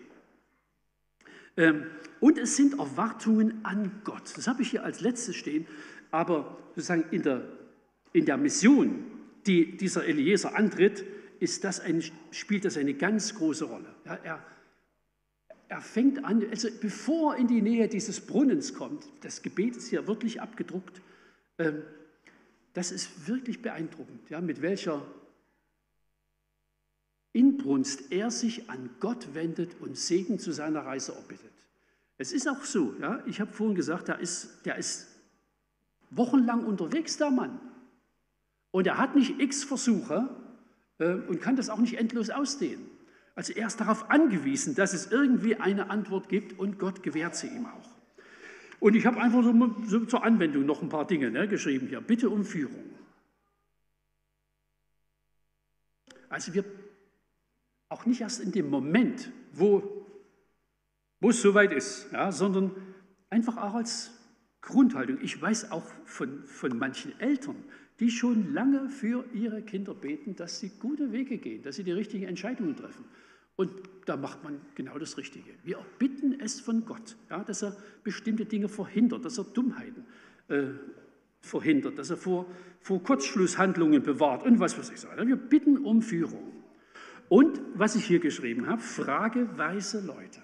Ähm, 1.58 1.86
und 2.20 2.38
es 2.38 2.56
sind 2.56 2.80
Erwartungen 2.80 3.64
an 3.64 4.02
Gott. 4.04 4.36
Das 4.36 4.48
habe 4.48 4.62
ich 4.62 4.72
hier 4.72 4.84
als 4.84 5.02
letztes 5.02 5.36
stehen. 5.36 5.68
Aber 6.12 6.58
sozusagen 6.76 7.06
in 7.12 7.24
der, 7.24 7.44
in 8.14 8.26
der 8.26 8.38
Mission, 8.38 9.06
die 9.46 9.78
dieser 9.78 10.06
Eliezer 10.06 10.56
antritt, 10.56 11.04
ist 11.40 11.64
das 11.64 11.80
ein, 11.80 12.04
spielt 12.32 12.66
das 12.66 12.78
eine 12.78 12.94
ganz 12.94 13.36
große 13.36 13.66
Rolle. 13.66 13.94
Ja, 14.06 14.16
er, 14.24 14.46
er 15.68 15.82
fängt 15.82 16.24
an, 16.24 16.44
also 16.50 16.70
bevor 16.82 17.34
er 17.34 17.40
in 17.40 17.48
die 17.48 17.62
Nähe 17.62 17.88
dieses 17.88 18.22
Brunnens 18.22 18.74
kommt, 18.74 19.08
das 19.22 19.42
Gebet 19.42 19.76
ist 19.76 19.90
hier 19.90 20.08
wirklich 20.08 20.42
abgedruckt, 20.42 21.02
ähm, 21.60 21.84
das 22.76 22.92
ist 22.92 23.28
wirklich 23.28 23.62
beeindruckend, 23.62 24.30
ja, 24.30 24.42
mit 24.42 24.62
welcher 24.62 25.02
Inbrunst 27.32 28.12
er 28.12 28.32
sich 28.32 28.70
an 28.70 28.90
Gott 29.00 29.34
wendet 29.34 29.80
und 29.80 29.98
Segen 29.98 30.40
zu 30.40 30.52
seiner 30.52 30.86
Reise 30.86 31.14
erbittet. 31.14 31.52
Es 32.18 32.32
ist 32.32 32.48
auch 32.48 32.64
so, 32.64 32.94
ja, 33.00 33.24
ich 33.26 33.40
habe 33.40 33.52
vorhin 33.52 33.76
gesagt, 33.76 34.10
der 34.10 34.20
ist, 34.20 34.66
der 34.66 34.76
ist 34.76 35.08
wochenlang 36.12 36.66
unterwegs, 36.66 37.18
der 37.18 37.32
Mann. 37.32 37.60
Und 38.72 38.88
er 38.88 38.98
hat 38.98 39.16
nicht 39.16 39.40
x 39.40 39.64
Versuche 39.64 40.30
äh, 40.98 41.14
und 41.14 41.42
kann 41.42 41.56
das 41.56 41.70
auch 41.70 41.80
nicht 41.80 41.96
endlos 41.96 42.30
ausdehnen. 42.30 42.90
Also 43.36 43.54
er 43.54 43.68
ist 43.68 43.80
darauf 43.80 44.10
angewiesen, 44.10 44.76
dass 44.76 44.94
es 44.94 45.12
irgendwie 45.12 45.56
eine 45.56 45.90
Antwort 45.90 46.28
gibt 46.28 46.60
und 46.60 46.78
Gott 46.78 47.04
gewährt 47.04 47.36
sie 47.36 47.48
ihm 47.48 47.66
auch. 47.66 47.95
Und 48.80 48.96
ich 48.96 49.06
habe 49.06 49.20
einfach 49.22 49.44
so, 49.44 49.54
so, 49.86 50.06
zur 50.06 50.24
Anwendung 50.24 50.66
noch 50.66 50.82
ein 50.82 50.90
paar 50.90 51.08
Dinge 51.08 51.32
ne, 51.32 51.48
geschrieben 51.48 51.88
hier. 51.88 52.02
Bitte 52.02 52.30
um 52.30 52.44
Führung. 52.44 52.84
Also 56.30 56.54
wir 56.54 56.66
auch 57.90 58.06
nicht 58.06 58.22
erst 58.22 58.42
in 58.42 58.52
dem 58.52 58.70
Moment, 58.70 59.32
wo, 59.54 60.06
wo 61.20 61.30
es 61.30 61.42
soweit 61.42 61.72
ist, 61.72 62.12
ja, 62.12 62.32
sondern 62.32 62.72
einfach 63.30 63.58
auch 63.58 63.76
als 63.76 64.12
Grundhaltung. 64.62 65.20
Ich 65.22 65.42
weiß 65.42 65.72
auch 65.72 65.86
von, 66.04 66.44
von 66.44 66.78
manchen 66.78 67.18
Eltern, 67.20 67.56
die 68.00 68.10
schon 68.10 68.54
lange 68.54 68.90
für 68.90 69.26
ihre 69.34 69.62
Kinder 69.62 69.94
beten, 69.94 70.36
dass 70.36 70.60
sie 70.60 70.70
gute 70.80 71.12
Wege 71.12 71.38
gehen, 71.38 71.62
dass 71.62 71.78
sie 71.78 71.84
die 71.84 71.92
richtigen 71.92 72.26
Entscheidungen 72.26 72.76
treffen. 72.76 73.06
Und 73.56 73.72
da 74.06 74.18
macht 74.18 74.44
man 74.44 74.60
genau 74.76 74.98
das 74.98 75.18
Richtige. 75.18 75.52
Wir 75.64 75.80
bitten 75.98 76.40
es 76.40 76.60
von 76.60 76.86
Gott, 76.86 77.16
ja, 77.30 77.44
dass 77.44 77.64
er 77.64 77.76
bestimmte 78.04 78.46
Dinge 78.46 78.68
verhindert, 78.68 79.26
dass 79.26 79.38
er 79.38 79.46
Dummheiten 79.46 80.06
äh, 80.50 80.66
verhindert, 81.42 81.98
dass 81.98 82.10
er 82.10 82.18
vor, 82.18 82.46
vor 82.82 83.02
Kurzschlusshandlungen 83.02 84.04
bewahrt 84.04 84.44
und 84.44 84.60
was 84.60 84.78
weiß 84.78 84.92
ich 84.92 85.00
so. 85.00 85.08
Wir 85.10 85.36
bitten 85.36 85.78
um 85.78 86.02
Führung. 86.02 86.52
Und 87.30 87.60
was 87.74 87.96
ich 87.96 88.06
hier 88.06 88.20
geschrieben 88.20 88.68
habe, 88.68 88.82
frage 88.82 89.58
weise 89.58 90.06
Leute. 90.06 90.42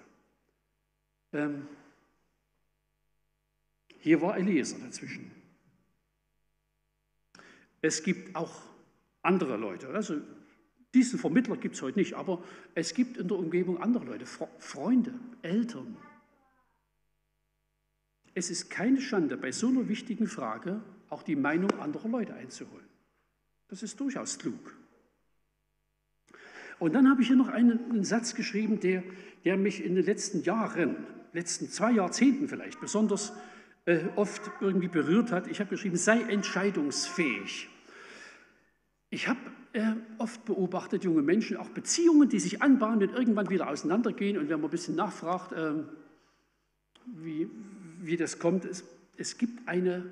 Ähm, 1.32 1.66
hier 3.98 4.20
war 4.20 4.36
Eliezer 4.36 4.78
dazwischen. 4.78 5.30
Es 7.80 8.02
gibt 8.02 8.34
auch 8.34 8.62
andere 9.22 9.56
Leute. 9.56 9.88
Also 9.88 10.20
diesen 10.94 11.18
Vermittler 11.18 11.56
gibt 11.56 11.74
es 11.74 11.82
heute 11.82 11.98
nicht, 11.98 12.14
aber 12.14 12.42
es 12.74 12.94
gibt 12.94 13.16
in 13.16 13.28
der 13.28 13.38
Umgebung 13.38 13.80
andere 13.80 14.04
Leute, 14.04 14.26
Freunde, 14.58 15.14
Eltern. 15.40 15.96
Es 18.34 18.50
ist 18.50 18.70
keine 18.70 19.00
Schande, 19.00 19.36
bei 19.36 19.52
so 19.52 19.68
einer 19.68 19.88
wichtigen 19.88 20.26
Frage 20.26 20.82
auch 21.08 21.22
die 21.22 21.36
Meinung 21.36 21.70
anderer 21.80 22.08
Leute 22.08 22.34
einzuholen. 22.34 22.86
Das 23.68 23.82
ist 23.82 24.00
durchaus 24.00 24.38
klug. 24.38 24.76
Und 26.78 26.94
dann 26.94 27.08
habe 27.08 27.22
ich 27.22 27.28
hier 27.28 27.36
noch 27.36 27.48
einen, 27.48 27.90
einen 27.90 28.04
Satz 28.04 28.34
geschrieben, 28.34 28.80
der, 28.80 29.02
der, 29.44 29.56
mich 29.56 29.84
in 29.84 29.94
den 29.94 30.04
letzten 30.04 30.42
Jahren, 30.42 31.06
letzten 31.32 31.68
zwei 31.68 31.92
Jahrzehnten 31.92 32.48
vielleicht 32.48 32.80
besonders 32.80 33.32
äh, 33.84 34.00
oft 34.16 34.42
irgendwie 34.60 34.88
berührt 34.88 35.30
hat. 35.30 35.46
Ich 35.46 35.60
habe 35.60 35.70
geschrieben, 35.70 35.96
sei 35.96 36.20
entscheidungsfähig. 36.22 37.68
Ich 39.10 39.28
habe 39.28 39.40
äh, 39.72 39.94
oft 40.18 40.44
beobachtet, 40.44 41.04
junge 41.04 41.22
Menschen, 41.22 41.56
auch 41.56 41.70
Beziehungen, 41.70 42.28
die 42.28 42.40
sich 42.40 42.62
anbahnen 42.62 43.08
und 43.08 43.16
irgendwann 43.16 43.48
wieder 43.50 43.68
auseinandergehen. 43.68 44.36
Und 44.36 44.48
wenn 44.48 44.60
man 44.60 44.68
ein 44.68 44.70
bisschen 44.70 44.96
nachfragt, 44.96 45.52
äh, 45.52 45.74
wie, 47.06 47.48
wie 48.00 48.16
das 48.16 48.38
kommt, 48.38 48.64
es, 48.64 48.84
es 49.16 49.38
gibt 49.38 49.66
eine 49.66 50.04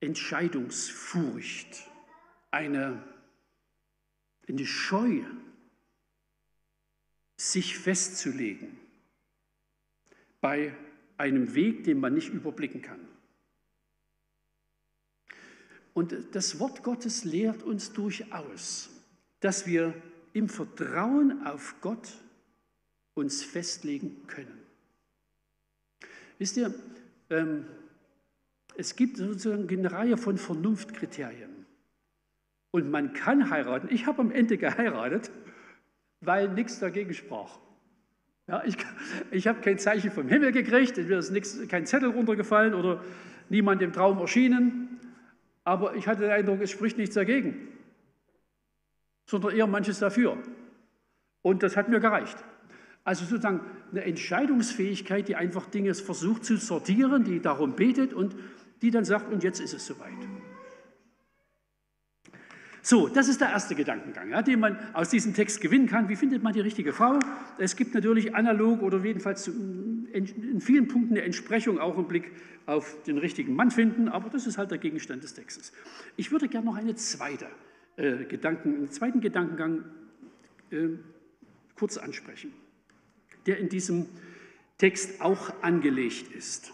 Entscheidungsfurcht, 0.00 1.88
eine, 2.50 3.02
eine 4.48 4.66
Scheu, 4.66 5.22
sich 7.36 7.78
festzulegen 7.78 8.78
bei 10.40 10.74
einem 11.16 11.54
Weg, 11.54 11.84
den 11.84 12.00
man 12.00 12.14
nicht 12.14 12.32
überblicken 12.32 12.82
kann. 12.82 13.07
Und 15.98 16.14
das 16.30 16.60
Wort 16.60 16.84
Gottes 16.84 17.24
lehrt 17.24 17.64
uns 17.64 17.92
durchaus, 17.92 18.88
dass 19.40 19.66
wir 19.66 19.92
im 20.32 20.48
Vertrauen 20.48 21.44
auf 21.44 21.74
Gott 21.80 22.08
uns 23.14 23.42
festlegen 23.42 24.24
können. 24.28 24.60
Wisst 26.38 26.56
ihr, 26.56 26.72
ähm, 27.30 27.64
es 28.76 28.94
gibt 28.94 29.16
sozusagen 29.16 29.68
eine 29.68 29.90
Reihe 29.90 30.16
von 30.16 30.38
Vernunftkriterien. 30.38 31.66
Und 32.70 32.92
man 32.92 33.12
kann 33.12 33.50
heiraten. 33.50 33.88
Ich 33.90 34.06
habe 34.06 34.20
am 34.20 34.30
Ende 34.30 34.56
geheiratet, 34.56 35.32
weil 36.20 36.48
nichts 36.50 36.78
dagegen 36.78 37.12
sprach. 37.12 37.58
Ja, 38.46 38.62
ich 38.64 38.76
ich 39.32 39.48
habe 39.48 39.60
kein 39.62 39.80
Zeichen 39.80 40.12
vom 40.12 40.28
Himmel 40.28 40.52
gekriegt, 40.52 40.96
mir 40.96 41.18
ist 41.18 41.32
nix, 41.32 41.58
kein 41.66 41.86
Zettel 41.86 42.10
runtergefallen 42.10 42.74
oder 42.74 43.02
niemand 43.48 43.82
im 43.82 43.92
Traum 43.92 44.18
erschienen 44.18 44.98
aber 45.68 45.94
ich 45.96 46.08
hatte 46.08 46.22
den 46.22 46.30
Eindruck, 46.30 46.62
es 46.62 46.70
spricht 46.70 46.96
nichts 46.96 47.14
dagegen, 47.14 47.68
sondern 49.26 49.54
eher 49.54 49.66
manches 49.66 49.98
dafür. 49.98 50.38
Und 51.42 51.62
das 51.62 51.76
hat 51.76 51.90
mir 51.90 52.00
gereicht. 52.00 52.38
Also 53.04 53.26
sozusagen 53.26 53.60
eine 53.90 54.02
Entscheidungsfähigkeit, 54.04 55.28
die 55.28 55.36
einfach 55.36 55.66
Dinge 55.66 55.92
versucht 55.92 56.46
zu 56.46 56.56
sortieren, 56.56 57.24
die 57.24 57.40
darum 57.40 57.76
betet 57.76 58.14
und 58.14 58.34
die 58.80 58.90
dann 58.90 59.04
sagt, 59.04 59.30
und 59.30 59.44
jetzt 59.44 59.60
ist 59.60 59.74
es 59.74 59.84
soweit. 59.84 60.08
So, 62.82 63.08
das 63.08 63.28
ist 63.28 63.40
der 63.40 63.50
erste 63.50 63.74
Gedankengang, 63.74 64.30
ja, 64.30 64.42
den 64.42 64.60
man 64.60 64.78
aus 64.94 65.10
diesem 65.10 65.34
Text 65.34 65.60
gewinnen 65.60 65.86
kann. 65.86 66.08
Wie 66.08 66.16
findet 66.16 66.42
man 66.42 66.52
die 66.52 66.60
richtige 66.60 66.92
Frau? 66.92 67.18
Es 67.58 67.76
gibt 67.76 67.94
natürlich 67.94 68.34
analog 68.34 68.82
oder 68.82 69.04
jedenfalls 69.04 69.48
in 69.48 70.60
vielen 70.60 70.88
Punkten 70.88 71.14
eine 71.14 71.22
Entsprechung 71.22 71.78
auch 71.78 71.98
im 71.98 72.06
Blick 72.06 72.30
auf 72.66 73.02
den 73.04 73.18
richtigen 73.18 73.54
Mann 73.54 73.70
finden, 73.70 74.08
aber 74.08 74.30
das 74.30 74.46
ist 74.46 74.58
halt 74.58 74.70
der 74.70 74.78
Gegenstand 74.78 75.22
des 75.22 75.34
Textes. 75.34 75.72
Ich 76.16 76.30
würde 76.30 76.48
gerne 76.48 76.66
noch 76.66 76.76
eine 76.76 76.94
zweite, 76.94 77.46
äh, 77.96 78.24
Gedanken, 78.24 78.74
einen 78.74 78.90
zweiten 78.90 79.20
Gedankengang 79.20 79.84
äh, 80.70 80.88
kurz 81.74 81.96
ansprechen, 81.96 82.52
der 83.46 83.58
in 83.58 83.68
diesem 83.68 84.06
Text 84.76 85.20
auch 85.20 85.50
angelegt 85.62 86.32
ist. 86.34 86.72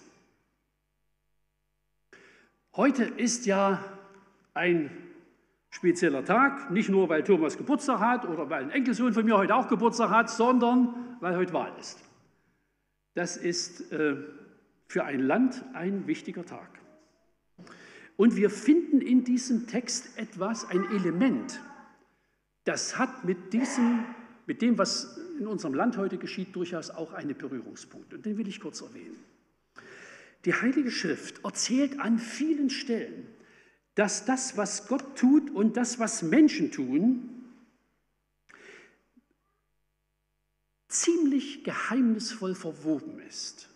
Heute 2.75 3.05
ist 3.05 3.47
ja 3.47 3.85
ein 4.53 4.91
spezieller 5.75 6.25
Tag, 6.25 6.71
nicht 6.71 6.89
nur 6.89 7.09
weil 7.09 7.25
Thomas 7.25 7.59
Geburtstag 7.59 7.99
hat 7.99 8.29
oder 8.29 8.49
weil 8.49 8.65
ein 8.65 8.71
Enkelsohn 8.71 9.13
von 9.13 9.25
mir 9.25 9.37
heute 9.37 9.55
auch 9.57 9.69
Geburtstag 9.69 10.11
hat, 10.11 10.31
sondern 10.31 11.17
weil 11.21 11.37
heute 11.37 11.53
Wahl 11.53 11.73
ist. 11.81 12.03
Das 13.15 13.37
ist 13.37 13.93
äh, 13.93 14.17
für 14.87 15.05
ein 15.05 15.21
Land 15.21 15.65
ein 15.75 16.07
wichtiger 16.07 16.45
Tag. 16.45 16.69
Und 18.17 18.37
wir 18.37 18.51
finden 18.51 19.01
in 19.01 19.25
diesem 19.25 19.67
Text 19.67 20.17
etwas, 20.17 20.69
ein 20.71 20.85
Element, 20.93 21.61
das 22.63 22.97
hat 22.97 23.25
mit, 23.25 23.53
diesem, 23.53 24.05
mit 24.47 24.63
dem, 24.63 24.79
was 24.79 25.19
in 25.39 25.49
unserem 25.49 25.75
Land 25.75 25.97
heute 25.97 26.19
geschieht, 26.19 26.55
durchaus 26.55 26.91
auch 26.91 27.13
einen 27.13 27.37
Berührungspunkt. 27.37 28.15
Und 28.15 28.25
den 28.25 28.39
will 28.39 28.47
ich 28.47 28.61
kurz 28.61 28.81
erwähnen. 28.81 29.19
Die 30.45 30.55
Heilige 30.55 30.93
Schrift 30.93 31.45
erzählt 31.45 31.99
an 31.99 32.19
vielen 32.19 32.71
Stellen, 32.71 33.27
dass 33.95 34.25
das, 34.25 34.57
was 34.57 34.89
Gott 34.89 35.17
tut 35.17 35.51
und 35.51 35.77
das, 35.77 35.99
was 35.99 36.23
Menschen 36.23 36.73
tun, 36.73 37.31
ziemlich 40.89 41.65
geheimnisvoll 41.65 42.55
verwoben 42.55 43.21
ist. 43.21 43.69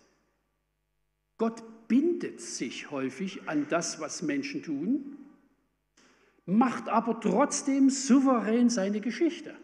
Gott 1.37 1.87
bindet 1.87 2.41
sich 2.41 2.91
häufig 2.91 3.47
an 3.47 3.67
das, 3.69 3.99
was 3.99 4.21
Menschen 4.21 4.63
tun, 4.63 5.17
macht 6.45 6.89
aber 6.89 7.19
trotzdem 7.19 7.89
souverän 7.89 8.69
seine 8.69 9.01
Geschichte. 9.01 9.55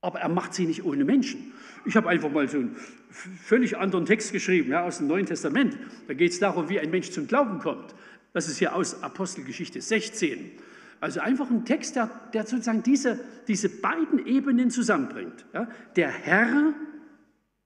Aber 0.00 0.20
er 0.20 0.28
macht 0.28 0.54
sie 0.54 0.66
nicht 0.66 0.84
ohne 0.84 1.04
Menschen. 1.04 1.52
Ich 1.84 1.96
habe 1.96 2.08
einfach 2.08 2.30
mal 2.30 2.48
so 2.48 2.58
einen 2.58 2.76
völlig 3.10 3.76
anderen 3.76 4.04
Text 4.04 4.32
geschrieben 4.32 4.70
ja, 4.70 4.84
aus 4.84 4.98
dem 4.98 5.06
Neuen 5.06 5.26
Testament. 5.26 5.76
Da 6.08 6.14
geht 6.14 6.32
es 6.32 6.40
darum, 6.40 6.68
wie 6.68 6.80
ein 6.80 6.90
Mensch 6.90 7.10
zum 7.10 7.26
Glauben 7.26 7.60
kommt. 7.60 7.94
Das 8.32 8.48
ist 8.48 8.58
hier 8.58 8.74
aus 8.74 9.02
Apostelgeschichte 9.02 9.80
16. 9.80 10.52
Also 11.00 11.20
einfach 11.20 11.50
ein 11.50 11.64
Text, 11.64 11.96
der, 11.96 12.08
der 12.32 12.46
sozusagen 12.46 12.82
diese, 12.82 13.18
diese 13.48 13.68
beiden 13.68 14.24
Ebenen 14.26 14.70
zusammenbringt. 14.70 15.44
Ja? 15.52 15.68
Der 15.96 16.08
Herr 16.08 16.74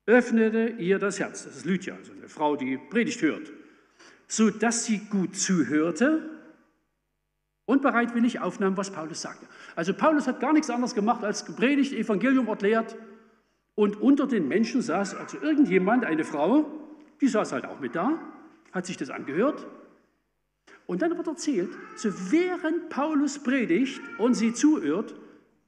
öffnete 0.06 0.68
ihr 0.78 0.98
das 0.98 1.20
Herz. 1.20 1.44
Das 1.44 1.56
ist 1.56 1.66
Lydia, 1.66 1.94
also 1.94 2.12
eine 2.12 2.28
Frau, 2.28 2.56
die 2.56 2.78
Predigt 2.78 3.20
hört, 3.22 3.52
so 4.26 4.50
dass 4.50 4.84
sie 4.84 4.98
gut 5.10 5.36
zuhörte 5.36 6.30
und 7.66 7.82
bereitwillig 7.82 8.40
aufnahm, 8.40 8.76
was 8.76 8.90
Paulus 8.90 9.20
sagte. 9.20 9.46
Also 9.74 9.92
Paulus 9.92 10.26
hat 10.26 10.40
gar 10.40 10.52
nichts 10.52 10.70
anderes 10.70 10.94
gemacht 10.94 11.22
als 11.22 11.44
gepredigt, 11.44 11.92
Evangelium 11.92 12.48
erklärt 12.48 12.96
und 13.74 14.00
unter 14.00 14.26
den 14.26 14.48
Menschen 14.48 14.80
saß 14.80 15.14
also 15.14 15.38
irgendjemand, 15.42 16.04
eine 16.04 16.24
Frau, 16.24 16.64
die 17.20 17.28
saß 17.28 17.52
halt 17.52 17.66
auch 17.66 17.80
mit 17.80 17.94
da, 17.94 18.18
hat 18.72 18.86
sich 18.86 18.96
das 18.96 19.10
angehört 19.10 19.66
und 20.86 21.02
dann 21.02 21.16
wird 21.16 21.26
erzählt, 21.26 21.70
so 21.96 22.10
während 22.30 22.88
Paulus 22.90 23.38
predigt 23.38 24.00
und 24.18 24.34
sie 24.34 24.54
zuhört, 24.54 25.14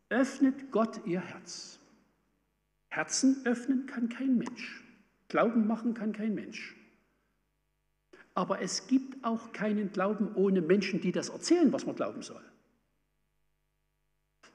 öffnet 0.09 0.71
Gott 0.71 1.01
ihr 1.07 1.21
Herz. 1.21 1.79
Herzen 2.89 3.43
öffnen 3.45 3.87
kann 3.87 4.09
kein 4.09 4.39
Mensch. 4.39 4.83
Glauben 5.29 5.67
machen 5.67 5.95
kann 5.95 6.13
kein 6.13 6.35
Mensch. 6.35 6.75
Aber 8.35 8.63
es 8.63 8.87
gibt 8.87 9.25
auch 9.25 9.53
keinen 9.53 9.93
Glauben 9.93 10.35
ohne 10.35 10.63
Menschen, 10.63 11.01
die 11.01 11.13
das 11.13 11.29
erzählen, 11.29 11.73
was 11.73 11.85
man 11.85 11.97
glauben 11.97 12.23
soll. 12.23 12.43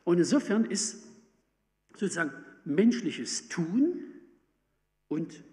Und 0.05 0.17
insofern 0.17 0.65
ist 0.65 1.05
sozusagen 1.91 2.31
menschliches 2.65 3.49
Tun 3.49 3.99
und 5.09 5.43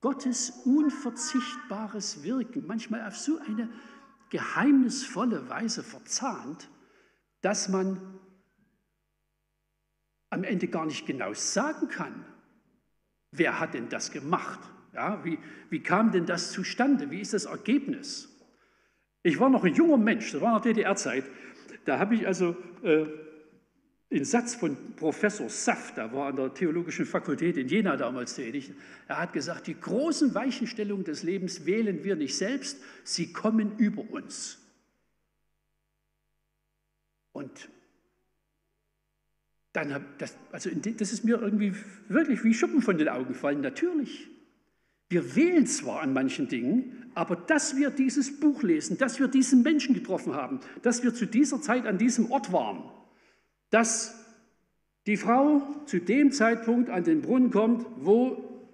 Gottes 0.00 0.50
unverzichtbares 0.64 2.22
Wirken 2.22 2.66
manchmal 2.66 3.06
auf 3.06 3.16
so 3.16 3.38
eine 3.38 3.68
geheimnisvolle 4.30 5.48
Weise 5.48 5.82
verzahnt, 5.82 6.68
dass 7.40 7.68
man 7.68 8.00
am 10.30 10.44
Ende 10.44 10.68
gar 10.68 10.86
nicht 10.86 11.06
genau 11.06 11.32
sagen 11.34 11.88
kann, 11.88 12.24
wer 13.30 13.60
hat 13.60 13.74
denn 13.74 13.88
das 13.88 14.10
gemacht? 14.10 14.60
Ja, 14.92 15.24
wie, 15.24 15.38
wie 15.70 15.82
kam 15.82 16.12
denn 16.12 16.26
das 16.26 16.52
zustande? 16.52 17.10
Wie 17.10 17.20
ist 17.20 17.34
das 17.34 17.46
Ergebnis? 17.46 18.28
Ich 19.22 19.40
war 19.40 19.48
noch 19.48 19.64
ein 19.64 19.74
junger 19.74 19.96
Mensch, 19.96 20.32
das 20.32 20.40
war 20.40 20.60
der 20.60 20.72
DDR-Zeit. 20.72 21.24
Da 21.84 21.98
habe 21.98 22.14
ich 22.14 22.26
also 22.26 22.56
äh, 22.82 23.06
den 24.14 24.24
Satz 24.24 24.54
von 24.54 24.76
Professor 24.94 25.48
Saft, 25.48 25.96
der 25.96 26.12
war 26.12 26.28
an 26.28 26.36
der 26.36 26.54
Theologischen 26.54 27.04
Fakultät 27.04 27.56
in 27.56 27.66
Jena 27.66 27.96
damals 27.96 28.36
tätig, 28.36 28.72
er 29.08 29.18
hat 29.18 29.32
gesagt, 29.32 29.66
die 29.66 29.78
großen 29.78 30.34
Weichenstellungen 30.36 31.04
des 31.04 31.24
Lebens 31.24 31.66
wählen 31.66 32.04
wir 32.04 32.14
nicht 32.14 32.36
selbst, 32.36 32.78
sie 33.02 33.32
kommen 33.32 33.76
über 33.76 34.08
uns. 34.08 34.58
Und 37.32 37.68
dann, 39.72 40.04
das, 40.18 40.36
also 40.52 40.70
das 40.70 41.12
ist 41.12 41.24
mir 41.24 41.42
irgendwie 41.42 41.74
wirklich 42.06 42.44
wie 42.44 42.54
Schuppen 42.54 42.82
von 42.82 42.96
den 42.96 43.08
Augen 43.08 43.32
gefallen. 43.32 43.62
Natürlich, 43.62 44.28
wir 45.08 45.34
wählen 45.34 45.66
zwar 45.66 46.02
an 46.02 46.12
manchen 46.12 46.46
Dingen, 46.46 47.10
aber 47.14 47.34
dass 47.34 47.76
wir 47.76 47.90
dieses 47.90 48.38
Buch 48.38 48.62
lesen, 48.62 48.96
dass 48.96 49.18
wir 49.18 49.26
diesen 49.26 49.62
Menschen 49.62 49.92
getroffen 49.92 50.34
haben, 50.34 50.60
dass 50.82 51.02
wir 51.02 51.12
zu 51.12 51.26
dieser 51.26 51.60
Zeit 51.60 51.84
an 51.86 51.98
diesem 51.98 52.30
Ort 52.30 52.52
waren, 52.52 52.84
dass 53.74 54.14
die 55.04 55.16
Frau 55.16 55.60
zu 55.86 55.98
dem 55.98 56.30
Zeitpunkt 56.30 56.90
an 56.90 57.02
den 57.02 57.22
Brunnen 57.22 57.50
kommt, 57.50 57.84
wo 57.96 58.70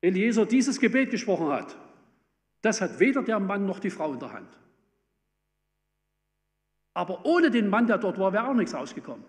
Eliezer 0.00 0.46
dieses 0.46 0.78
Gebet 0.78 1.10
gesprochen 1.10 1.48
hat. 1.48 1.76
Das 2.62 2.80
hat 2.80 3.00
weder 3.00 3.24
der 3.24 3.40
Mann 3.40 3.66
noch 3.66 3.80
die 3.80 3.90
Frau 3.90 4.12
in 4.12 4.20
der 4.20 4.32
Hand. 4.32 4.48
Aber 6.92 7.26
ohne 7.26 7.50
den 7.50 7.68
Mann, 7.68 7.88
der 7.88 7.98
dort 7.98 8.16
war, 8.20 8.32
wäre 8.32 8.46
auch 8.46 8.54
nichts 8.54 8.72
rausgekommen. 8.72 9.24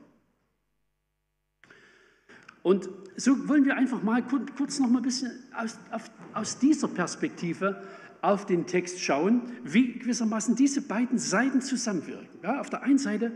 Und 2.61 2.87
so 3.15 3.47
wollen 3.49 3.65
wir 3.65 3.75
einfach 3.75 4.03
mal 4.03 4.21
kurz 4.55 4.79
noch 4.79 4.87
mal 4.87 4.99
ein 4.99 5.03
bisschen 5.03 5.31
aus, 5.55 5.79
auf, 5.89 6.11
aus 6.35 6.59
dieser 6.59 6.89
Perspektive 6.89 7.81
auf 8.21 8.45
den 8.45 8.67
Text 8.67 9.01
schauen, 9.01 9.51
wie 9.63 9.93
gewissermaßen 9.93 10.55
diese 10.55 10.83
beiden 10.83 11.17
Seiten 11.17 11.61
zusammenwirken. 11.61 12.39
Ja, 12.43 12.59
auf 12.59 12.69
der 12.69 12.83
einen 12.83 12.99
Seite 12.99 13.31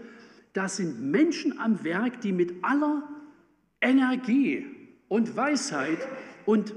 da 0.54 0.68
sind 0.68 1.02
Menschen 1.02 1.60
am 1.60 1.84
Werk, 1.84 2.22
die 2.22 2.32
mit 2.32 2.64
aller 2.64 3.08
Energie 3.82 4.66
und 5.08 5.36
Weisheit 5.36 6.00
und 6.46 6.74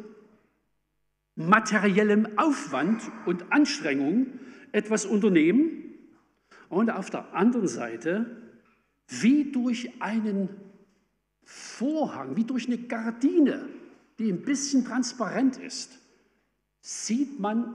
materiellem 1.35 2.39
Aufwand 2.39 3.03
und 3.27 3.51
Anstrengung 3.51 4.39
etwas 4.73 5.07
unternehmen. 5.07 5.95
Und 6.69 6.91
auf 6.91 7.11
der 7.11 7.35
anderen 7.35 7.69
Seite, 7.69 8.43
wie 9.09 9.51
durch 9.51 9.91
einen 10.01 10.49
Vorhang, 11.45 12.37
wie 12.37 12.45
durch 12.45 12.67
eine 12.67 12.79
Gardine, 12.79 13.69
die 14.19 14.31
ein 14.31 14.43
bisschen 14.43 14.85
transparent 14.85 15.57
ist, 15.57 15.99
sieht 16.81 17.41
man 17.41 17.75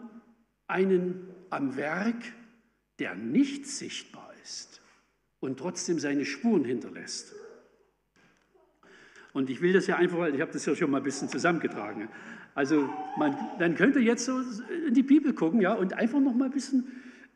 einen 0.68 1.28
am 1.50 1.76
Werk, 1.76 2.34
der 3.00 3.16
nicht 3.16 3.68
sichtbar 3.68 4.32
ist 4.44 4.77
und 5.40 5.60
trotzdem 5.60 6.00
seine 6.00 6.26
Spuren 6.26 6.66
hinterlässt. 6.66 7.34
Und 9.34 9.50
ich 9.50 9.62
will 9.62 9.74
das 9.74 9.88
ja 9.88 9.98
einfach, 9.98 10.18
weil 10.18 10.34
ich 10.34 10.42
habe 10.42 10.52
das 10.52 10.66
ja 10.66 10.76
schon 10.76 10.90
mal 10.90 10.98
ein 10.98 11.04
bisschen 11.04 11.30
zusammengetragen. 11.30 12.10
Also 12.56 12.90
man, 13.18 13.38
dann 13.60 13.76
könnte 13.76 14.00
jetzt 14.00 14.26
so 14.26 14.42
in 14.88 14.94
die 14.96 15.04
Bibel 15.04 15.34
gucken, 15.34 15.62
ja, 15.62 15.74
und 15.74 15.94
einfach 15.94 16.20
noch 16.20 16.34
mal 16.34 16.46
ein 16.46 16.52
bisschen 16.52 16.88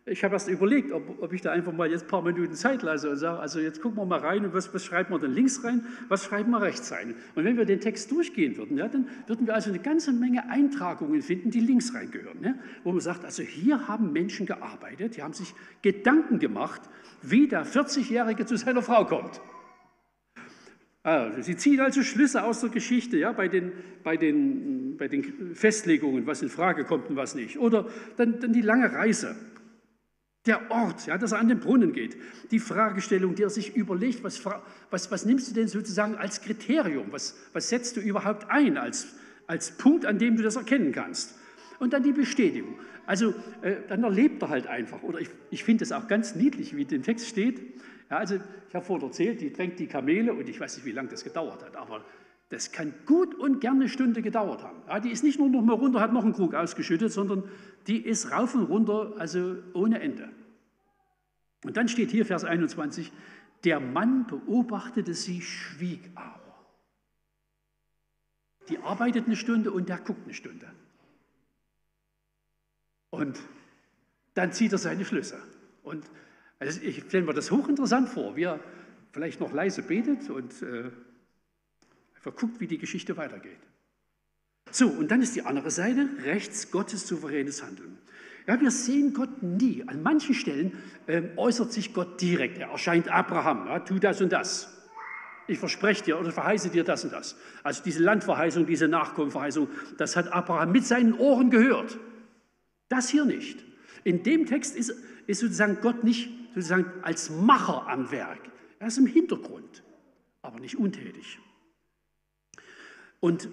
ich 0.06 0.24
habe 0.24 0.34
erst 0.34 0.49
überlegt, 0.49 0.91
ob, 0.91 1.22
ob, 1.22 1.32
ich 1.32 1.41
da 1.41 1.52
einfach 1.52 1.74
mal 1.74 1.89
jetzt 1.89 2.04
ein 2.04 2.08
paar 2.08 2.24
Minuten 2.24 2.56
Zeit 2.56 2.82
lasse 2.82 3.10
und 3.10 3.18
sage, 3.18 3.39
also 3.39 3.60
jetzt 3.60 3.82
gucken 3.82 3.99
wir 3.99 4.06
mal 4.06 4.20
rein 4.20 4.43
und 4.45 4.54
was, 4.54 4.74
was 4.74 4.84
schreiben 4.84 5.14
wir 5.14 5.20
denn 5.20 5.32
links 5.32 5.64
rein, 5.64 5.86
was 6.10 6.26
schreiben 6.26 6.52
wir 6.52 6.62
rechts 6.62 6.91
rein. 6.91 7.14
Und 7.36 7.45
wenn 7.45 7.56
wir 7.56 7.66
den 7.66 7.80
Text 7.80 8.10
durchgehen 8.10 8.58
würden, 8.58 8.78
ja, 8.78 8.88
dann 8.88 9.08
würden 9.28 9.45
wir 9.45 9.54
also 9.54 9.70
eine 9.70 9.80
ganze 9.80 10.12
Menge 10.12 10.49
Eintragungen 10.49 11.22
finden, 11.22 11.52
die 11.52 11.60
links 11.60 11.93
reingehören. 11.93 12.43
Ja, 12.43 12.56
wo 12.84 12.91
man 12.91 12.99
sagt, 13.02 13.26
also 13.26 13.43
hier 13.43 13.88
haben 13.88 14.12
Menschen 14.12 14.47
gearbeitet, 14.47 15.18
die 15.18 15.22
haben 15.22 15.34
sich 15.34 15.54
Gedanken 15.84 16.39
gemacht, 16.39 16.82
wie 17.22 17.47
der 17.47 17.66
40-Jährige 17.66 18.47
zu 18.47 18.58
seiner 18.58 18.82
Frau 18.82 19.06
kommt. 19.06 19.39
Also, 21.04 21.41
sie 21.41 21.58
ziehen 21.58 21.80
also 21.80 22.04
Schlüsse 22.04 22.43
aus 22.43 22.62
der 22.62 22.70
Geschichte, 22.70 23.18
ja, 23.18 23.32
bei 23.32 23.47
den, 23.47 23.72
bei, 24.04 24.18
den, 24.18 24.97
bei 24.97 25.08
den 25.08 25.56
Festlegungen, 25.56 26.28
was 26.28 26.41
in 26.41 26.49
Frage 26.49 26.86
kommt 26.86 27.10
und 27.10 27.16
was 27.16 27.34
nicht. 27.34 27.58
Oder 27.58 27.88
dann, 28.18 28.39
dann 28.39 28.54
die 28.54 28.62
lange 28.62 28.91
Reise. 28.93 29.36
Der 30.48 30.72
Ort, 30.72 31.06
ja, 31.06 31.20
dass 31.20 31.34
er 31.34 31.39
an 31.39 31.50
den 31.50 31.60
Brunnen 31.60 31.94
geht. 31.94 32.18
Die 32.50 32.58
Fragestellung, 32.58 33.36
die 33.36 33.44
er 33.44 33.52
sich 33.52 33.76
überlegt, 33.76 34.24
was, 34.24 34.44
was, 34.89 35.12
was 35.12 35.26
nimmst 35.26 35.50
du 35.50 35.54
denn 35.54 35.68
sozusagen 35.68 36.16
als 36.16 36.42
Kriterium? 36.42 37.08
Was, 37.12 37.38
was 37.54 37.70
setzt 37.70 37.96
du 37.98 38.02
überhaupt 38.02 38.50
ein 38.50 38.78
als, 38.78 39.16
als 39.46 39.78
Punkt, 39.78 40.06
an 40.06 40.18
dem 40.18 40.38
du 40.38 40.44
das 40.44 40.56
erkennen 40.56 40.94
kannst? 40.94 41.38
Und 41.78 41.94
dann 41.94 42.02
die 42.02 42.12
Bestätigung. 42.12 42.80
Also 43.06 43.36
äh, 43.62 43.78
dann 43.88 44.04
erlebt 44.04 44.42
er 44.42 44.50
halt 44.50 44.66
einfach. 44.66 45.04
Oder 45.04 45.20
ich, 45.20 45.30
ich 45.52 45.64
finde 45.64 45.84
es 45.84 45.92
auch 45.92 46.08
ganz 46.08 46.34
niedlich, 46.34 46.76
wie 46.76 46.84
im 46.84 47.04
Text 47.04 47.28
steht. 47.28 47.60
Ja, 48.10 48.18
also 48.18 48.39
ich 48.68 48.76
habe 48.76 48.86
vorhin 48.86 49.08
erzählt, 49.08 49.42
die 49.42 49.54
drängt 49.54 49.80
die 49.80 49.88
Kamele 49.88 50.34
und 50.34 50.50
ich 50.50 50.60
weiß 50.60 50.76
nicht, 50.76 50.86
wie 50.86 50.92
lange 50.92 51.10
das 51.10 51.24
gedauert 51.24 51.64
hat, 51.64 51.76
aber 51.76 52.04
das 52.52 52.74
kann 52.74 52.93
gut 53.06 53.34
und 53.34 53.62
gerne 53.62 53.82
eine 53.82 53.89
Stunde 53.89 54.22
gedauert 54.22 54.62
haben. 54.62 54.82
Ja, 54.86 54.99
die 54.99 55.10
ist 55.10 55.24
nicht 55.24 55.39
nur 55.39 55.49
noch 55.49 55.62
mal 55.62 55.74
runter, 55.74 56.02
hat 56.02 56.12
noch 56.12 56.26
einen 56.26 56.34
Krug 56.34 56.54
ausgeschüttet, 56.54 57.12
sondern 57.12 57.49
die 57.88 57.97
ist 57.97 58.32
rauf 58.32 58.54
und 58.56 58.64
runter, 58.64 59.14
also 59.18 59.56
ohne 59.74 60.02
Ende. 60.02 60.30
Und 61.64 61.78
dann 61.78 61.88
steht 61.88 62.12
hier 62.12 62.26
Vers 62.26 62.43
21, 62.43 63.14
der 63.64 63.80
Mann 63.80 64.28
beobachtete 64.28 65.14
sie, 65.14 65.41
schwieg 65.41 66.02
aber. 66.14 66.66
Die 68.68 68.80
arbeitet 68.80 69.28
eine 69.28 69.38
Stunde 69.38 69.72
und 69.72 69.88
der 69.88 69.99
guckt 69.99 70.26
eine 70.26 70.34
Stunde. 70.34 70.68
Und 73.12 73.39
dann 74.34 74.52
zieht 74.52 74.74
er 74.74 74.78
seine 74.78 75.06
Schlüsse. 75.06 75.41
Und 75.84 76.04
also 76.60 76.82
ich 76.82 77.02
stelle 77.04 77.26
mir 77.26 77.34
das 77.34 77.49
hochinteressant 77.49 78.10
vor, 78.10 78.36
wie 78.36 78.43
er 78.43 78.60
vielleicht 79.14 79.39
noch 79.39 79.54
leise 79.54 79.84
betet 79.84 80.30
und 80.30 80.62
äh, 80.62 80.91
Einfach 82.24 82.40
guckt, 82.40 82.60
wie 82.60 82.68
die 82.68 82.78
Geschichte 82.78 83.18
weitergeht. 83.18 83.58
So, 84.70 84.88
und 84.88 85.10
dann 85.10 85.24
ist 85.24 85.36
die 85.36 85.42
andere 85.42 85.72
Seite, 85.72 86.08
rechts 86.24 86.70
Gottes 86.70 87.08
souveränes 87.08 87.64
Handeln. 87.64 87.98
Ja, 88.46 88.62
wir 88.62 88.70
sehen 88.70 89.14
Gott 89.14 89.42
nie. 89.42 89.84
An 89.88 90.04
manchen 90.04 90.36
Stellen 90.36 90.78
äh, 91.08 91.24
äußert 91.36 91.74
sich 91.74 91.96
Gott 91.96 92.22
direkt. 92.22 92.60
Er 92.60 92.70
erscheint 92.70 93.10
Abraham, 93.10 93.66
ja, 93.66 93.80
tu 93.80 93.98
das 93.98 94.22
und 94.22 94.32
das. 94.32 94.72
Ich 95.48 95.58
verspreche 95.58 96.04
dir 96.04 96.20
oder 96.20 96.32
verheiße 96.32 96.70
dir 96.70 96.84
das 96.84 97.04
und 97.04 97.12
das. 97.12 97.36
Also 97.64 97.82
diese 97.84 98.04
Landverheißung, 98.04 98.68
diese 98.68 98.88
Nachkommenverheißung, 98.88 99.68
das 99.98 100.16
hat 100.16 100.32
Abraham 100.32 100.72
mit 100.72 100.86
seinen 100.86 101.14
Ohren 101.14 101.50
gehört. 101.50 101.98
Das 102.88 103.10
hier 103.10 103.26
nicht. 103.26 103.64
In 104.04 104.22
dem 104.22 104.46
Text 104.46 104.76
ist, 104.76 104.94
ist 105.26 105.40
sozusagen 105.40 105.80
Gott 105.82 106.04
nicht 106.04 106.30
sozusagen 106.54 106.86
als 107.02 107.32
Macher 107.32 107.88
am 107.88 108.12
Werk. 108.12 108.40
Er 108.78 108.88
ist 108.88 109.00
im 109.00 109.08
Hintergrund, 109.08 109.84
aber 110.44 110.60
nicht 110.60 110.78
untätig. 110.78 111.40
Und 113.22 113.48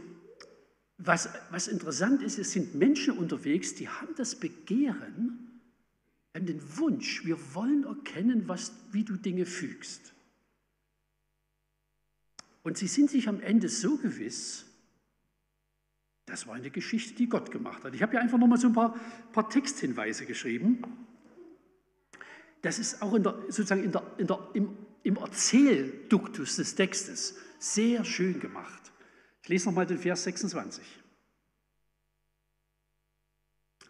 was, 0.96 1.28
was 1.50 1.68
interessant 1.68 2.22
ist, 2.22 2.38
es 2.38 2.50
sind 2.50 2.74
Menschen 2.74 3.16
unterwegs, 3.16 3.76
die 3.76 3.88
haben 3.88 4.14
das 4.16 4.34
Begehren, 4.34 5.60
haben 6.34 6.46
den 6.46 6.60
Wunsch, 6.78 7.24
wir 7.24 7.38
wollen 7.54 7.84
erkennen, 7.84 8.48
was, 8.48 8.72
wie 8.90 9.04
du 9.04 9.16
Dinge 9.16 9.46
fügst. 9.46 10.12
Und 12.64 12.76
sie 12.76 12.88
sind 12.88 13.10
sich 13.10 13.28
am 13.28 13.40
Ende 13.40 13.68
so 13.68 13.96
gewiss, 13.98 14.64
das 16.26 16.46
war 16.46 16.54
eine 16.54 16.70
Geschichte, 16.70 17.14
die 17.14 17.28
Gott 17.28 17.50
gemacht 17.50 17.84
hat. 17.84 17.94
Ich 17.94 18.02
habe 18.02 18.14
ja 18.14 18.20
einfach 18.20 18.36
nochmal 18.38 18.58
so 18.58 18.66
ein 18.66 18.74
paar, 18.74 18.94
paar 19.32 19.48
Texthinweise 19.48 20.26
geschrieben. 20.26 20.82
Das 22.60 22.78
ist 22.78 23.00
auch 23.00 23.14
in 23.14 23.22
der, 23.22 23.34
sozusagen 23.48 23.84
in 23.84 23.92
der, 23.92 24.02
in 24.18 24.26
der, 24.26 24.50
im, 24.52 24.76
im 25.04 25.16
Erzählduktus 25.16 26.56
des 26.56 26.74
Textes 26.74 27.36
sehr 27.58 28.04
schön 28.04 28.40
gemacht. 28.40 28.87
Ich 29.48 29.50
lese 29.50 29.70
nochmal 29.70 29.86
den 29.86 29.96
Vers 29.96 30.24
26. 30.24 30.84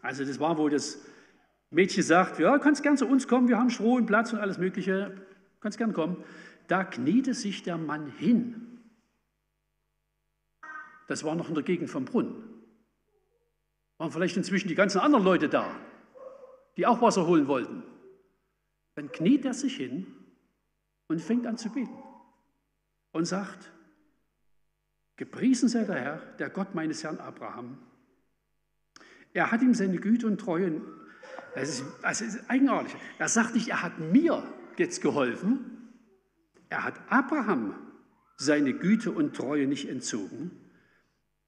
Also 0.00 0.24
das 0.24 0.38
war, 0.38 0.56
wo 0.56 0.68
das 0.68 1.00
Mädchen 1.70 2.04
sagt, 2.04 2.38
ja, 2.38 2.58
kannst 2.58 2.84
gern 2.84 2.96
zu 2.96 3.06
uns 3.06 3.26
kommen, 3.26 3.48
wir 3.48 3.58
haben 3.58 3.68
Stroh 3.68 3.96
und 3.96 4.06
Platz 4.06 4.32
und 4.32 4.38
alles 4.38 4.58
Mögliche, 4.58 5.20
kannst 5.60 5.76
gern 5.76 5.92
kommen. 5.92 6.22
Da 6.68 6.84
kniete 6.84 7.34
sich 7.34 7.64
der 7.64 7.76
Mann 7.76 8.10
hin 8.18 8.68
das 11.08 11.24
war 11.24 11.34
noch 11.34 11.48
in 11.48 11.54
der 11.54 11.64
Gegend 11.64 11.90
vom 11.90 12.04
Brunnen. 12.04 12.44
Waren 13.96 14.12
vielleicht 14.12 14.36
inzwischen 14.36 14.68
die 14.68 14.74
ganzen 14.76 15.00
anderen 15.00 15.24
Leute 15.24 15.48
da, 15.48 15.74
die 16.76 16.86
auch 16.86 17.00
Wasser 17.00 17.26
holen 17.26 17.48
wollten. 17.48 17.82
Dann 18.94 19.10
kniet 19.10 19.44
er 19.44 19.54
sich 19.54 19.76
hin 19.76 20.06
und 21.08 21.20
fängt 21.20 21.46
an 21.46 21.56
zu 21.56 21.70
beten 21.70 21.98
und 23.12 23.24
sagt, 23.24 23.72
Gepriesen 25.18 25.68
sei 25.68 25.82
der 25.82 25.96
Herr, 25.96 26.16
der 26.38 26.48
Gott 26.48 26.76
meines 26.76 27.02
Herrn 27.02 27.18
Abraham. 27.18 27.76
Er 29.34 29.50
hat 29.50 29.60
ihm 29.62 29.74
seine 29.74 29.98
Güte 29.98 30.28
und 30.28 30.40
Treue, 30.40 30.80
das 31.54 31.68
ist, 31.68 31.84
das 32.02 32.20
ist 32.20 32.48
eigenartig, 32.48 32.94
er 33.18 33.28
sagt 33.28 33.54
nicht, 33.54 33.68
er 33.68 33.82
hat 33.82 33.98
mir 33.98 34.44
jetzt 34.76 35.02
geholfen, 35.02 35.90
er 36.68 36.84
hat 36.84 36.94
Abraham 37.10 37.74
seine 38.36 38.72
Güte 38.72 39.10
und 39.10 39.34
Treue 39.34 39.66
nicht 39.66 39.88
entzogen, 39.88 40.52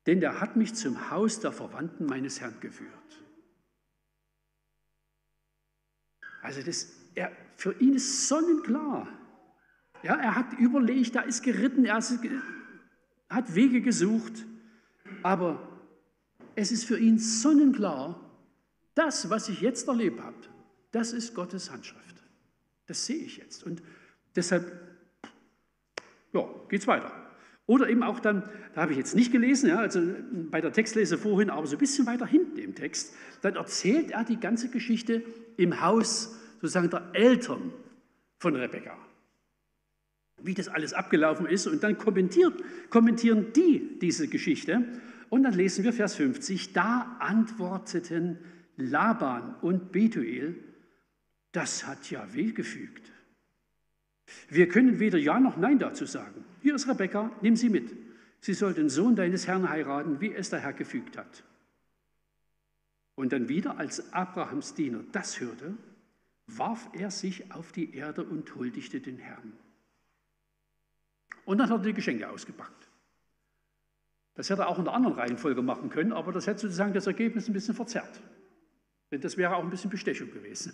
denn 0.06 0.20
der 0.20 0.40
hat 0.40 0.56
mich 0.56 0.74
zum 0.74 1.10
Haus 1.10 1.38
der 1.38 1.52
Verwandten 1.52 2.06
meines 2.06 2.40
Herrn 2.40 2.58
geführt. 2.60 2.90
Also 6.42 6.60
das, 6.62 6.88
er, 7.14 7.30
für 7.54 7.72
ihn 7.80 7.94
ist 7.94 8.26
sonnenklar. 8.26 9.06
Ja, 10.02 10.16
er 10.16 10.34
hat 10.34 10.58
überlegt, 10.58 11.14
er 11.14 11.26
ist 11.26 11.42
geritten, 11.42 11.84
er 11.84 12.02
hat 13.30 13.54
Wege 13.54 13.80
gesucht, 13.80 14.44
aber 15.22 15.66
es 16.56 16.72
ist 16.72 16.84
für 16.84 16.98
ihn 16.98 17.18
sonnenklar, 17.18 18.20
das, 18.94 19.30
was 19.30 19.48
ich 19.48 19.60
jetzt 19.60 19.88
erlebt 19.88 20.20
habe, 20.20 20.36
das 20.90 21.12
ist 21.12 21.34
Gottes 21.34 21.70
Handschrift. 21.70 22.22
Das 22.86 23.06
sehe 23.06 23.16
ich 23.16 23.36
jetzt. 23.36 23.62
Und 23.62 23.82
deshalb, 24.34 24.70
ja, 26.32 26.44
geht's 26.68 26.88
weiter. 26.88 27.12
Oder 27.66 27.88
eben 27.88 28.02
auch 28.02 28.18
dann, 28.18 28.42
da 28.74 28.82
habe 28.82 28.92
ich 28.92 28.98
jetzt 28.98 29.14
nicht 29.14 29.30
gelesen, 29.30 29.68
ja, 29.68 29.78
also 29.78 30.02
bei 30.50 30.60
der 30.60 30.72
Textlese 30.72 31.16
vorhin, 31.16 31.50
aber 31.50 31.68
so 31.68 31.76
ein 31.76 31.78
bisschen 31.78 32.04
weiter 32.04 32.26
hinten 32.26 32.58
im 32.58 32.74
Text, 32.74 33.14
dann 33.42 33.54
erzählt 33.54 34.10
er 34.10 34.24
die 34.24 34.40
ganze 34.40 34.70
Geschichte 34.70 35.22
im 35.56 35.80
Haus 35.80 36.36
sozusagen 36.54 36.90
der 36.90 37.10
Eltern 37.12 37.72
von 38.38 38.56
Rebekka. 38.56 38.96
Wie 40.42 40.54
das 40.54 40.68
alles 40.68 40.92
abgelaufen 40.92 41.46
ist 41.46 41.66
und 41.66 41.82
dann 41.82 41.98
kommentieren 41.98 43.52
die 43.54 43.98
diese 44.00 44.28
Geschichte. 44.28 44.84
Und 45.28 45.44
dann 45.44 45.54
lesen 45.54 45.84
wir 45.84 45.92
Vers 45.92 46.16
50, 46.16 46.72
da 46.72 47.16
antworteten 47.20 48.38
Laban 48.76 49.54
und 49.60 49.92
Betuel, 49.92 50.56
das 51.52 51.86
hat 51.86 52.10
ja 52.10 52.32
wehgefügt. 52.32 53.12
Wir 54.48 54.68
können 54.68 55.00
weder 55.00 55.18
Ja 55.18 55.40
noch 55.40 55.56
Nein 55.56 55.78
dazu 55.78 56.06
sagen. 56.06 56.44
Hier 56.62 56.74
ist 56.74 56.88
Rebekka, 56.88 57.30
nimm 57.42 57.56
sie 57.56 57.68
mit. 57.68 57.90
Sie 58.40 58.54
soll 58.54 58.74
den 58.74 58.88
Sohn 58.88 59.16
deines 59.16 59.46
Herrn 59.46 59.68
heiraten, 59.68 60.20
wie 60.20 60.32
es 60.32 60.50
der 60.50 60.60
Herr 60.60 60.72
gefügt 60.72 61.18
hat. 61.18 61.44
Und 63.14 63.32
dann 63.32 63.48
wieder, 63.48 63.78
als 63.78 64.12
Abrahams 64.12 64.74
Diener 64.74 65.04
das 65.12 65.40
hörte, 65.40 65.74
warf 66.46 66.88
er 66.94 67.10
sich 67.10 67.52
auf 67.52 67.70
die 67.72 67.94
Erde 67.94 68.24
und 68.24 68.54
huldigte 68.54 69.00
den 69.00 69.18
Herrn. 69.18 69.52
Und 71.44 71.58
dann 71.58 71.70
hat 71.70 71.80
er 71.80 71.84
die 71.84 71.94
Geschenke 71.94 72.28
ausgepackt. 72.28 72.88
Das 74.34 74.48
hätte 74.48 74.62
er 74.62 74.68
auch 74.68 74.78
in 74.78 74.84
der 74.84 74.94
anderen 74.94 75.16
Reihenfolge 75.16 75.62
machen 75.62 75.90
können, 75.90 76.12
aber 76.12 76.32
das 76.32 76.46
hätte 76.46 76.60
sozusagen 76.60 76.94
das 76.94 77.06
Ergebnis 77.06 77.48
ein 77.48 77.52
bisschen 77.52 77.74
verzerrt. 77.74 78.20
Denn 79.10 79.20
das 79.20 79.36
wäre 79.36 79.56
auch 79.56 79.62
ein 79.62 79.70
bisschen 79.70 79.90
Bestechung 79.90 80.32
gewesen. 80.32 80.72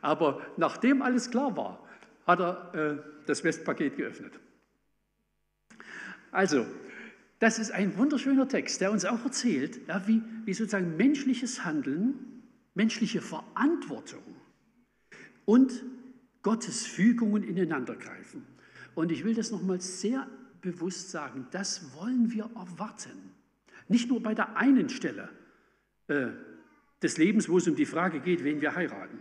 Aber 0.00 0.40
nachdem 0.56 1.02
alles 1.02 1.30
klar 1.30 1.56
war, 1.56 1.84
hat 2.26 2.40
er 2.40 2.74
äh, 2.74 2.96
das 3.26 3.42
Westpaket 3.42 3.96
geöffnet. 3.96 4.38
Also, 6.30 6.66
das 7.40 7.58
ist 7.58 7.70
ein 7.70 7.96
wunderschöner 7.96 8.48
Text, 8.48 8.80
der 8.80 8.92
uns 8.92 9.04
auch 9.04 9.24
erzählt, 9.24 9.80
ja, 9.88 10.06
wie, 10.06 10.22
wie 10.44 10.54
sozusagen 10.54 10.96
menschliches 10.96 11.64
Handeln, 11.64 12.42
menschliche 12.74 13.20
Verantwortung 13.20 14.22
und 15.44 15.84
Gottes 16.42 16.86
Fügungen 16.86 17.42
ineinandergreifen. 17.42 18.46
Und 18.98 19.12
ich 19.12 19.22
will 19.22 19.32
das 19.32 19.52
nochmal 19.52 19.80
sehr 19.80 20.26
bewusst 20.60 21.10
sagen, 21.10 21.46
das 21.52 21.94
wollen 21.94 22.32
wir 22.32 22.50
erwarten. 22.56 23.30
Nicht 23.86 24.08
nur 24.08 24.20
bei 24.20 24.34
der 24.34 24.56
einen 24.56 24.88
Stelle 24.88 25.28
äh, 26.08 26.30
des 27.00 27.16
Lebens, 27.16 27.48
wo 27.48 27.58
es 27.58 27.68
um 27.68 27.76
die 27.76 27.86
Frage 27.86 28.18
geht, 28.18 28.42
wen 28.42 28.60
wir 28.60 28.74
heiraten. 28.74 29.16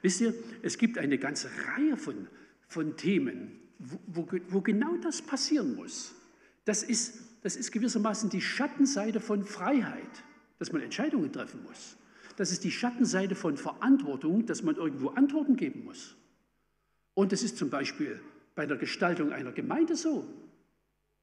Wisst 0.00 0.22
ihr, 0.22 0.34
es 0.62 0.76
gibt 0.76 0.98
eine 0.98 1.18
ganze 1.18 1.48
Reihe 1.68 1.96
von, 1.96 2.26
von 2.66 2.96
Themen, 2.96 3.60
wo, 3.78 4.00
wo, 4.08 4.28
wo 4.48 4.60
genau 4.60 4.96
das 4.96 5.22
passieren 5.22 5.76
muss. 5.76 6.16
Das 6.64 6.82
ist, 6.82 7.20
das 7.42 7.54
ist 7.54 7.70
gewissermaßen 7.70 8.28
die 8.28 8.40
Schattenseite 8.40 9.20
von 9.20 9.44
Freiheit, 9.44 10.24
dass 10.58 10.72
man 10.72 10.82
Entscheidungen 10.82 11.32
treffen 11.32 11.62
muss. 11.62 11.96
Das 12.34 12.50
ist 12.50 12.64
die 12.64 12.72
Schattenseite 12.72 13.36
von 13.36 13.56
Verantwortung, 13.56 14.46
dass 14.46 14.64
man 14.64 14.74
irgendwo 14.74 15.10
Antworten 15.10 15.54
geben 15.54 15.84
muss. 15.84 16.16
Und 17.14 17.30
das 17.30 17.44
ist 17.44 17.56
zum 17.56 17.70
Beispiel 17.70 18.20
bei 18.54 18.66
der 18.66 18.76
Gestaltung 18.76 19.32
einer 19.32 19.52
Gemeinde 19.52 19.96
so. 19.96 20.26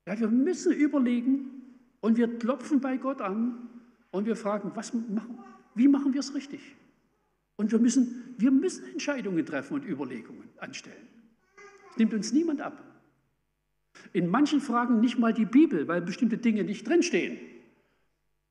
Ja, 0.08 0.20
wir 0.20 0.28
müssen 0.28 0.74
überlegen 0.74 1.52
und 2.02 2.18
wir 2.18 2.40
klopfen 2.40 2.82
bei 2.82 2.98
Gott 2.98 3.22
an 3.22 3.70
und 4.12 4.26
wir 4.26 4.36
fragen, 4.36 4.72
was 4.76 4.94
machen, 4.94 5.40
wie 5.76 5.88
machen 5.88 6.14
wir 6.14 6.20
es 6.20 6.34
richtig? 6.34 6.76
Und 7.58 7.72
wir 7.72 7.80
müssen, 7.80 8.36
wir 8.38 8.52
müssen 8.52 8.90
Entscheidungen 8.92 9.46
treffen 9.46 9.74
und 9.76 9.86
Überlegungen 9.86 10.50
anstellen. 10.58 11.08
Das 11.90 11.98
nimmt 11.98 12.14
uns 12.14 12.32
niemand 12.32 12.62
ab. 12.62 12.84
In 14.14 14.30
manchen 14.30 14.62
Fragen 14.62 15.02
nicht 15.02 15.20
mal 15.20 15.34
die 15.34 15.46
Bibel, 15.46 15.88
weil 15.88 16.02
bestimmte 16.02 16.38
Dinge 16.38 16.64
nicht 16.64 16.88
drinstehen. 16.88 17.38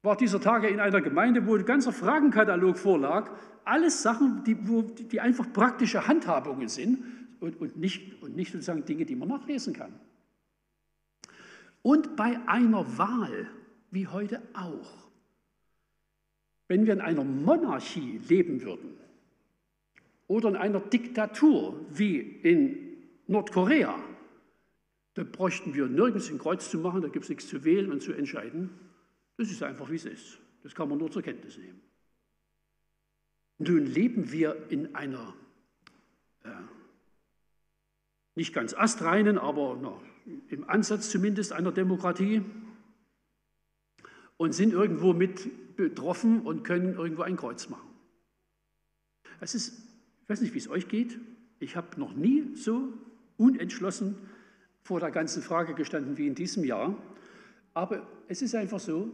War 0.02 0.16
dieser 0.16 0.40
Tage 0.40 0.68
in 0.68 0.78
einer 0.78 1.00
Gemeinde, 1.00 1.46
wo 1.46 1.56
ein 1.56 1.64
ganzer 1.64 1.92
Fragenkatalog 1.92 2.78
vorlag, 2.78 3.30
alles 3.64 4.02
Sachen, 4.02 4.44
die, 4.44 4.56
wo, 4.68 4.82
die 4.82 5.20
einfach 5.20 5.52
praktische 5.52 6.06
Handhabungen 6.06 6.68
sind 6.68 7.02
und, 7.40 7.60
und, 7.60 7.76
nicht, 7.76 8.22
und 8.22 8.36
nicht 8.36 8.52
sozusagen 8.52 8.84
Dinge, 8.84 9.04
die 9.04 9.16
man 9.16 9.28
nachlesen 9.28 9.72
kann. 9.72 9.92
Und 11.82 12.16
bei 12.16 12.38
einer 12.46 12.98
Wahl, 12.98 13.50
wie 13.90 14.06
heute 14.06 14.42
auch, 14.54 15.08
wenn 16.66 16.86
wir 16.86 16.92
in 16.92 17.00
einer 17.00 17.24
Monarchie 17.24 18.20
leben 18.28 18.62
würden 18.62 18.98
oder 20.26 20.50
in 20.50 20.56
einer 20.56 20.80
Diktatur 20.80 21.86
wie 21.90 22.18
in 22.18 22.96
Nordkorea, 23.26 23.98
da 25.14 25.24
bräuchten 25.24 25.74
wir 25.74 25.86
nirgends 25.86 26.30
ein 26.30 26.38
Kreuz 26.38 26.70
zu 26.70 26.78
machen, 26.78 27.02
da 27.02 27.08
gibt 27.08 27.24
es 27.24 27.28
nichts 27.28 27.48
zu 27.48 27.64
wählen 27.64 27.90
und 27.90 28.02
zu 28.02 28.12
entscheiden. 28.12 28.70
Das 29.36 29.50
ist 29.50 29.62
einfach, 29.62 29.90
wie 29.90 29.96
es 29.96 30.04
ist. 30.04 30.38
Das 30.62 30.74
kann 30.74 30.88
man 30.88 30.98
nur 30.98 31.10
zur 31.10 31.22
Kenntnis 31.22 31.56
nehmen. 31.56 31.80
Nun 33.58 33.86
leben 33.86 34.30
wir 34.30 34.70
in 34.70 34.94
einer 34.94 35.34
äh, 36.44 36.50
nicht 38.38 38.54
ganz 38.54 38.72
astreinen, 38.72 39.36
aber 39.36 39.76
na, 39.82 40.00
im 40.48 40.68
Ansatz 40.68 41.10
zumindest 41.10 41.52
einer 41.52 41.72
Demokratie 41.72 42.42
und 44.36 44.54
sind 44.54 44.72
irgendwo 44.72 45.12
mit 45.12 45.76
betroffen 45.76 46.42
und 46.42 46.62
können 46.62 46.94
irgendwo 46.94 47.22
ein 47.22 47.36
Kreuz 47.36 47.68
machen. 47.68 47.88
Es 49.40 49.54
ist, 49.54 49.76
ich 50.22 50.28
weiß 50.28 50.40
nicht, 50.40 50.54
wie 50.54 50.58
es 50.58 50.68
euch 50.68 50.88
geht, 50.88 51.18
ich 51.58 51.76
habe 51.76 51.98
noch 51.98 52.14
nie 52.14 52.54
so 52.54 52.92
unentschlossen 53.36 54.16
vor 54.82 55.00
der 55.00 55.10
ganzen 55.10 55.42
Frage 55.42 55.74
gestanden 55.74 56.16
wie 56.16 56.28
in 56.28 56.36
diesem 56.36 56.64
Jahr. 56.64 56.96
Aber 57.74 58.06
es 58.28 58.40
ist 58.40 58.54
einfach 58.54 58.80
so, 58.80 59.10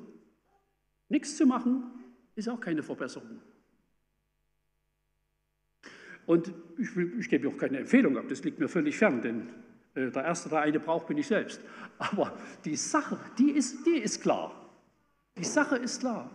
nichts 1.08 1.36
zu 1.36 1.46
machen 1.46 1.84
ist 2.34 2.48
auch 2.48 2.60
keine 2.60 2.82
Verbesserung. 2.82 3.40
Und 6.26 6.52
ich, 6.78 6.94
will, 6.96 7.12
ich 7.18 7.28
gebe 7.28 7.48
auch 7.48 7.56
keine 7.56 7.78
Empfehlung 7.78 8.16
ab, 8.16 8.24
das 8.28 8.42
liegt 8.44 8.58
mir 8.58 8.68
völlig 8.68 8.96
fern, 8.96 9.20
denn 9.20 9.48
äh, 9.94 10.10
der 10.10 10.24
Erste, 10.24 10.48
der 10.48 10.60
eine 10.60 10.80
braucht, 10.80 11.06
bin 11.06 11.18
ich 11.18 11.26
selbst. 11.26 11.60
Aber 11.98 12.36
die 12.64 12.76
Sache, 12.76 13.18
die 13.38 13.50
ist, 13.50 13.86
die 13.86 13.98
ist 13.98 14.22
klar. 14.22 14.70
Die 15.36 15.44
Sache 15.44 15.76
ist 15.76 16.00
klar. 16.00 16.30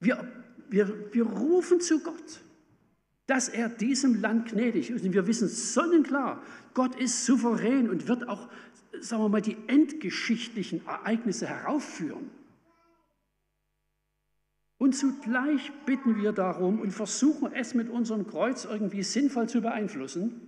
Wir, 0.00 0.26
wir, 0.68 1.12
wir 1.12 1.24
rufen 1.24 1.80
zu 1.80 2.00
Gott. 2.02 2.40
dass 3.26 3.48
er 3.48 3.68
diesem 3.68 4.20
Land 4.20 4.50
gnädig 4.50 4.90
ist. 4.90 5.04
Und 5.04 5.12
wir 5.12 5.26
wissen 5.26 5.48
sonnenklar, 5.48 6.42
Gott 6.74 6.94
ist 6.96 7.24
souverän 7.24 7.88
und 7.88 8.08
wird 8.08 8.28
auch, 8.28 8.48
sagen 9.00 9.22
wir 9.22 9.28
mal, 9.28 9.40
die 9.40 9.56
endgeschichtlichen 9.68 10.86
Ereignisse 10.86 11.46
heraufführen. 11.46 12.30
Und 14.82 14.96
zugleich 14.96 15.70
bitten 15.86 16.20
wir 16.20 16.32
darum 16.32 16.80
und 16.80 16.90
versuchen 16.90 17.52
es 17.52 17.72
mit 17.72 17.88
unserem 17.88 18.26
Kreuz 18.26 18.64
irgendwie 18.64 19.04
sinnvoll 19.04 19.48
zu 19.48 19.60
beeinflussen, 19.60 20.40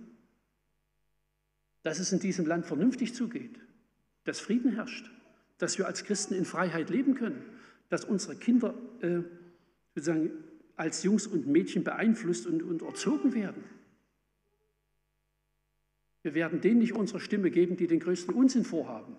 dass 1.83 1.99
es 1.99 2.11
in 2.11 2.19
diesem 2.19 2.45
Land 2.45 2.65
vernünftig 2.65 3.15
zugeht, 3.15 3.57
dass 4.25 4.41
Frieden 4.41 4.73
herrscht, 4.73 5.09
dass 5.57 5.77
wir 5.77 5.87
als 5.87 6.03
Christen 6.03 6.33
in 6.33 6.43
Freiheit 6.43 6.89
leben 6.89 7.15
können, 7.15 7.45
dass 7.87 8.03
unsere 8.03 8.35
Kinder 8.35 8.73
äh, 8.99 9.21
sozusagen 9.95 10.31
als 10.75 11.03
Jungs 11.03 11.27
und 11.27 11.47
Mädchen 11.47 11.85
beeinflusst 11.85 12.45
und, 12.45 12.61
und 12.61 12.81
erzogen 12.81 13.33
werden. 13.33 13.63
Wir 16.23 16.33
werden 16.33 16.59
denen 16.59 16.79
nicht 16.79 16.91
unsere 16.91 17.21
Stimme 17.21 17.51
geben, 17.51 17.77
die 17.77 17.87
den 17.87 18.01
größten 18.01 18.35
Unsinn 18.35 18.65
vorhaben. 18.65 19.15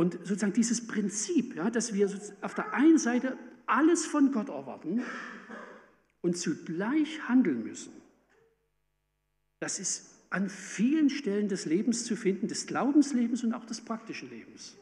Und 0.00 0.14
sozusagen 0.26 0.54
dieses 0.54 0.86
Prinzip, 0.86 1.56
ja, 1.56 1.68
dass 1.68 1.92
wir 1.92 2.10
auf 2.40 2.54
der 2.54 2.72
einen 2.72 2.96
Seite 2.96 3.36
alles 3.66 4.06
von 4.06 4.32
Gott 4.32 4.48
erwarten 4.48 5.02
und 6.22 6.38
zugleich 6.38 7.28
handeln 7.28 7.62
müssen, 7.62 7.92
das 9.58 9.78
ist 9.78 10.06
an 10.30 10.48
vielen 10.48 11.10
Stellen 11.10 11.48
des 11.48 11.66
Lebens 11.66 12.06
zu 12.06 12.16
finden, 12.16 12.48
des 12.48 12.66
Glaubenslebens 12.66 13.44
und 13.44 13.52
auch 13.52 13.66
des 13.66 13.82
praktischen 13.82 14.30
Lebens. 14.30 14.78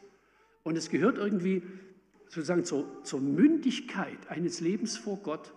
Und 0.63 0.77
es 0.77 0.89
gehört 0.89 1.17
irgendwie 1.17 1.63
sozusagen 2.29 2.63
zur, 2.63 3.03
zur 3.03 3.19
Mündigkeit 3.19 4.29
eines 4.29 4.61
Lebens 4.61 4.97
vor 4.97 5.17
Gott, 5.17 5.53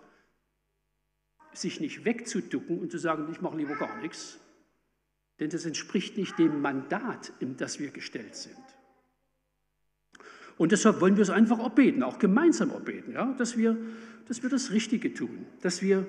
sich 1.53 1.79
nicht 1.79 2.03
wegzuducken 2.03 2.79
und 2.79 2.91
zu 2.91 2.97
sagen, 2.97 3.29
ich 3.31 3.39
mache 3.39 3.55
lieber 3.55 3.77
gar 3.77 4.01
nichts, 4.01 4.39
denn 5.39 5.49
das 5.49 5.63
entspricht 5.63 6.17
nicht 6.17 6.37
dem 6.37 6.61
Mandat, 6.61 7.31
in 7.39 7.55
das 7.55 7.79
wir 7.79 7.91
gestellt 7.91 8.35
sind. 8.35 8.57
Und 10.57 10.71
deshalb 10.71 11.01
wollen 11.01 11.15
wir 11.15 11.23
es 11.23 11.29
einfach 11.29 11.59
erbeten, 11.59 12.03
auch 12.03 12.19
gemeinsam 12.19 12.69
erbeten, 12.69 13.13
ja? 13.13 13.33
dass, 13.37 13.57
wir, 13.57 13.77
dass 14.27 14.43
wir 14.43 14.49
das 14.49 14.71
Richtige 14.71 15.13
tun, 15.13 15.45
dass 15.61 15.81
wir 15.81 16.05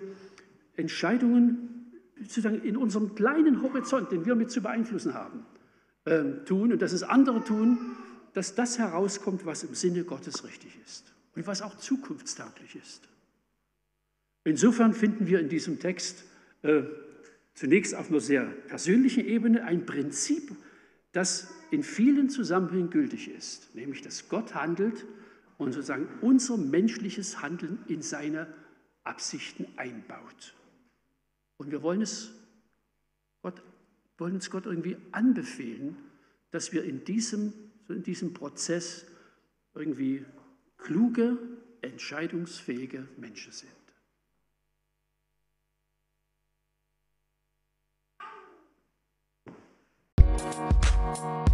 Entscheidungen 0.76 1.90
sozusagen 2.20 2.62
in 2.62 2.76
unserem 2.76 3.14
kleinen 3.14 3.62
Horizont, 3.62 4.12
den 4.12 4.26
wir 4.26 4.34
mit 4.34 4.50
zu 4.50 4.60
beeinflussen 4.60 5.14
haben, 5.14 5.44
äh, 6.04 6.44
tun 6.44 6.72
und 6.72 6.82
dass 6.82 6.92
es 6.92 7.02
andere 7.02 7.42
tun, 7.42 7.78
dass 8.34 8.54
das 8.54 8.78
herauskommt, 8.78 9.46
was 9.46 9.64
im 9.64 9.74
Sinne 9.74 10.04
Gottes 10.04 10.44
richtig 10.44 10.78
ist 10.84 11.12
und 11.34 11.46
was 11.46 11.62
auch 11.62 11.76
zukunftstauglich 11.76 12.76
ist. 12.76 13.08
Insofern 14.44 14.92
finden 14.92 15.26
wir 15.26 15.40
in 15.40 15.48
diesem 15.48 15.80
Text 15.80 16.24
äh, 16.62 16.82
zunächst 17.54 17.94
auf 17.94 18.10
einer 18.10 18.20
sehr 18.20 18.44
persönlichen 18.44 19.24
Ebene 19.24 19.64
ein 19.64 19.86
Prinzip, 19.86 20.52
das 21.14 21.54
in 21.70 21.82
vielen 21.82 22.28
Zusammenhängen 22.28 22.90
gültig 22.90 23.28
ist, 23.28 23.74
nämlich 23.74 24.02
dass 24.02 24.28
Gott 24.28 24.54
handelt 24.54 25.06
und 25.58 25.72
sozusagen 25.72 26.08
unser 26.20 26.56
menschliches 26.56 27.40
Handeln 27.40 27.78
in 27.86 28.02
seine 28.02 28.52
Absichten 29.04 29.66
einbaut. 29.76 30.54
Und 31.56 31.70
wir 31.70 31.82
wollen 31.82 32.02
es 32.02 32.32
Gott, 33.42 33.62
wollen 34.18 34.34
uns 34.34 34.50
Gott 34.50 34.66
irgendwie 34.66 34.96
anbefehlen, 35.12 35.96
dass 36.50 36.72
wir 36.72 36.84
in 36.84 37.04
diesem, 37.04 37.52
in 37.88 38.02
diesem 38.02 38.34
Prozess 38.34 39.06
irgendwie 39.74 40.24
kluge, 40.78 41.38
entscheidungsfähige 41.80 43.06
Menschen 43.16 43.52
sind. 43.52 43.70
Thank 50.54 50.93
Thank 51.04 51.18
you. 51.18 51.44